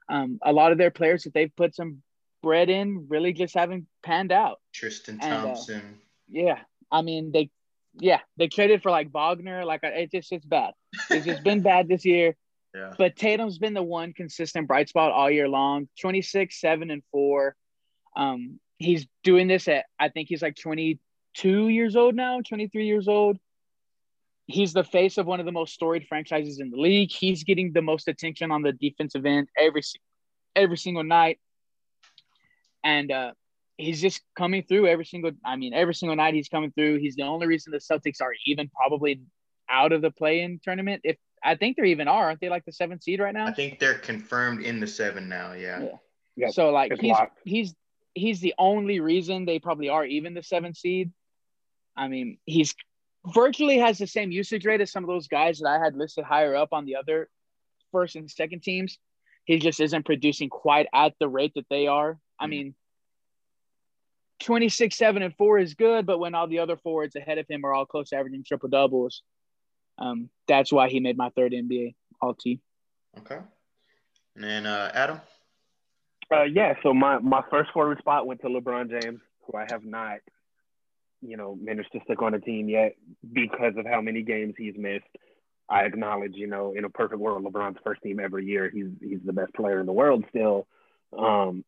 Um, 0.08 0.38
a 0.42 0.50
lot 0.50 0.72
of 0.72 0.78
their 0.78 0.90
players 0.90 1.24
that 1.24 1.34
they've 1.34 1.54
put 1.54 1.74
some 1.74 2.02
bread 2.42 2.70
in 2.70 3.04
really 3.10 3.34
just 3.34 3.54
haven't 3.54 3.86
panned 4.02 4.32
out. 4.32 4.60
Tristan 4.72 5.18
Thompson. 5.18 5.74
And, 5.74 5.84
uh, 5.84 5.98
yeah, 6.30 6.58
I 6.90 7.02
mean 7.02 7.30
they, 7.30 7.50
yeah, 8.00 8.20
they 8.38 8.48
traded 8.48 8.82
for 8.82 8.90
like 8.90 9.12
Wagner. 9.12 9.66
Like 9.66 9.80
it 9.82 10.10
just 10.10 10.32
it's 10.32 10.46
bad. 10.46 10.72
It's 11.10 11.26
just 11.26 11.44
been 11.44 11.60
bad 11.60 11.86
this 11.86 12.06
year. 12.06 12.34
Yeah. 12.74 12.92
But 12.98 13.16
Tatum's 13.16 13.56
been 13.58 13.72
the 13.72 13.82
one 13.82 14.12
consistent 14.12 14.68
bright 14.68 14.90
spot 14.90 15.10
all 15.10 15.30
year 15.30 15.48
long. 15.48 15.88
26, 16.02 16.60
7, 16.60 16.90
and 16.90 17.02
4. 17.12 17.56
Um, 18.14 18.60
he's 18.78 19.06
doing 19.24 19.48
this 19.48 19.68
at 19.68 19.86
I 19.98 20.08
think 20.08 20.28
he's 20.28 20.42
like 20.42 20.56
22 20.56 21.68
years 21.68 21.96
old 21.96 22.14
now, 22.14 22.40
23 22.40 22.86
years 22.86 23.08
old 23.08 23.38
he's 24.48 24.72
the 24.72 24.82
face 24.82 25.18
of 25.18 25.26
one 25.26 25.38
of 25.38 25.46
the 25.46 25.52
most 25.52 25.74
storied 25.74 26.08
franchises 26.08 26.58
in 26.58 26.70
the 26.70 26.76
league. 26.76 27.12
He's 27.12 27.44
getting 27.44 27.72
the 27.72 27.82
most 27.82 28.08
attention 28.08 28.50
on 28.50 28.62
the 28.62 28.72
defensive 28.72 29.24
end 29.24 29.48
every 29.56 29.82
every 30.56 30.76
single 30.76 31.04
night, 31.04 31.38
and 32.82 33.12
uh, 33.12 33.32
he's 33.76 34.00
just 34.00 34.22
coming 34.36 34.64
through 34.64 34.88
every 34.88 35.04
single. 35.04 35.30
I 35.44 35.56
mean, 35.56 35.72
every 35.74 35.94
single 35.94 36.16
night 36.16 36.34
he's 36.34 36.48
coming 36.48 36.72
through. 36.72 36.98
He's 36.98 37.14
the 37.14 37.22
only 37.22 37.46
reason 37.46 37.70
the 37.70 37.78
Celtics 37.78 38.20
are 38.20 38.32
even 38.46 38.68
probably 38.70 39.20
out 39.70 39.92
of 39.92 40.02
the 40.02 40.10
play-in 40.10 40.60
tournament. 40.64 41.02
If 41.04 41.18
I 41.44 41.54
think 41.54 41.76
they 41.76 41.84
even 41.90 42.08
are, 42.08 42.24
aren't 42.24 42.40
they 42.40 42.48
like 42.48 42.64
the 42.64 42.72
seventh 42.72 43.02
seed 43.02 43.20
right 43.20 43.34
now? 43.34 43.46
I 43.46 43.52
think 43.52 43.78
they're 43.78 43.98
confirmed 43.98 44.62
in 44.64 44.80
the 44.80 44.86
seven 44.86 45.28
now. 45.28 45.52
Yeah. 45.52 45.80
Yeah. 45.80 45.88
yeah 46.36 46.50
so 46.50 46.70
like 46.70 46.92
he's 46.98 47.10
locked. 47.10 47.38
he's 47.44 47.74
he's 48.18 48.40
the 48.40 48.54
only 48.58 49.00
reason 49.00 49.44
they 49.44 49.58
probably 49.58 49.88
are 49.88 50.04
even 50.04 50.34
the 50.34 50.42
seventh 50.42 50.76
seed. 50.76 51.12
I 51.96 52.08
mean, 52.08 52.38
he's 52.46 52.74
virtually 53.26 53.78
has 53.78 53.98
the 53.98 54.06
same 54.06 54.30
usage 54.30 54.64
rate 54.64 54.80
as 54.80 54.92
some 54.92 55.04
of 55.04 55.08
those 55.08 55.28
guys 55.28 55.58
that 55.58 55.68
I 55.68 55.82
had 55.82 55.96
listed 55.96 56.24
higher 56.24 56.54
up 56.54 56.72
on 56.72 56.84
the 56.84 56.96
other 56.96 57.28
first 57.92 58.16
and 58.16 58.30
second 58.30 58.62
teams. 58.62 58.98
He 59.44 59.58
just 59.58 59.80
isn't 59.80 60.04
producing 60.04 60.50
quite 60.50 60.86
at 60.92 61.14
the 61.18 61.28
rate 61.28 61.52
that 61.54 61.66
they 61.70 61.86
are. 61.86 62.18
I 62.38 62.44
hmm. 62.44 62.50
mean, 62.50 62.74
26, 64.40 64.96
7, 64.96 65.22
and 65.22 65.34
4 65.34 65.58
is 65.58 65.74
good, 65.74 66.06
but 66.06 66.18
when 66.18 66.34
all 66.34 66.46
the 66.46 66.60
other 66.60 66.76
forwards 66.76 67.16
ahead 67.16 67.38
of 67.38 67.46
him 67.48 67.64
are 67.64 67.74
all 67.74 67.86
close 67.86 68.10
to 68.10 68.16
averaging 68.16 68.44
triple 68.44 68.68
doubles, 68.68 69.22
um, 69.98 70.30
that's 70.46 70.72
why 70.72 70.88
he 70.88 71.00
made 71.00 71.16
my 71.16 71.30
third 71.30 71.52
NBA 71.52 71.94
All 72.20 72.34
T. 72.34 72.60
Okay. 73.18 73.38
And 74.36 74.44
then 74.44 74.66
uh, 74.66 74.92
Adam? 74.94 75.20
Uh, 76.30 76.42
yeah, 76.44 76.74
so 76.82 76.92
my, 76.92 77.18
my 77.18 77.42
first 77.50 77.70
forward 77.72 77.98
spot 77.98 78.26
went 78.26 78.40
to 78.42 78.48
LeBron 78.48 78.90
James, 78.90 79.20
who 79.46 79.56
I 79.58 79.66
have 79.70 79.84
not– 79.84 80.18
you 81.20 81.36
know, 81.36 81.58
managed 81.60 81.92
to 81.92 82.00
stick 82.04 82.22
on 82.22 82.34
a 82.34 82.40
team 82.40 82.68
yet 82.68 82.94
because 83.32 83.74
of 83.76 83.86
how 83.86 84.00
many 84.00 84.22
games 84.22 84.54
he's 84.56 84.74
missed. 84.76 85.04
I 85.68 85.82
acknowledge, 85.82 86.34
you 86.34 86.46
know, 86.46 86.74
in 86.76 86.84
a 86.84 86.88
perfect 86.88 87.20
world, 87.20 87.44
LeBron's 87.44 87.78
first 87.84 88.02
team 88.02 88.20
every 88.20 88.46
year. 88.46 88.70
He's 88.70 88.86
he's 89.00 89.18
the 89.24 89.32
best 89.32 89.52
player 89.54 89.80
in 89.80 89.86
the 89.86 89.92
world 89.92 90.24
still. 90.30 90.66
Um, 91.16 91.64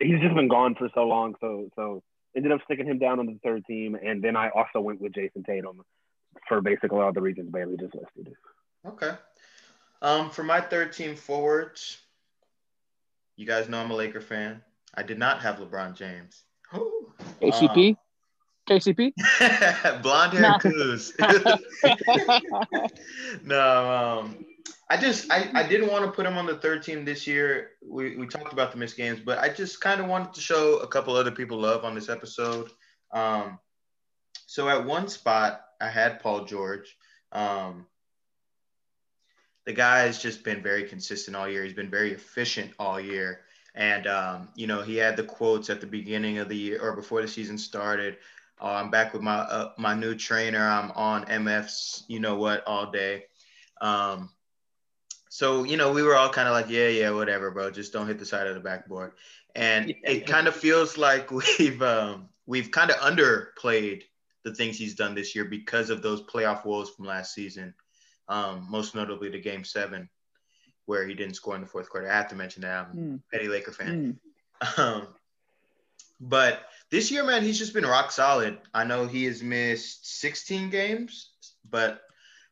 he's 0.00 0.20
just 0.20 0.34
been 0.34 0.48
gone 0.48 0.74
for 0.74 0.88
so 0.94 1.04
long, 1.04 1.36
so 1.40 1.70
so 1.76 2.02
ended 2.36 2.52
up 2.52 2.60
sticking 2.64 2.86
him 2.86 2.98
down 2.98 3.18
on 3.18 3.26
the 3.26 3.38
third 3.42 3.64
team, 3.64 3.94
and 3.94 4.22
then 4.22 4.36
I 4.36 4.50
also 4.50 4.80
went 4.80 5.00
with 5.00 5.12
Jayson 5.12 5.44
Tatum 5.44 5.82
for 6.48 6.60
basically 6.60 6.98
all 6.98 7.12
the 7.12 7.22
reasons 7.22 7.50
Bailey 7.50 7.76
just 7.78 7.94
listed. 7.94 8.34
Okay. 8.86 9.12
Um, 10.02 10.30
for 10.30 10.42
my 10.42 10.60
third 10.60 10.92
team 10.92 11.14
forwards, 11.14 11.98
you 13.40 13.46
guys 13.46 13.70
know 13.70 13.78
I'm 13.78 13.90
a 13.90 13.96
Laker 13.96 14.20
fan. 14.20 14.60
I 14.94 15.02
did 15.02 15.18
not 15.18 15.40
have 15.40 15.56
LeBron 15.56 15.96
James. 15.96 16.42
ACP. 17.40 17.88
Um, 17.88 17.96
KCP? 18.68 19.14
Blonde 20.02 20.34
hair 20.34 20.52
Kuz. 20.60 21.12
no, 23.42 23.90
um, 23.90 24.44
I 24.90 24.98
just 24.98 25.32
I, 25.32 25.50
I 25.54 25.66
didn't 25.66 25.90
want 25.90 26.04
to 26.04 26.10
put 26.10 26.26
him 26.26 26.36
on 26.36 26.44
the 26.44 26.56
third 26.56 26.82
team 26.82 27.06
this 27.06 27.26
year. 27.26 27.70
We, 27.82 28.14
we 28.16 28.26
talked 28.26 28.52
about 28.52 28.72
the 28.72 28.78
missed 28.78 28.98
games, 28.98 29.20
but 29.24 29.38
I 29.38 29.48
just 29.48 29.80
kind 29.80 30.02
of 30.02 30.06
wanted 30.06 30.34
to 30.34 30.40
show 30.42 30.76
a 30.80 30.86
couple 30.86 31.16
other 31.16 31.30
people 31.30 31.58
love 31.58 31.82
on 31.82 31.94
this 31.94 32.10
episode. 32.10 32.68
Um, 33.10 33.58
so 34.46 34.68
at 34.68 34.84
one 34.84 35.08
spot, 35.08 35.62
I 35.80 35.88
had 35.88 36.20
Paul 36.20 36.44
George. 36.44 36.94
Um, 37.32 37.86
the 39.66 39.72
guy 39.72 40.00
has 40.00 40.20
just 40.20 40.44
been 40.44 40.62
very 40.62 40.84
consistent 40.84 41.36
all 41.36 41.48
year. 41.48 41.64
He's 41.64 41.74
been 41.74 41.90
very 41.90 42.12
efficient 42.12 42.72
all 42.78 43.00
year. 43.00 43.40
And, 43.74 44.06
um, 44.06 44.48
you 44.56 44.66
know, 44.66 44.82
he 44.82 44.96
had 44.96 45.16
the 45.16 45.22
quotes 45.22 45.70
at 45.70 45.80
the 45.80 45.86
beginning 45.86 46.38
of 46.38 46.48
the 46.48 46.56
year 46.56 46.80
or 46.80 46.96
before 46.96 47.22
the 47.22 47.28
season 47.28 47.56
started 47.56 48.16
Oh, 48.60 48.68
I'm 48.68 48.90
back 48.90 49.14
with 49.14 49.22
my 49.22 49.36
uh, 49.36 49.72
my 49.78 49.94
new 49.94 50.14
trainer. 50.14 50.60
I'm 50.60 50.90
on 50.90 51.24
MFs, 51.24 52.02
you 52.08 52.20
know 52.20 52.36
what, 52.36 52.62
all 52.66 52.90
day. 52.90 53.24
Um, 53.80 54.30
so 55.30 55.64
you 55.64 55.78
know, 55.78 55.92
we 55.92 56.02
were 56.02 56.14
all 56.14 56.28
kind 56.28 56.46
of 56.46 56.52
like, 56.52 56.68
yeah, 56.68 56.88
yeah, 56.88 57.10
whatever, 57.10 57.50
bro. 57.50 57.70
Just 57.70 57.92
don't 57.92 58.06
hit 58.06 58.18
the 58.18 58.26
side 58.26 58.46
of 58.46 58.54
the 58.54 58.60
backboard. 58.60 59.12
And 59.54 59.94
it 60.04 60.26
kind 60.26 60.46
of 60.46 60.54
feels 60.54 60.98
like 60.98 61.30
we've 61.58 61.80
um, 61.80 62.28
we've 62.46 62.70
kind 62.70 62.90
of 62.90 62.96
underplayed 62.96 64.02
the 64.44 64.54
things 64.54 64.76
he's 64.76 64.94
done 64.94 65.14
this 65.14 65.34
year 65.34 65.46
because 65.46 65.88
of 65.88 66.02
those 66.02 66.22
playoff 66.22 66.66
woes 66.66 66.90
from 66.90 67.06
last 67.06 67.34
season. 67.34 67.74
Um, 68.30 68.66
most 68.70 68.94
notably 68.94 69.28
the 69.28 69.40
game 69.40 69.64
seven, 69.64 70.08
where 70.86 71.04
he 71.06 71.14
didn't 71.14 71.34
score 71.34 71.56
in 71.56 71.60
the 71.60 71.66
fourth 71.66 71.90
quarter. 71.90 72.08
I 72.10 72.14
have 72.14 72.28
to 72.28 72.36
mention 72.36 72.62
that. 72.62 72.86
I'm 72.90 72.96
Mm. 72.96 73.16
a 73.18 73.22
petty 73.30 73.48
Laker 73.48 73.72
fan. 73.72 74.18
Mm. 74.62 74.78
Um, 74.78 75.08
but 76.20 76.60
this 76.90 77.10
year, 77.10 77.24
man, 77.24 77.42
he's 77.42 77.58
just 77.58 77.72
been 77.74 77.86
rock 77.86 78.12
solid. 78.12 78.58
I 78.74 78.84
know 78.84 79.06
he 79.06 79.24
has 79.24 79.42
missed 79.42 80.20
16 80.20 80.70
games, 80.70 81.30
but 81.68 82.02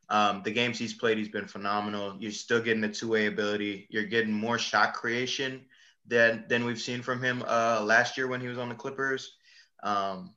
um, 0.09 0.41
the 0.43 0.51
games 0.51 0.79
he's 0.79 0.93
played, 0.93 1.17
he's 1.19 1.29
been 1.29 1.47
phenomenal. 1.47 2.17
You're 2.19 2.31
still 2.31 2.61
getting 2.61 2.81
the 2.81 2.89
two-way 2.89 3.27
ability. 3.27 3.87
You're 3.89 4.05
getting 4.05 4.33
more 4.33 4.57
shot 4.57 4.93
creation 4.95 5.65
than 6.07 6.45
than 6.49 6.65
we've 6.65 6.81
seen 6.81 7.03
from 7.03 7.21
him 7.23 7.43
uh, 7.47 7.81
last 7.83 8.17
year 8.17 8.27
when 8.27 8.41
he 8.41 8.47
was 8.47 8.57
on 8.57 8.69
the 8.69 8.75
Clippers. 8.75 9.35
Um, 9.83 10.33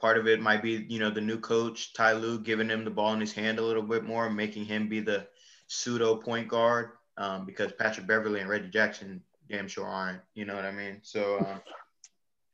part 0.00 0.18
of 0.18 0.26
it 0.26 0.40
might 0.40 0.62
be, 0.62 0.84
you 0.88 0.98
know, 0.98 1.10
the 1.10 1.20
new 1.20 1.38
coach 1.38 1.92
Ty 1.94 2.12
Lue 2.14 2.38
giving 2.40 2.68
him 2.68 2.84
the 2.84 2.90
ball 2.90 3.12
in 3.14 3.20
his 3.20 3.32
hand 3.32 3.58
a 3.58 3.62
little 3.62 3.82
bit 3.82 4.04
more, 4.04 4.28
making 4.30 4.64
him 4.64 4.88
be 4.88 5.00
the 5.00 5.26
pseudo 5.66 6.16
point 6.16 6.48
guard 6.48 6.90
um, 7.16 7.46
because 7.46 7.72
Patrick 7.72 8.06
Beverley 8.06 8.40
and 8.40 8.48
Reggie 8.48 8.68
Jackson 8.70 9.22
damn 9.48 9.68
sure 9.68 9.86
aren't. 9.86 10.20
You 10.34 10.44
know 10.44 10.54
what 10.54 10.64
I 10.64 10.72
mean? 10.72 11.00
So 11.02 11.36
uh, 11.38 11.58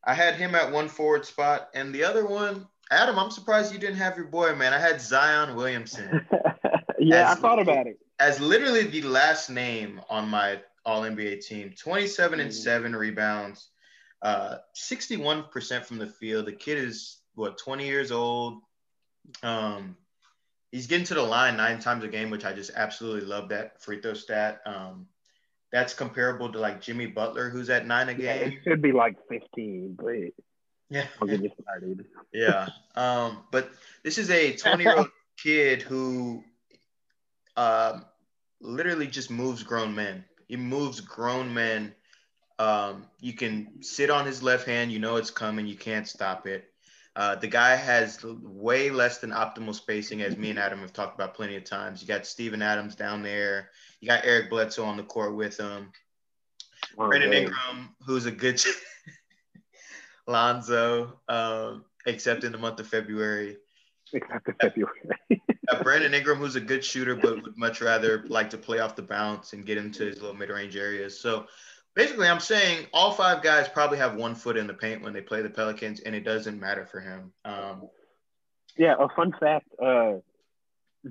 I 0.04 0.14
had 0.14 0.34
him 0.34 0.54
at 0.54 0.70
one 0.72 0.88
forward 0.88 1.24
spot, 1.24 1.68
and 1.74 1.94
the 1.94 2.04
other 2.04 2.26
one, 2.26 2.66
Adam. 2.90 3.18
I'm 3.18 3.30
surprised 3.30 3.72
you 3.72 3.78
didn't 3.78 3.96
have 3.96 4.16
your 4.16 4.26
boy, 4.26 4.54
man. 4.54 4.72
I 4.72 4.78
had 4.78 5.00
Zion 5.00 5.56
Williamson 5.56 6.24
yeah, 6.98 7.30
As- 7.32 7.38
I 7.38 7.40
thought 7.40 7.58
about 7.58 7.86
it. 7.86 7.98
as 8.20 8.40
literally 8.40 8.84
the 8.84 9.02
last 9.02 9.50
name 9.50 10.00
on 10.08 10.28
my 10.28 10.60
All 10.84 11.02
NBA 11.02 11.44
team. 11.44 11.72
27 11.76 12.38
and 12.40 12.50
Mm. 12.50 12.54
seven 12.54 12.94
rebounds, 12.94 13.68
uh, 14.26 14.58
61% 14.74 15.84
from 15.84 15.98
the 15.98 16.06
field. 16.08 16.46
The 16.46 16.52
kid 16.52 16.78
is 16.78 17.18
what 17.36 17.58
20 17.58 17.86
years 17.86 18.10
old. 18.10 18.60
Um, 19.44 19.96
he's 20.72 20.88
getting 20.88 21.06
to 21.06 21.14
the 21.14 21.22
line 21.22 21.56
nine 21.56 21.78
times 21.78 22.02
a 22.02 22.08
game, 22.08 22.30
which 22.30 22.44
I 22.44 22.52
just 22.52 22.72
absolutely 22.74 23.20
love 23.20 23.50
that 23.50 23.80
free 23.80 24.00
throw 24.00 24.14
stat. 24.14 24.62
Um, 24.66 25.06
that's 25.70 25.94
comparable 25.94 26.50
to 26.50 26.58
like 26.58 26.80
Jimmy 26.80 27.06
Butler, 27.06 27.50
who's 27.50 27.70
at 27.70 27.86
nine 27.86 28.08
a 28.08 28.14
Yeah, 28.14 28.32
it 28.32 28.54
should 28.64 28.82
be 28.82 28.90
like 28.90 29.16
15, 29.28 29.96
but 29.96 30.06
Yeah, 30.90 31.06
I'll 31.22 31.28
get 31.28 31.44
you 31.44 31.50
started. 31.62 32.06
yeah. 32.32 32.68
Um, 32.96 33.44
but 33.52 33.70
this 34.02 34.18
is 34.18 34.28
a 34.30 34.56
20 34.56 34.82
year 34.82 34.96
old 34.96 35.08
kid 35.40 35.82
who 35.82 36.42
um, 37.56 38.04
literally 38.60 39.06
just 39.06 39.30
moves 39.30 39.62
grown 39.62 39.94
men. 39.94 40.24
He 40.48 40.56
moves 40.56 41.00
grown 41.00 41.54
men. 41.54 41.94
Um, 42.58 43.06
you 43.20 43.34
can 43.34 43.82
sit 43.82 44.10
on 44.10 44.24
his 44.26 44.42
left 44.42 44.66
hand, 44.66 44.90
you 44.90 44.98
know 44.98 45.16
it's 45.16 45.30
coming, 45.30 45.66
you 45.66 45.76
can't 45.76 46.08
stop 46.08 46.46
it. 46.46 46.70
Uh, 47.14 47.34
the 47.34 47.46
guy 47.46 47.74
has 47.76 48.22
way 48.24 48.90
less 48.90 49.18
than 49.18 49.30
optimal 49.30 49.74
spacing, 49.74 50.20
as 50.20 50.36
me 50.36 50.50
and 50.50 50.58
Adam 50.58 50.80
have 50.80 50.92
talked 50.92 51.14
about 51.14 51.34
plenty 51.34 51.56
of 51.56 51.64
times. 51.64 52.02
You 52.02 52.08
got 52.08 52.26
Steven 52.26 52.60
Adams 52.60 52.94
down 52.94 53.22
there. 53.22 53.70
You 54.00 54.08
got 54.08 54.26
Eric 54.26 54.50
Bledsoe 54.50 54.84
on 54.84 54.98
the 54.98 55.02
court 55.02 55.34
with 55.34 55.58
him. 55.58 55.92
Oh, 56.98 57.08
Brandon 57.08 57.30
man. 57.30 57.42
Ingram, 57.44 57.96
who's 58.04 58.26
a 58.26 58.30
good 58.30 58.62
Lonzo, 60.26 61.18
um, 61.28 61.86
except 62.06 62.44
in 62.44 62.52
the 62.52 62.58
month 62.58 62.80
of 62.80 62.86
February. 62.86 63.56
Except 64.12 64.48
in 64.48 64.54
February. 64.60 65.00
Uh, 65.68 65.82
Brandon 65.82 66.12
Ingram, 66.12 66.38
who's 66.38 66.56
a 66.56 66.60
good 66.60 66.84
shooter, 66.84 67.16
but 67.16 67.42
would 67.42 67.56
much 67.56 67.80
rather 67.80 68.24
like 68.28 68.50
to 68.50 68.58
play 68.58 68.78
off 68.78 68.94
the 68.94 69.02
bounce 69.02 69.52
and 69.52 69.64
get 69.64 69.78
into 69.78 70.04
his 70.04 70.20
little 70.20 70.36
mid-range 70.36 70.76
areas. 70.76 71.18
So 71.18 71.46
basically, 71.96 72.28
I'm 72.28 72.38
saying 72.38 72.86
all 72.92 73.10
five 73.10 73.42
guys 73.42 73.68
probably 73.68 73.98
have 73.98 74.14
one 74.14 74.36
foot 74.36 74.56
in 74.56 74.68
the 74.68 74.74
paint 74.74 75.02
when 75.02 75.12
they 75.12 75.20
play 75.22 75.42
the 75.42 75.50
Pelicans, 75.50 75.98
and 76.00 76.14
it 76.14 76.22
doesn't 76.24 76.60
matter 76.60 76.86
for 76.86 77.00
him. 77.00 77.32
Um, 77.44 77.88
yeah, 78.76 78.94
a 78.98 79.08
fun 79.16 79.32
fact 79.40 79.66
uh, 79.82 80.12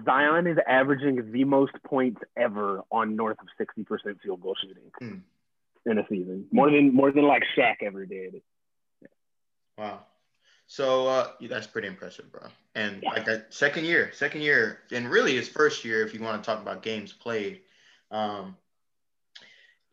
Zion 0.06 0.48
is 0.48 0.58
averaging 0.68 1.32
the 1.32 1.44
most 1.44 1.74
points 1.84 2.22
ever 2.38 2.84
on 2.92 3.16
north 3.18 3.38
of 3.42 3.48
60% 3.60 4.22
field 4.22 4.42
goal 4.42 4.56
shooting 4.62 4.84
Hmm. 5.00 5.90
in 5.90 5.98
a 5.98 6.08
season. 6.08 6.48
More 6.52 6.70
than 6.72 6.94
more 6.94 7.12
than 7.12 7.24
like 7.26 7.44
Shaq 7.58 7.82
ever 7.82 8.06
did. 8.06 8.42
wow. 9.78 10.06
So 10.68 11.08
uh, 11.08 11.32
that's 11.50 11.68
pretty 11.68 11.88
impressive, 11.88 12.32
bro. 12.32 12.48
And 12.74 13.04
Yeah. 13.04 13.12
like 13.12 13.26
that 13.26 13.54
second 13.54 13.86
year, 13.86 14.12
second 14.14 14.42
year, 14.42 14.80
and 14.92 15.10
really 15.10 15.36
his 15.36 15.48
first 15.48 15.86
year, 15.86 16.04
if 16.06 16.14
you 16.14 16.22
want 16.22 16.42
to 16.44 16.46
talk 16.46 16.62
about 16.62 16.82
games 16.82 17.14
played. 17.14 17.62
Um, 18.12 18.58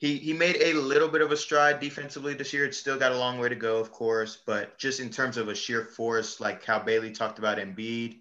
he 0.03 0.19
he 0.19 0.33
made 0.33 0.57
a 0.57 0.73
little 0.75 1.07
bit 1.07 1.21
of 1.21 1.31
a 1.31 1.37
stride 1.37 1.79
defensively 1.79 2.35
this 2.35 2.53
year. 2.53 2.65
It's 2.65 2.77
still 2.77 2.99
got 2.99 3.13
a 3.13 3.17
long 3.17 3.39
way 3.39 3.49
to 3.49 3.55
go, 3.55 3.79
of 3.79 3.93
course, 3.93 4.37
but 4.45 4.77
just 4.77 4.99
in 4.99 5.11
terms 5.11 5.37
of 5.37 5.47
a 5.47 5.55
sheer 5.55 5.85
force, 5.85 6.41
like 6.41 6.65
how 6.65 6.81
Bailey 6.81 7.13
talked 7.13 7.39
about 7.39 7.59
Embiid, 7.59 8.19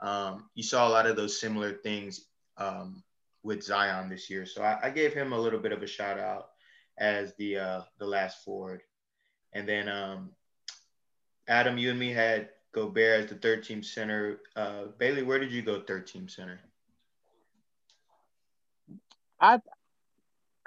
um, 0.00 0.50
you 0.56 0.64
saw 0.64 0.88
a 0.88 0.90
lot 0.90 1.06
of 1.06 1.14
those 1.14 1.40
similar 1.40 1.72
things 1.72 2.26
um, 2.56 3.04
with 3.44 3.62
Zion 3.62 4.08
this 4.08 4.28
year. 4.28 4.44
So 4.44 4.60
I, 4.60 4.80
I 4.82 4.90
gave 4.90 5.14
him 5.14 5.32
a 5.32 5.38
little 5.38 5.60
bit 5.60 5.70
of 5.70 5.84
a 5.84 5.86
shout 5.86 6.18
out 6.18 6.48
as 6.98 7.32
the 7.36 7.58
uh, 7.58 7.80
the 8.00 8.06
last 8.06 8.44
forward, 8.44 8.82
and 9.52 9.68
then 9.68 9.88
um, 9.88 10.32
Adam, 11.46 11.78
you 11.78 11.90
and 11.90 11.98
me 12.00 12.12
had 12.12 12.48
Gobert 12.72 13.20
as 13.20 13.30
the 13.30 13.36
third 13.36 13.62
team 13.62 13.84
center. 13.84 14.40
Uh, 14.56 14.86
Bailey, 14.98 15.22
where 15.22 15.38
did 15.38 15.52
you 15.52 15.62
go 15.62 15.80
third 15.80 16.08
team 16.08 16.28
center? 16.28 16.58
I 19.40 19.60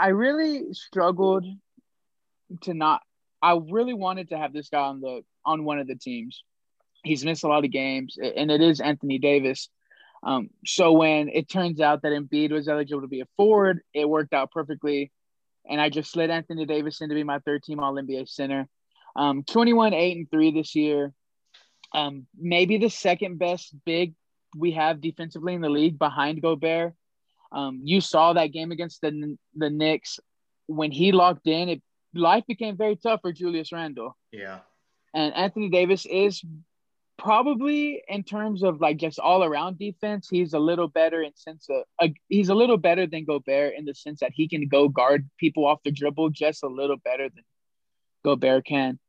really 0.08 0.74
struggled 0.74 1.46
to 2.62 2.74
not. 2.74 3.02
I 3.42 3.60
really 3.70 3.94
wanted 3.94 4.30
to 4.30 4.38
have 4.38 4.54
this 4.54 4.70
guy 4.70 4.80
on 4.80 5.02
the 5.02 5.22
on 5.46 5.66
one 5.66 5.80
of 5.80 5.88
the 5.88 5.96
teams. 5.96 6.44
He's 7.04 7.26
missed 7.26 7.44
a 7.44 7.48
lot 7.48 7.66
of 7.66 7.72
games, 7.72 8.18
and 8.18 8.50
it 8.50 8.62
is 8.62 8.80
Anthony 8.80 9.20
Davis. 9.20 9.70
Um, 10.24 10.50
so 10.66 10.94
when 10.94 11.30
it 11.30 11.50
turns 11.50 11.82
out 11.82 12.02
that 12.04 12.14
Embiid 12.14 12.52
was 12.52 12.70
eligible 12.70 13.02
to 13.02 13.08
be 13.08 13.20
a 13.20 13.28
forward, 13.36 13.82
it 13.94 14.08
worked 14.08 14.34
out 14.34 14.52
perfectly, 14.52 15.12
and 15.70 15.82
I 15.82 15.90
just 15.90 16.12
slid 16.12 16.30
Anthony 16.30 16.66
Davis 16.66 17.02
in 17.02 17.10
to 17.10 17.16
be 17.16 17.24
my 17.24 17.40
third 17.40 17.64
team 17.64 17.80
All 17.80 17.94
NBA 17.96 18.30
center. 18.30 18.68
Um, 19.16 19.44
21, 19.44 19.94
eight 19.94 20.18
and 20.18 20.32
three 20.32 20.52
this 20.52 20.76
year. 20.76 21.14
Um, 21.94 22.26
maybe 22.38 22.78
the 22.78 22.90
second 22.90 23.38
best 23.38 23.76
big 23.86 24.14
we 24.58 24.72
have 24.72 25.02
defensively 25.02 25.54
in 25.54 25.62
the 25.62 25.70
league 25.70 26.00
behind 26.00 26.42
Gobert. 26.42 26.94
Um, 27.54 27.82
you 27.84 28.02
saw 28.02 28.34
that 28.34 28.48
game 28.48 28.72
against 28.72 29.02
the 29.02 29.38
the 29.56 29.70
Knicks 29.70 30.20
when 30.68 30.92
he 30.92 31.12
locked 31.12 31.48
in. 31.48 31.70
It 31.70 31.82
life 32.14 32.44
became 32.48 32.76
very 32.78 32.96
tough 32.96 33.22
for 33.22 33.32
Julius 33.32 33.72
Randle, 33.72 34.18
Yeah. 34.32 34.60
and 35.14 35.34
Anthony 35.34 35.70
Davis 35.70 36.06
is 36.06 36.44
probably 37.18 38.04
in 38.08 38.24
terms 38.24 38.64
of 38.64 38.82
like 38.82 38.98
just 38.98 39.20
all 39.20 39.44
around 39.44 39.78
defense. 39.78 40.28
He's 40.30 40.54
a 40.54 40.60
little 40.60 40.88
better 40.88 41.22
in 41.22 41.36
sense 41.36 41.68
of 41.70 41.84
uh, 42.00 42.08
he's 42.28 42.50
a 42.50 42.56
little 42.56 42.78
better 42.78 43.06
than 43.08 43.26
Gobert 43.26 43.76
in 43.78 43.86
the 43.86 43.94
sense 43.94 44.20
that 44.22 44.32
he 44.34 44.48
can 44.48 44.68
go 44.68 44.90
guard 44.90 45.30
people 45.38 45.66
off 45.66 45.80
the 45.84 45.92
dribble 45.92 46.32
just 46.32 46.64
a 46.64 46.68
little 46.68 46.98
better 46.98 47.30
than 47.30 47.44
Gobert 48.26 48.66
can. 48.66 49.00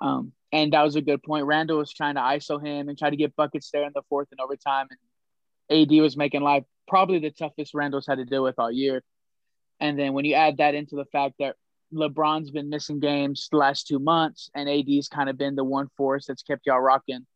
Um, 0.00 0.32
and 0.50 0.72
that 0.72 0.82
was 0.82 0.96
a 0.96 1.00
good 1.00 1.22
point. 1.22 1.46
Randle 1.46 1.78
was 1.78 1.92
trying 1.92 2.16
to 2.16 2.20
ISO 2.20 2.60
him 2.64 2.88
and 2.88 2.98
try 2.98 3.08
to 3.10 3.16
get 3.16 3.36
buckets 3.36 3.70
there 3.70 3.84
in 3.84 3.92
the 3.94 4.02
fourth 4.08 4.28
and 4.32 4.40
overtime, 4.40 4.86
and 4.90 4.98
AD 5.70 5.90
was 5.90 6.16
making 6.16 6.42
life 6.42 6.64
probably 6.88 7.18
the 7.18 7.30
toughest 7.30 7.74
Randle's 7.74 8.06
had 8.06 8.18
to 8.18 8.24
deal 8.24 8.42
with 8.42 8.58
all 8.58 8.70
year. 8.70 9.02
And 9.80 9.98
then 9.98 10.12
when 10.12 10.24
you 10.24 10.34
add 10.34 10.58
that 10.58 10.74
into 10.74 10.96
the 10.96 11.04
fact 11.06 11.36
that 11.38 11.56
LeBron's 11.92 12.50
been 12.50 12.70
missing 12.70 13.00
games 13.00 13.48
the 13.50 13.58
last 13.58 13.86
two 13.86 13.98
months, 13.98 14.50
and 14.54 14.68
AD's 14.68 15.08
kind 15.08 15.28
of 15.28 15.36
been 15.36 15.54
the 15.54 15.64
one 15.64 15.88
force 15.96 16.26
that's 16.26 16.42
kept 16.42 16.66
y'all 16.66 16.80
rocking. 16.80 17.26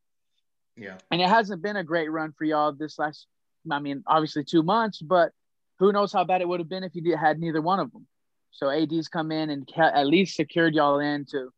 Yeah. 0.76 0.98
And 1.10 1.20
it 1.20 1.28
hasn't 1.28 1.62
been 1.62 1.76
a 1.76 1.84
great 1.84 2.10
run 2.10 2.32
for 2.36 2.44
y'all 2.44 2.72
this 2.72 2.98
last, 2.98 3.26
I 3.70 3.78
mean, 3.78 4.02
obviously 4.06 4.44
two 4.44 4.62
months, 4.62 5.00
but 5.00 5.32
who 5.78 5.92
knows 5.92 6.12
how 6.12 6.24
bad 6.24 6.40
it 6.40 6.48
would 6.48 6.60
have 6.60 6.68
been 6.68 6.84
if 6.84 6.94
you 6.94 7.02
did, 7.02 7.18
had 7.18 7.38
neither 7.38 7.60
one 7.60 7.80
of 7.80 7.92
them. 7.92 8.06
So 8.50 8.70
AD's 8.70 9.08
come 9.08 9.32
in 9.32 9.50
and 9.50 9.70
ca- 9.72 9.92
at 9.94 10.06
least 10.06 10.36
secured 10.36 10.74
y'all 10.74 10.98
into, 10.98 11.50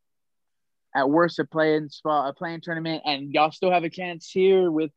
at 0.94 1.08
worst, 1.08 1.38
a 1.38 1.44
playing 1.44 1.90
spot, 1.90 2.30
a 2.30 2.32
play-in 2.32 2.60
tournament, 2.60 3.02
and 3.04 3.32
y'all 3.32 3.52
still 3.52 3.70
have 3.70 3.84
a 3.84 3.90
chance 3.90 4.30
here 4.30 4.70
with 4.70 4.90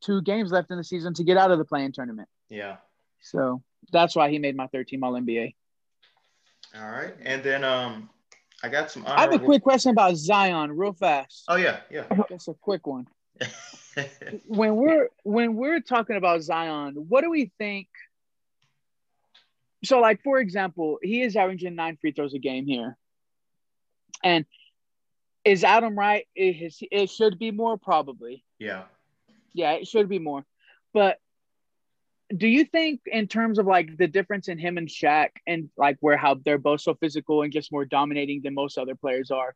two 0.00 0.22
games 0.22 0.52
left 0.52 0.70
in 0.70 0.76
the 0.76 0.84
season 0.84 1.14
to 1.14 1.24
get 1.24 1.36
out 1.36 1.50
of 1.50 1.58
the 1.58 1.64
play-in 1.64 1.92
tournament. 1.92 2.28
Yeah. 2.48 2.76
So 3.20 3.62
that's 3.92 4.14
why 4.14 4.30
he 4.30 4.38
made 4.38 4.56
my 4.56 4.66
third 4.66 4.88
team 4.88 5.02
All 5.02 5.12
NBA. 5.12 5.54
All 6.76 6.90
right. 6.90 7.14
And 7.22 7.42
then 7.42 7.64
um, 7.64 8.10
I 8.62 8.68
got 8.68 8.90
some. 8.90 9.04
I 9.06 9.20
have 9.20 9.32
a 9.32 9.38
quick 9.38 9.62
question 9.62 9.90
about 9.90 10.16
Zion, 10.16 10.72
real 10.72 10.92
fast. 10.92 11.44
Oh 11.48 11.56
yeah, 11.56 11.80
yeah. 11.90 12.04
Just 12.28 12.48
a 12.48 12.54
quick 12.54 12.86
one. 12.86 13.06
when 14.46 14.76
we're 14.76 15.08
when 15.22 15.54
we're 15.54 15.80
talking 15.80 16.16
about 16.16 16.42
Zion, 16.42 16.94
what 17.08 17.22
do 17.22 17.30
we 17.30 17.52
think? 17.58 17.88
So, 19.84 20.00
like 20.00 20.22
for 20.22 20.38
example, 20.38 20.98
he 21.02 21.22
is 21.22 21.36
averaging 21.36 21.74
nine 21.74 21.98
free 22.00 22.12
throws 22.12 22.34
a 22.34 22.38
game 22.38 22.66
here, 22.66 22.96
and 24.22 24.46
is 25.44 25.62
Adam 25.62 25.96
right? 25.98 26.26
It, 26.34 26.74
it 26.90 27.10
should 27.10 27.38
be 27.38 27.50
more, 27.50 27.76
probably. 27.76 28.44
yeah. 28.58 28.84
Yeah, 29.54 29.72
it 29.72 29.86
should 29.86 30.08
be 30.08 30.18
more. 30.18 30.44
But 30.92 31.18
do 32.34 32.46
you 32.46 32.64
think, 32.64 33.00
in 33.06 33.28
terms 33.28 33.58
of 33.58 33.66
like 33.66 33.96
the 33.96 34.08
difference 34.08 34.48
in 34.48 34.58
him 34.58 34.76
and 34.78 34.88
Shaq, 34.88 35.30
and 35.46 35.70
like 35.76 35.96
where 36.00 36.16
how 36.16 36.34
they're 36.34 36.58
both 36.58 36.80
so 36.80 36.94
physical 36.94 37.42
and 37.42 37.52
just 37.52 37.72
more 37.72 37.84
dominating 37.84 38.42
than 38.42 38.54
most 38.54 38.78
other 38.78 38.94
players 38.94 39.30
are? 39.30 39.54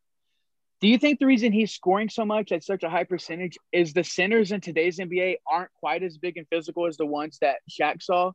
Do 0.80 0.86
you 0.86 0.98
think 0.98 1.18
the 1.18 1.26
reason 1.26 1.52
he's 1.52 1.72
scoring 1.72 2.08
so 2.08 2.24
much 2.24 2.52
at 2.52 2.62
such 2.62 2.84
a 2.84 2.90
high 2.90 3.04
percentage 3.04 3.58
is 3.72 3.92
the 3.92 4.04
centers 4.04 4.52
in 4.52 4.60
today's 4.60 4.98
NBA 4.98 5.36
aren't 5.50 5.72
quite 5.80 6.04
as 6.04 6.18
big 6.18 6.36
and 6.36 6.46
physical 6.48 6.86
as 6.86 6.96
the 6.96 7.06
ones 7.06 7.38
that 7.40 7.56
Shaq 7.68 8.00
saw? 8.00 8.32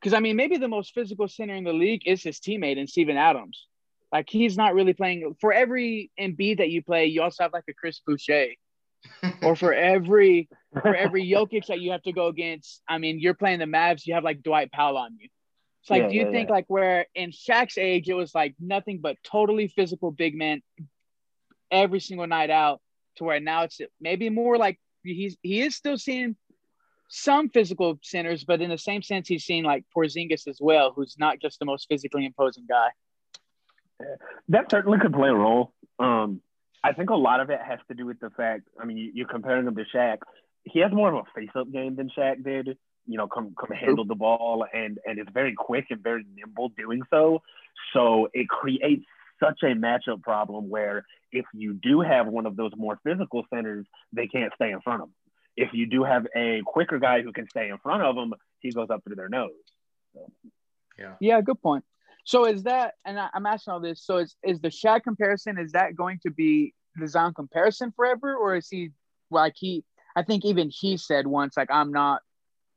because 0.00 0.14
I 0.14 0.20
mean, 0.20 0.36
maybe 0.36 0.56
the 0.56 0.68
most 0.68 0.94
physical 0.94 1.28
center 1.28 1.54
in 1.54 1.64
the 1.64 1.72
league 1.72 2.02
is 2.06 2.22
his 2.22 2.40
teammate 2.40 2.78
and 2.78 2.88
Steven 2.88 3.16
Adams. 3.16 3.66
Like 4.10 4.28
he's 4.28 4.56
not 4.56 4.74
really 4.74 4.94
playing 4.94 5.36
for 5.40 5.52
every 5.52 6.10
Embiid 6.18 6.58
that 6.58 6.70
you 6.70 6.82
play. 6.82 7.06
You 7.06 7.22
also 7.22 7.44
have 7.44 7.52
like 7.52 7.64
a 7.68 7.74
Chris 7.74 8.00
Boucher, 8.06 8.48
or 9.42 9.56
for 9.56 9.72
every 9.72 10.48
for 10.82 10.94
every 11.04 11.28
Jokic 11.28 11.66
that 11.66 11.80
you 11.80 11.92
have 11.92 12.02
to 12.02 12.12
go 12.12 12.26
against. 12.28 12.82
I 12.88 12.98
mean, 12.98 13.18
you're 13.20 13.34
playing 13.34 13.58
the 13.58 13.64
Mavs. 13.66 14.06
You 14.06 14.14
have 14.14 14.24
like 14.24 14.42
Dwight 14.42 14.70
Powell 14.72 14.96
on 14.98 15.16
you. 15.18 15.28
It's 15.82 15.90
like, 15.90 16.02
Yeah, 16.02 16.08
do 16.08 16.14
you 16.16 16.24
yeah, 16.26 16.30
think 16.30 16.48
yeah. 16.48 16.54
like 16.54 16.64
where 16.68 17.06
in 17.14 17.30
Shaq's 17.30 17.78
age 17.78 18.08
it 18.08 18.14
was 18.14 18.34
like 18.34 18.54
nothing 18.60 19.00
but 19.00 19.16
totally 19.24 19.68
physical 19.68 20.10
big 20.10 20.34
men 20.36 20.62
every 21.70 22.00
single 22.00 22.26
night 22.26 22.50
out, 22.50 22.80
to 23.16 23.24
where 23.24 23.40
now 23.40 23.62
it's 23.64 23.80
maybe 24.00 24.28
more 24.28 24.58
like 24.58 24.78
he's 25.02 25.36
he 25.42 25.62
is 25.62 25.74
still 25.76 25.96
seeing 25.96 26.36
some 27.08 27.48
physical 27.48 27.98
centers, 28.02 28.44
but 28.44 28.60
in 28.60 28.70
the 28.70 28.78
same 28.78 29.02
sense 29.02 29.26
he's 29.26 29.44
seeing 29.44 29.64
like 29.64 29.84
Porzingis 29.96 30.46
as 30.46 30.58
well, 30.60 30.92
who's 30.94 31.16
not 31.18 31.40
just 31.40 31.58
the 31.58 31.64
most 31.64 31.86
physically 31.88 32.24
imposing 32.24 32.66
guy. 32.68 32.90
that 34.48 34.70
certainly 34.70 34.98
could 34.98 35.12
play 35.12 35.28
a 35.28 35.34
role. 35.34 35.72
Um, 35.98 36.40
I 36.82 36.92
think 36.92 37.10
a 37.10 37.16
lot 37.16 37.40
of 37.40 37.50
it 37.50 37.60
has 37.60 37.78
to 37.88 37.94
do 37.94 38.06
with 38.06 38.20
the 38.20 38.30
fact. 38.30 38.62
I 38.80 38.84
mean, 38.84 38.96
you, 38.96 39.12
you're 39.14 39.28
comparing 39.28 39.66
him 39.66 39.76
to 39.76 39.84
Shaq. 39.94 40.18
He 40.64 40.80
has 40.80 40.92
more 40.92 41.12
of 41.12 41.26
a 41.26 41.40
face-up 41.40 41.70
game 41.70 41.96
than 41.96 42.10
Shaq 42.16 42.42
did. 42.44 42.78
You 43.06 43.16
know, 43.16 43.26
come 43.26 43.54
come 43.58 43.76
handle 43.76 44.04
the 44.04 44.14
ball 44.14 44.64
and 44.72 44.98
and 45.04 45.18
is 45.18 45.26
very 45.32 45.54
quick 45.54 45.86
and 45.90 46.02
very 46.02 46.24
nimble 46.34 46.68
doing 46.70 47.02
so. 47.10 47.42
So 47.92 48.28
it 48.32 48.48
creates 48.48 49.04
such 49.42 49.62
a 49.62 49.74
matchup 49.74 50.22
problem 50.22 50.68
where 50.68 51.04
if 51.32 51.46
you 51.54 51.72
do 51.72 52.00
have 52.00 52.26
one 52.26 52.46
of 52.46 52.56
those 52.56 52.72
more 52.76 53.00
physical 53.02 53.44
centers, 53.52 53.86
they 54.12 54.26
can't 54.26 54.52
stay 54.54 54.70
in 54.70 54.80
front 54.80 55.02
of 55.02 55.08
them. 55.08 55.14
If 55.56 55.70
you 55.72 55.86
do 55.86 56.04
have 56.04 56.26
a 56.36 56.60
quicker 56.64 56.98
guy 56.98 57.22
who 57.22 57.32
can 57.32 57.48
stay 57.48 57.68
in 57.68 57.78
front 57.78 58.02
of 58.02 58.14
them, 58.14 58.34
he 58.60 58.70
goes 58.70 58.88
up 58.90 59.02
through 59.02 59.16
their 59.16 59.28
nose. 59.28 59.50
Yeah. 60.98 61.14
Yeah, 61.20 61.40
good 61.40 61.60
point. 61.60 61.84
So 62.30 62.44
is 62.44 62.62
that, 62.62 62.94
and 63.04 63.18
I, 63.18 63.28
I'm 63.34 63.44
asking 63.44 63.72
all 63.72 63.80
this. 63.80 64.04
So 64.04 64.18
is 64.18 64.36
is 64.44 64.60
the 64.60 64.68
Shaq 64.68 65.02
comparison? 65.02 65.58
Is 65.58 65.72
that 65.72 65.96
going 65.96 66.20
to 66.22 66.30
be 66.30 66.72
the 66.94 67.08
Zion 67.08 67.34
comparison 67.34 67.92
forever, 67.96 68.36
or 68.36 68.54
is 68.54 68.68
he 68.68 68.90
like 69.32 69.54
he? 69.56 69.82
I 70.14 70.22
think 70.22 70.44
even 70.44 70.70
he 70.70 70.96
said 70.96 71.26
once, 71.26 71.56
like 71.56 71.72
I'm 71.72 71.90
not 71.90 72.22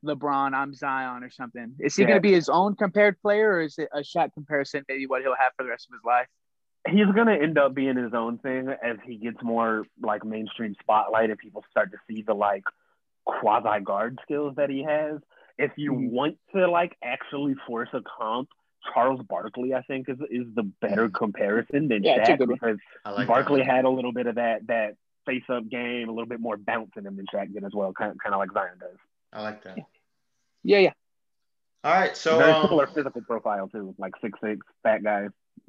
LeBron, 0.04 0.54
I'm 0.54 0.74
Zion 0.74 1.22
or 1.22 1.30
something. 1.30 1.76
Is 1.78 1.94
he 1.94 2.02
Yeah. 2.02 2.08
going 2.08 2.16
to 2.16 2.20
be 2.20 2.32
his 2.32 2.48
own 2.48 2.74
compared 2.74 3.20
player, 3.20 3.52
or 3.52 3.60
is 3.62 3.78
it 3.78 3.88
a 3.94 4.00
Shaq 4.00 4.34
comparison? 4.34 4.84
Maybe 4.88 5.06
what 5.06 5.22
he'll 5.22 5.36
have 5.38 5.52
for 5.56 5.62
the 5.62 5.70
rest 5.70 5.86
of 5.88 5.92
his 5.94 6.04
life. 6.04 6.26
he's 6.88 7.06
going 7.14 7.28
to 7.28 7.40
end 7.40 7.56
up 7.56 7.74
being 7.76 7.96
his 7.96 8.12
own 8.12 8.38
thing 8.38 8.68
as 8.82 8.96
he 9.06 9.18
gets 9.18 9.40
more 9.40 9.84
like 10.02 10.24
mainstream 10.24 10.74
spotlight 10.80 11.30
and 11.30 11.38
people 11.38 11.64
start 11.70 11.92
to 11.92 11.98
see 12.08 12.22
the 12.22 12.34
like 12.34 12.64
quasi 13.24 13.80
guard 13.84 14.18
skills 14.24 14.54
that 14.56 14.68
he 14.68 14.82
has. 14.82 15.20
If 15.58 15.70
you 15.76 15.92
Mhm. 15.92 16.10
want 16.10 16.38
to 16.56 16.68
like 16.68 16.96
actually 17.04 17.54
force 17.68 17.88
a 17.92 18.02
comp, 18.02 18.48
Charles 18.92 19.20
Barkley 19.28 19.72
I 19.74 19.82
think 19.82 20.08
is 20.08 20.18
is 20.30 20.46
the 20.54 20.62
better 20.80 21.08
comparison 21.08 21.88
than 21.88 22.02
Yeah, 22.04 22.24
Shaq 22.24 22.38
because 22.46 22.78
like 23.04 23.26
Barkley 23.26 23.60
that. 23.60 23.66
had 23.70 23.84
a 23.84 23.90
little 23.90 24.12
bit 24.12 24.26
of 24.26 24.34
that 24.36 24.66
that 24.66 24.96
face 25.26 25.42
up 25.48 25.68
game, 25.68 26.08
a 26.08 26.12
little 26.12 26.28
bit 26.28 26.40
more 26.40 26.56
bounce 26.56 26.90
in 26.96 27.06
him 27.06 27.16
than 27.16 27.26
Shaq 27.32 27.52
did 27.52 27.64
as 27.64 27.72
well, 27.72 27.92
kind 27.92 28.10
of, 28.10 28.18
kind 28.18 28.34
of 28.34 28.38
like 28.40 28.52
Zion 28.52 28.78
does. 28.78 28.98
I 29.32 29.42
like 29.42 29.62
that. 29.64 29.78
Yeah, 30.62 30.78
yeah. 30.78 30.92
All 31.82 31.92
right, 31.92 32.16
so 32.16 32.38
Very 32.38 32.52
um, 32.52 32.62
similar 32.64 32.86
physical 32.86 33.20
profile 33.22 33.68
too, 33.68 33.94
like 33.98 34.12
six 34.22 34.38
six, 34.42 34.66
fat 34.82 35.02
guy. 35.02 35.28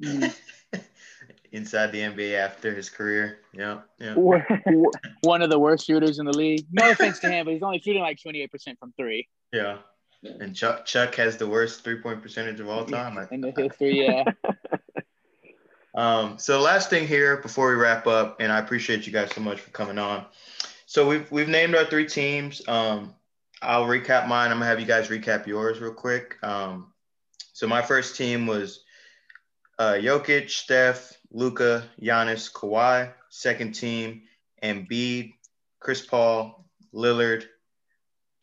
inside 1.52 1.92
the 1.92 2.00
NBA 2.00 2.34
after 2.38 2.74
his 2.74 2.90
career. 2.90 3.38
Yeah, 3.52 3.80
yeah. 3.98 4.14
One- 4.14 4.44
One 5.22 5.42
of 5.42 5.50
the 5.50 5.58
worst 5.58 5.86
shooters 5.86 6.18
in 6.18 6.26
the 6.26 6.36
league. 6.36 6.66
No 6.72 6.90
offense 6.90 7.18
to 7.20 7.28
him, 7.30 7.44
but 7.44 7.54
he's 7.54 7.62
only 7.62 7.80
shooting 7.80 8.02
like 8.02 8.18
28% 8.18 8.50
from 8.78 8.92
three 8.98 9.28
Yeah. 9.52 9.78
And 10.22 10.54
Chuck 10.54 10.86
Chuck 10.86 11.14
has 11.16 11.36
the 11.36 11.46
worst 11.46 11.84
three 11.84 12.00
point 12.00 12.22
percentage 12.22 12.60
of 12.60 12.68
all 12.68 12.84
time. 12.84 13.28
In 13.30 13.40
the 13.40 13.50
history. 13.56 14.06
Yeah. 14.06 14.24
Um, 15.96 16.38
so 16.38 16.60
last 16.60 16.90
thing 16.90 17.08
here 17.08 17.38
before 17.38 17.70
we 17.70 17.76
wrap 17.76 18.06
up, 18.06 18.36
and 18.38 18.52
I 18.52 18.58
appreciate 18.58 19.06
you 19.06 19.12
guys 19.14 19.32
so 19.34 19.40
much 19.40 19.60
for 19.60 19.70
coming 19.70 19.98
on. 19.98 20.26
So 20.84 21.08
we've 21.08 21.30
we've 21.32 21.48
named 21.48 21.74
our 21.74 21.86
three 21.86 22.06
teams. 22.06 22.60
Um, 22.68 23.14
I'll 23.62 23.86
recap 23.86 24.28
mine. 24.28 24.50
I'm 24.50 24.58
gonna 24.58 24.66
have 24.66 24.78
you 24.78 24.84
guys 24.84 25.08
recap 25.08 25.46
yours 25.46 25.80
real 25.80 25.94
quick. 25.94 26.36
Um, 26.42 26.92
so 27.54 27.66
my 27.66 27.80
first 27.80 28.14
team 28.16 28.46
was 28.46 28.84
uh, 29.78 29.94
Jokic, 29.94 30.50
Steph, 30.50 31.16
Luka, 31.30 31.84
Giannis, 32.00 32.52
Kawhi. 32.52 33.10
Second 33.30 33.74
team, 33.74 34.22
Embiid, 34.62 35.32
Chris 35.80 36.04
Paul, 36.04 36.66
Lillard, 36.94 37.44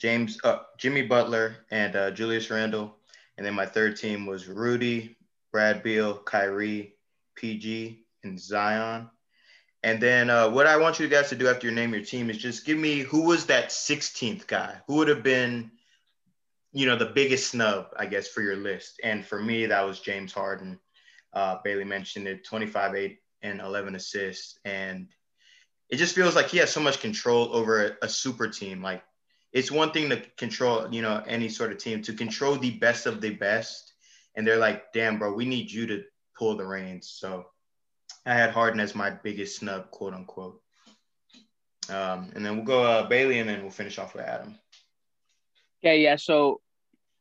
James, 0.03 0.37
uh, 0.43 0.59
Jimmy 0.77 1.03
Butler, 1.03 1.55
and 1.71 1.95
uh, 1.95 2.11
Julius 2.11 2.51
Randle. 2.51 2.97
And 3.37 3.45
then 3.47 3.53
my 3.53 3.65
third 3.65 3.95
team 3.95 4.25
was 4.25 4.49
Rudy, 4.49 5.15
Brad 5.53 5.81
Beal, 5.81 6.17
Kyrie, 6.17 6.95
PG, 7.35 8.03
and 8.25 8.37
Zion. 8.37 9.09
And 9.81 10.01
then 10.01 10.29
uh, 10.29 10.49
what 10.49 10.67
I 10.67 10.75
want 10.75 10.99
you 10.99 11.07
guys 11.07 11.29
to 11.29 11.37
do 11.37 11.47
after 11.47 11.67
you 11.67 11.73
name 11.73 11.93
your 11.93 12.03
team 12.03 12.29
is 12.29 12.37
just 12.37 12.65
give 12.65 12.77
me 12.77 12.99
who 12.99 13.21
was 13.21 13.45
that 13.45 13.69
16th 13.69 14.45
guy? 14.45 14.75
Who 14.87 14.95
would 14.95 15.07
have 15.07 15.23
been, 15.23 15.71
you 16.73 16.85
know, 16.85 16.97
the 16.97 17.05
biggest 17.05 17.51
snub, 17.51 17.87
I 17.97 18.05
guess, 18.05 18.27
for 18.27 18.41
your 18.41 18.57
list? 18.57 18.99
And 19.05 19.25
for 19.25 19.41
me, 19.41 19.67
that 19.67 19.85
was 19.85 20.01
James 20.01 20.33
Harden. 20.33 20.81
Uh, 21.31 21.59
Bailey 21.63 21.85
mentioned 21.85 22.27
it 22.27 22.43
25, 22.43 22.93
8, 22.93 23.19
and 23.41 23.61
11 23.61 23.95
assists. 23.95 24.59
And 24.65 25.07
it 25.89 25.95
just 25.95 26.13
feels 26.13 26.35
like 26.35 26.49
he 26.49 26.57
has 26.57 26.71
so 26.71 26.81
much 26.81 26.99
control 26.99 27.55
over 27.55 27.85
a, 27.85 27.91
a 28.01 28.09
super 28.09 28.49
team. 28.49 28.83
Like, 28.83 29.01
it's 29.53 29.71
one 29.71 29.91
thing 29.91 30.09
to 30.09 30.21
control, 30.37 30.91
you 30.91 31.01
know, 31.01 31.23
any 31.27 31.47
sort 31.47 31.71
of 31.71 31.77
team, 31.77 32.01
to 32.01 32.13
control 32.13 32.55
the 32.55 32.71
best 32.71 33.05
of 33.05 33.21
the 33.21 33.29
best. 33.29 33.93
And 34.35 34.45
they're 34.45 34.57
like, 34.57 34.91
damn, 34.93 35.19
bro, 35.19 35.31
we 35.33 35.45
need 35.45 35.71
you 35.71 35.85
to 35.87 36.03
pull 36.35 36.57
the 36.57 36.65
reins. 36.65 37.07
So 37.07 37.45
I 38.25 38.33
had 38.33 38.49
Harden 38.49 38.79
as 38.79 38.95
my 38.95 39.11
biggest 39.11 39.59
snub, 39.59 39.91
quote 39.91 40.15
unquote. 40.15 40.59
Um, 41.89 42.31
and 42.33 42.43
then 42.43 42.55
we'll 42.55 42.65
go 42.65 42.83
uh, 42.83 43.07
Bailey, 43.07 43.39
and 43.39 43.47
then 43.47 43.61
we'll 43.61 43.69
finish 43.69 43.99
off 43.99 44.15
with 44.15 44.23
Adam. 44.23 44.57
Okay, 45.83 46.01
yeah. 46.01 46.15
So 46.15 46.61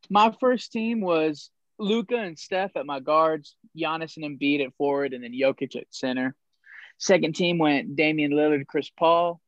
my 0.09 0.35
first 0.41 0.73
team 0.73 1.01
was 1.01 1.51
Luka 1.79 2.17
and 2.17 2.39
Steph 2.39 2.77
at 2.77 2.87
my 2.87 3.01
guards, 3.01 3.57
Giannis 3.77 4.17
and 4.17 4.25
Embiid 4.25 4.65
at 4.65 4.75
forward, 4.77 5.13
and 5.13 5.23
then 5.23 5.33
Jokic 5.33 5.77
at 5.77 5.87
center. 5.91 6.35
Second 6.97 7.35
team 7.35 7.59
went 7.59 7.97
Damian 7.97 8.33
Lillard, 8.33 8.67
Chris 8.67 8.89
Paul. 8.97 9.42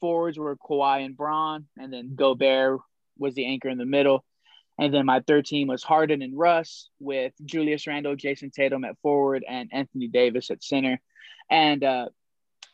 Forwards 0.00 0.38
were 0.38 0.56
Kawhi 0.56 1.04
and 1.04 1.16
Bron, 1.16 1.66
and 1.76 1.92
then 1.92 2.14
Gobert 2.14 2.80
was 3.18 3.34
the 3.34 3.46
anchor 3.46 3.68
in 3.68 3.78
the 3.78 3.86
middle. 3.86 4.24
And 4.78 4.94
then 4.94 5.06
my 5.06 5.20
third 5.26 5.44
team 5.44 5.66
was 5.66 5.82
Harden 5.82 6.22
and 6.22 6.38
Russ 6.38 6.88
with 7.00 7.32
Julius 7.44 7.86
Randle, 7.86 8.14
Jayson 8.14 8.50
Tatum 8.50 8.84
at 8.84 8.96
forward, 9.02 9.44
and 9.48 9.70
Anthony 9.72 10.06
Davis 10.06 10.50
at 10.50 10.62
center. 10.62 11.00
And 11.50 11.82
uh, 11.82 12.08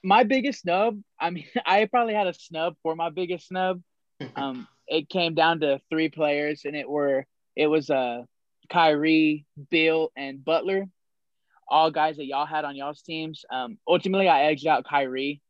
my 0.03 0.25
biggest 0.25 0.61
snub, 0.61 1.01
I 1.19 1.31
mean, 1.31 1.47
I 1.67 1.87
probably 1.87 2.15
had 2.15 2.27
a 2.27 2.35
snub 2.35 2.77
for 2.83 2.95
my 2.95 3.11
biggest 3.11 3.49
snub. 3.49 3.83
Um, 4.37 4.69
it 4.87 5.09
came 5.09 5.35
down 5.35 5.61
to 5.61 5.81
three 5.91 6.09
players, 6.09 6.63
and 6.65 6.77
it 6.77 6.89
were 6.89 7.27
it 7.57 7.67
was 7.67 7.91
uh 7.91 8.23
Kyrie, 8.71 9.45
Beal, 9.71 10.13
and 10.17 10.43
Butler, 10.43 10.87
all 11.69 11.91
guys 11.91 12.17
that 12.17 12.27
y'all 12.27 12.47
had 12.47 12.65
on 12.65 12.77
y'all's 12.77 13.03
teams. 13.03 13.45
Um, 13.51 13.77
ultimately, 13.87 14.29
I 14.29 14.45
edged 14.45 14.67
out 14.67 14.85
Kyrie. 14.85 15.43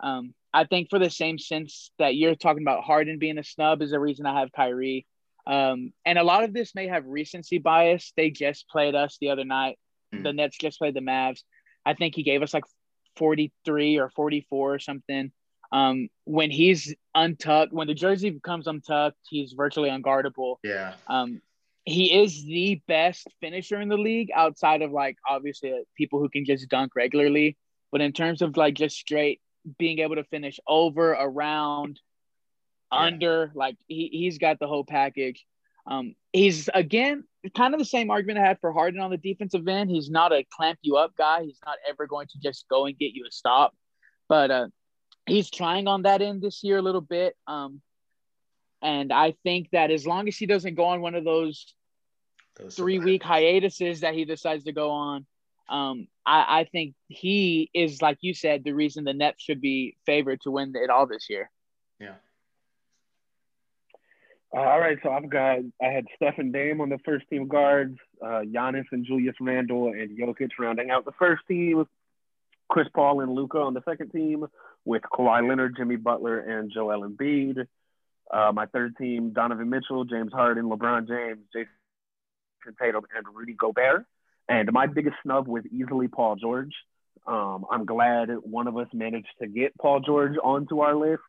Um, 0.00 0.34
I 0.56 0.64
think 0.64 0.88
for 0.88 0.98
the 0.98 1.10
same 1.10 1.38
sense 1.38 1.90
that 1.98 2.16
you're 2.16 2.34
talking 2.34 2.62
about 2.62 2.82
Harden 2.82 3.18
being 3.18 3.36
a 3.36 3.44
snub 3.44 3.82
is 3.82 3.90
the 3.90 4.00
reason 4.00 4.24
I 4.24 4.40
have 4.40 4.50
Kyrie. 4.52 5.06
Um, 5.46 5.92
and 6.06 6.18
a 6.18 6.24
lot 6.24 6.44
of 6.44 6.54
this 6.54 6.74
may 6.74 6.88
have 6.88 7.04
recency 7.04 7.58
bias. 7.58 8.14
They 8.16 8.30
just 8.30 8.66
played 8.70 8.94
us 8.94 9.18
the 9.20 9.28
other 9.28 9.44
night. 9.44 9.78
Mhm. 10.14 10.22
The 10.22 10.32
Nets 10.32 10.56
just 10.56 10.78
played 10.78 10.94
the 10.94 11.00
Mavs. 11.00 11.42
I 11.84 11.92
think 11.92 12.14
he 12.14 12.22
gave 12.22 12.40
us 12.40 12.54
like 12.54 12.64
43 13.16 13.98
or 13.98 14.08
44 14.08 14.74
or 14.74 14.78
something. 14.78 15.30
Um, 15.72 16.08
when 16.24 16.50
he's 16.50 16.94
untucked, 17.14 17.74
when 17.74 17.86
the 17.86 17.94
jersey 17.94 18.30
becomes 18.30 18.66
untucked, 18.66 19.18
he's 19.28 19.52
virtually 19.52 19.90
unguardable. 19.90 20.56
Yeah. 20.64 20.94
Um, 21.06 21.42
he 21.84 22.14
is 22.22 22.44
the 22.46 22.80
best 22.88 23.28
finisher 23.40 23.78
in 23.78 23.90
the 23.90 23.98
league 23.98 24.30
outside 24.34 24.80
of 24.80 24.90
like 24.90 25.18
obviously 25.28 25.72
uh, 25.72 25.84
people 25.98 26.18
who 26.18 26.30
can 26.30 26.46
just 26.46 26.66
dunk 26.70 26.96
regularly. 26.96 27.58
But 27.92 28.00
in 28.00 28.12
terms 28.12 28.40
of 28.40 28.56
like 28.56 28.72
just 28.72 28.96
straight 28.96 29.42
being 29.78 29.98
able 30.00 30.16
to 30.16 30.24
finish 30.24 30.58
over, 30.66 31.12
around, 31.12 32.00
Yeah. 32.92 32.98
under, 32.98 33.52
like 33.54 33.76
he, 33.88 34.08
he's 34.12 34.38
got 34.38 34.58
the 34.58 34.66
whole 34.66 34.84
package. 34.84 35.44
Um, 35.88 36.14
he's 36.32 36.68
again 36.74 37.24
kind 37.56 37.74
of 37.74 37.78
the 37.78 37.84
same 37.84 38.10
argument 38.10 38.38
I 38.38 38.46
had 38.46 38.60
for 38.60 38.72
Harden 38.72 39.00
on 39.00 39.10
the 39.10 39.16
defensive 39.16 39.66
end. 39.68 39.88
He's 39.90 40.10
not 40.10 40.32
a 40.32 40.44
clamp 40.50 40.78
you 40.82 40.96
up 40.96 41.12
guy. 41.16 41.44
He's 41.44 41.60
not 41.64 41.76
ever 41.88 42.06
going 42.06 42.26
to 42.28 42.38
just 42.40 42.68
go 42.68 42.86
and 42.86 42.98
get 42.98 43.12
you 43.12 43.24
a 43.28 43.30
stop. 43.30 43.74
But 44.28 44.50
uh, 44.50 44.66
he's 45.26 45.48
trying 45.50 45.86
on 45.86 46.02
that 46.02 46.22
end 46.22 46.42
this 46.42 46.64
year 46.64 46.78
a 46.78 46.82
little 46.82 47.00
bit. 47.00 47.36
Um, 47.46 47.80
and 48.82 49.12
I 49.12 49.34
think 49.44 49.70
that 49.70 49.90
as 49.90 50.06
long 50.06 50.26
as 50.28 50.36
he 50.36 50.46
doesn't 50.46 50.74
go 50.74 50.86
on 50.86 51.00
one 51.00 51.14
of 51.14 51.24
those 51.24 51.72
Those 52.56 52.74
three 52.74 52.98
week 52.98 53.22
hiatuses 53.22 54.00
that 54.00 54.14
he 54.14 54.24
decides 54.24 54.64
to 54.64 54.72
go 54.72 54.90
on, 54.90 55.24
um, 55.68 56.08
I, 56.24 56.60
I 56.60 56.64
think 56.70 56.94
he 57.08 57.70
is, 57.74 58.00
like 58.02 58.18
you 58.20 58.34
said, 58.34 58.64
the 58.64 58.72
reason 58.72 59.04
the 59.04 59.14
Nets 59.14 59.42
should 59.42 59.60
be 59.60 59.96
favored 60.06 60.40
to 60.42 60.50
win 60.50 60.72
it 60.76 60.90
all 60.90 61.06
this 61.06 61.26
year. 61.28 61.50
Yeah. 61.98 62.14
all 64.52 64.80
right, 64.80 64.98
so 65.02 65.10
I've 65.10 65.28
got 65.28 65.58
I 65.82 65.86
had 65.86 66.06
Stephen 66.16 66.52
Dame 66.52 66.80
on 66.80 66.88
the 66.88 66.98
first 67.04 67.28
team 67.28 67.48
guards, 67.48 67.98
uh, 68.22 68.42
Giannis 68.42 68.86
and 68.92 69.04
Julius 69.04 69.36
Randle 69.40 69.88
and 69.88 70.16
Jokic 70.18 70.50
rounding 70.58 70.90
out 70.90 71.04
the 71.04 71.12
first 71.18 71.42
team, 71.48 71.86
Chris 72.68 72.88
Paul 72.94 73.20
and 73.20 73.32
Luka 73.32 73.58
on 73.58 73.74
the 73.74 73.82
second 73.88 74.10
team, 74.10 74.46
with 74.84 75.02
Kawhi 75.02 75.46
Leonard, 75.48 75.76
Jimmy 75.76 75.96
Butler, 75.96 76.38
and 76.38 76.70
Joel 76.72 77.08
Embiid. 77.08 77.66
Uh, 78.30 78.52
my 78.52 78.66
third 78.66 78.96
team: 78.96 79.30
Donovan 79.30 79.70
Mitchell, 79.70 80.04
James 80.04 80.32
Harden, 80.32 80.64
LeBron 80.64 81.08
James, 81.08 81.44
Jayson 81.54 82.76
Tatum, 82.80 83.04
and 83.16 83.26
Rudy 83.34 83.54
Gobert. 83.54 84.06
And 84.48 84.70
my 84.72 84.86
biggest 84.86 85.16
snub 85.22 85.48
was 85.48 85.64
easily 85.66 86.08
Paul 86.08 86.36
George. 86.36 86.72
Um, 87.26 87.64
I'm 87.70 87.84
glad 87.84 88.28
one 88.42 88.68
of 88.68 88.76
us 88.76 88.86
managed 88.92 89.26
to 89.40 89.48
get 89.48 89.76
Paul 89.78 90.00
George 90.00 90.36
onto 90.42 90.80
our 90.80 90.94
list. 90.94 91.22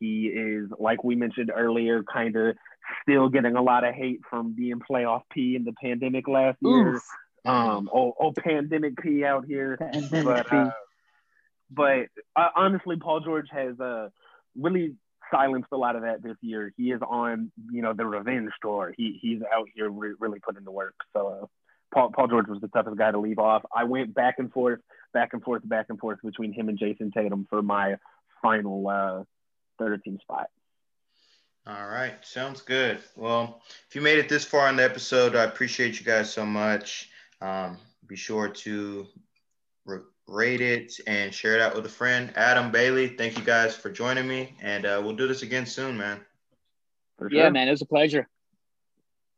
He 0.00 0.26
is, 0.26 0.68
like 0.78 1.04
we 1.04 1.14
mentioned 1.14 1.52
earlier, 1.54 2.02
kind 2.02 2.34
of 2.36 2.56
still 3.02 3.28
getting 3.28 3.56
a 3.56 3.62
lot 3.62 3.84
of 3.84 3.94
hate 3.94 4.20
from 4.28 4.54
being 4.54 4.80
playoff 4.80 5.22
P 5.32 5.56
in 5.56 5.64
the 5.64 5.72
pandemic 5.80 6.28
last 6.28 6.58
year. 6.60 7.00
Um, 7.44 7.88
oh, 7.94 8.12
oh, 8.18 8.32
pandemic 8.32 8.96
P 8.96 9.24
out 9.24 9.44
here. 9.46 9.78
but, 10.10 10.52
uh, 10.52 10.70
but 11.70 12.06
uh, 12.34 12.48
honestly, 12.56 12.96
Paul 12.96 13.20
George 13.20 13.46
has 13.52 13.78
uh, 13.78 14.08
really 14.58 14.96
silenced 15.30 15.68
a 15.72 15.76
lot 15.76 15.96
of 15.96 16.02
that 16.02 16.22
this 16.22 16.36
year. 16.40 16.72
He 16.76 16.90
is 16.90 17.00
on, 17.08 17.52
you 17.70 17.82
know, 17.82 17.92
the 17.92 18.04
revenge 18.04 18.50
tour. 18.62 18.92
He 18.96 19.18
he's 19.22 19.40
out 19.54 19.68
here 19.74 19.88
re- 19.88 20.14
really 20.18 20.40
putting 20.40 20.64
the 20.64 20.70
work. 20.72 20.94
So 21.16 21.28
uh, 21.28 21.46
Paul 21.92 22.10
Paul 22.12 22.28
George 22.28 22.48
was 22.48 22.60
the 22.60 22.68
toughest 22.68 22.96
guy 22.96 23.10
to 23.10 23.18
leave 23.18 23.38
off. 23.38 23.62
I 23.74 23.84
went 23.84 24.14
back 24.14 24.36
and 24.38 24.52
forth, 24.52 24.80
back 25.12 25.30
and 25.32 25.42
forth, 25.42 25.66
back 25.68 25.86
and 25.88 25.98
forth 25.98 26.18
between 26.24 26.52
him 26.52 26.68
and 26.68 26.78
Jayson 26.78 27.12
Tatum 27.12 27.46
for 27.48 27.62
my 27.62 27.96
final 28.42 28.88
uh, 28.88 29.24
third 29.78 30.02
team 30.02 30.18
spot. 30.20 30.48
All 31.66 31.88
right, 31.88 32.14
sounds 32.22 32.60
good. 32.60 33.00
Well, 33.16 33.60
if 33.88 33.96
you 33.96 34.00
made 34.00 34.18
it 34.18 34.28
this 34.28 34.44
far 34.44 34.68
in 34.68 34.76
the 34.76 34.84
episode, 34.84 35.34
I 35.34 35.44
appreciate 35.44 35.98
you 35.98 36.06
guys 36.06 36.32
so 36.32 36.46
much. 36.46 37.10
Um, 37.40 37.78
be 38.06 38.14
sure 38.14 38.48
to 38.48 39.06
re- 39.84 39.98
rate 40.28 40.60
it 40.60 40.92
and 41.08 41.34
share 41.34 41.56
it 41.56 41.60
out 41.60 41.74
with 41.74 41.84
a 41.84 41.90
friend. 41.90 42.32
Adam 42.36 42.70
Bailey, 42.70 43.08
thank 43.08 43.36
you 43.36 43.42
guys 43.42 43.74
for 43.74 43.90
joining 43.90 44.28
me, 44.28 44.56
and 44.62 44.86
uh, 44.86 45.00
we'll 45.02 45.16
do 45.16 45.26
this 45.26 45.42
again 45.42 45.66
soon, 45.66 45.96
man. 45.96 46.20
Sure. 47.18 47.30
Yeah, 47.32 47.50
man, 47.50 47.66
it 47.66 47.72
was 47.72 47.82
a 47.82 47.86
pleasure. 47.86 48.28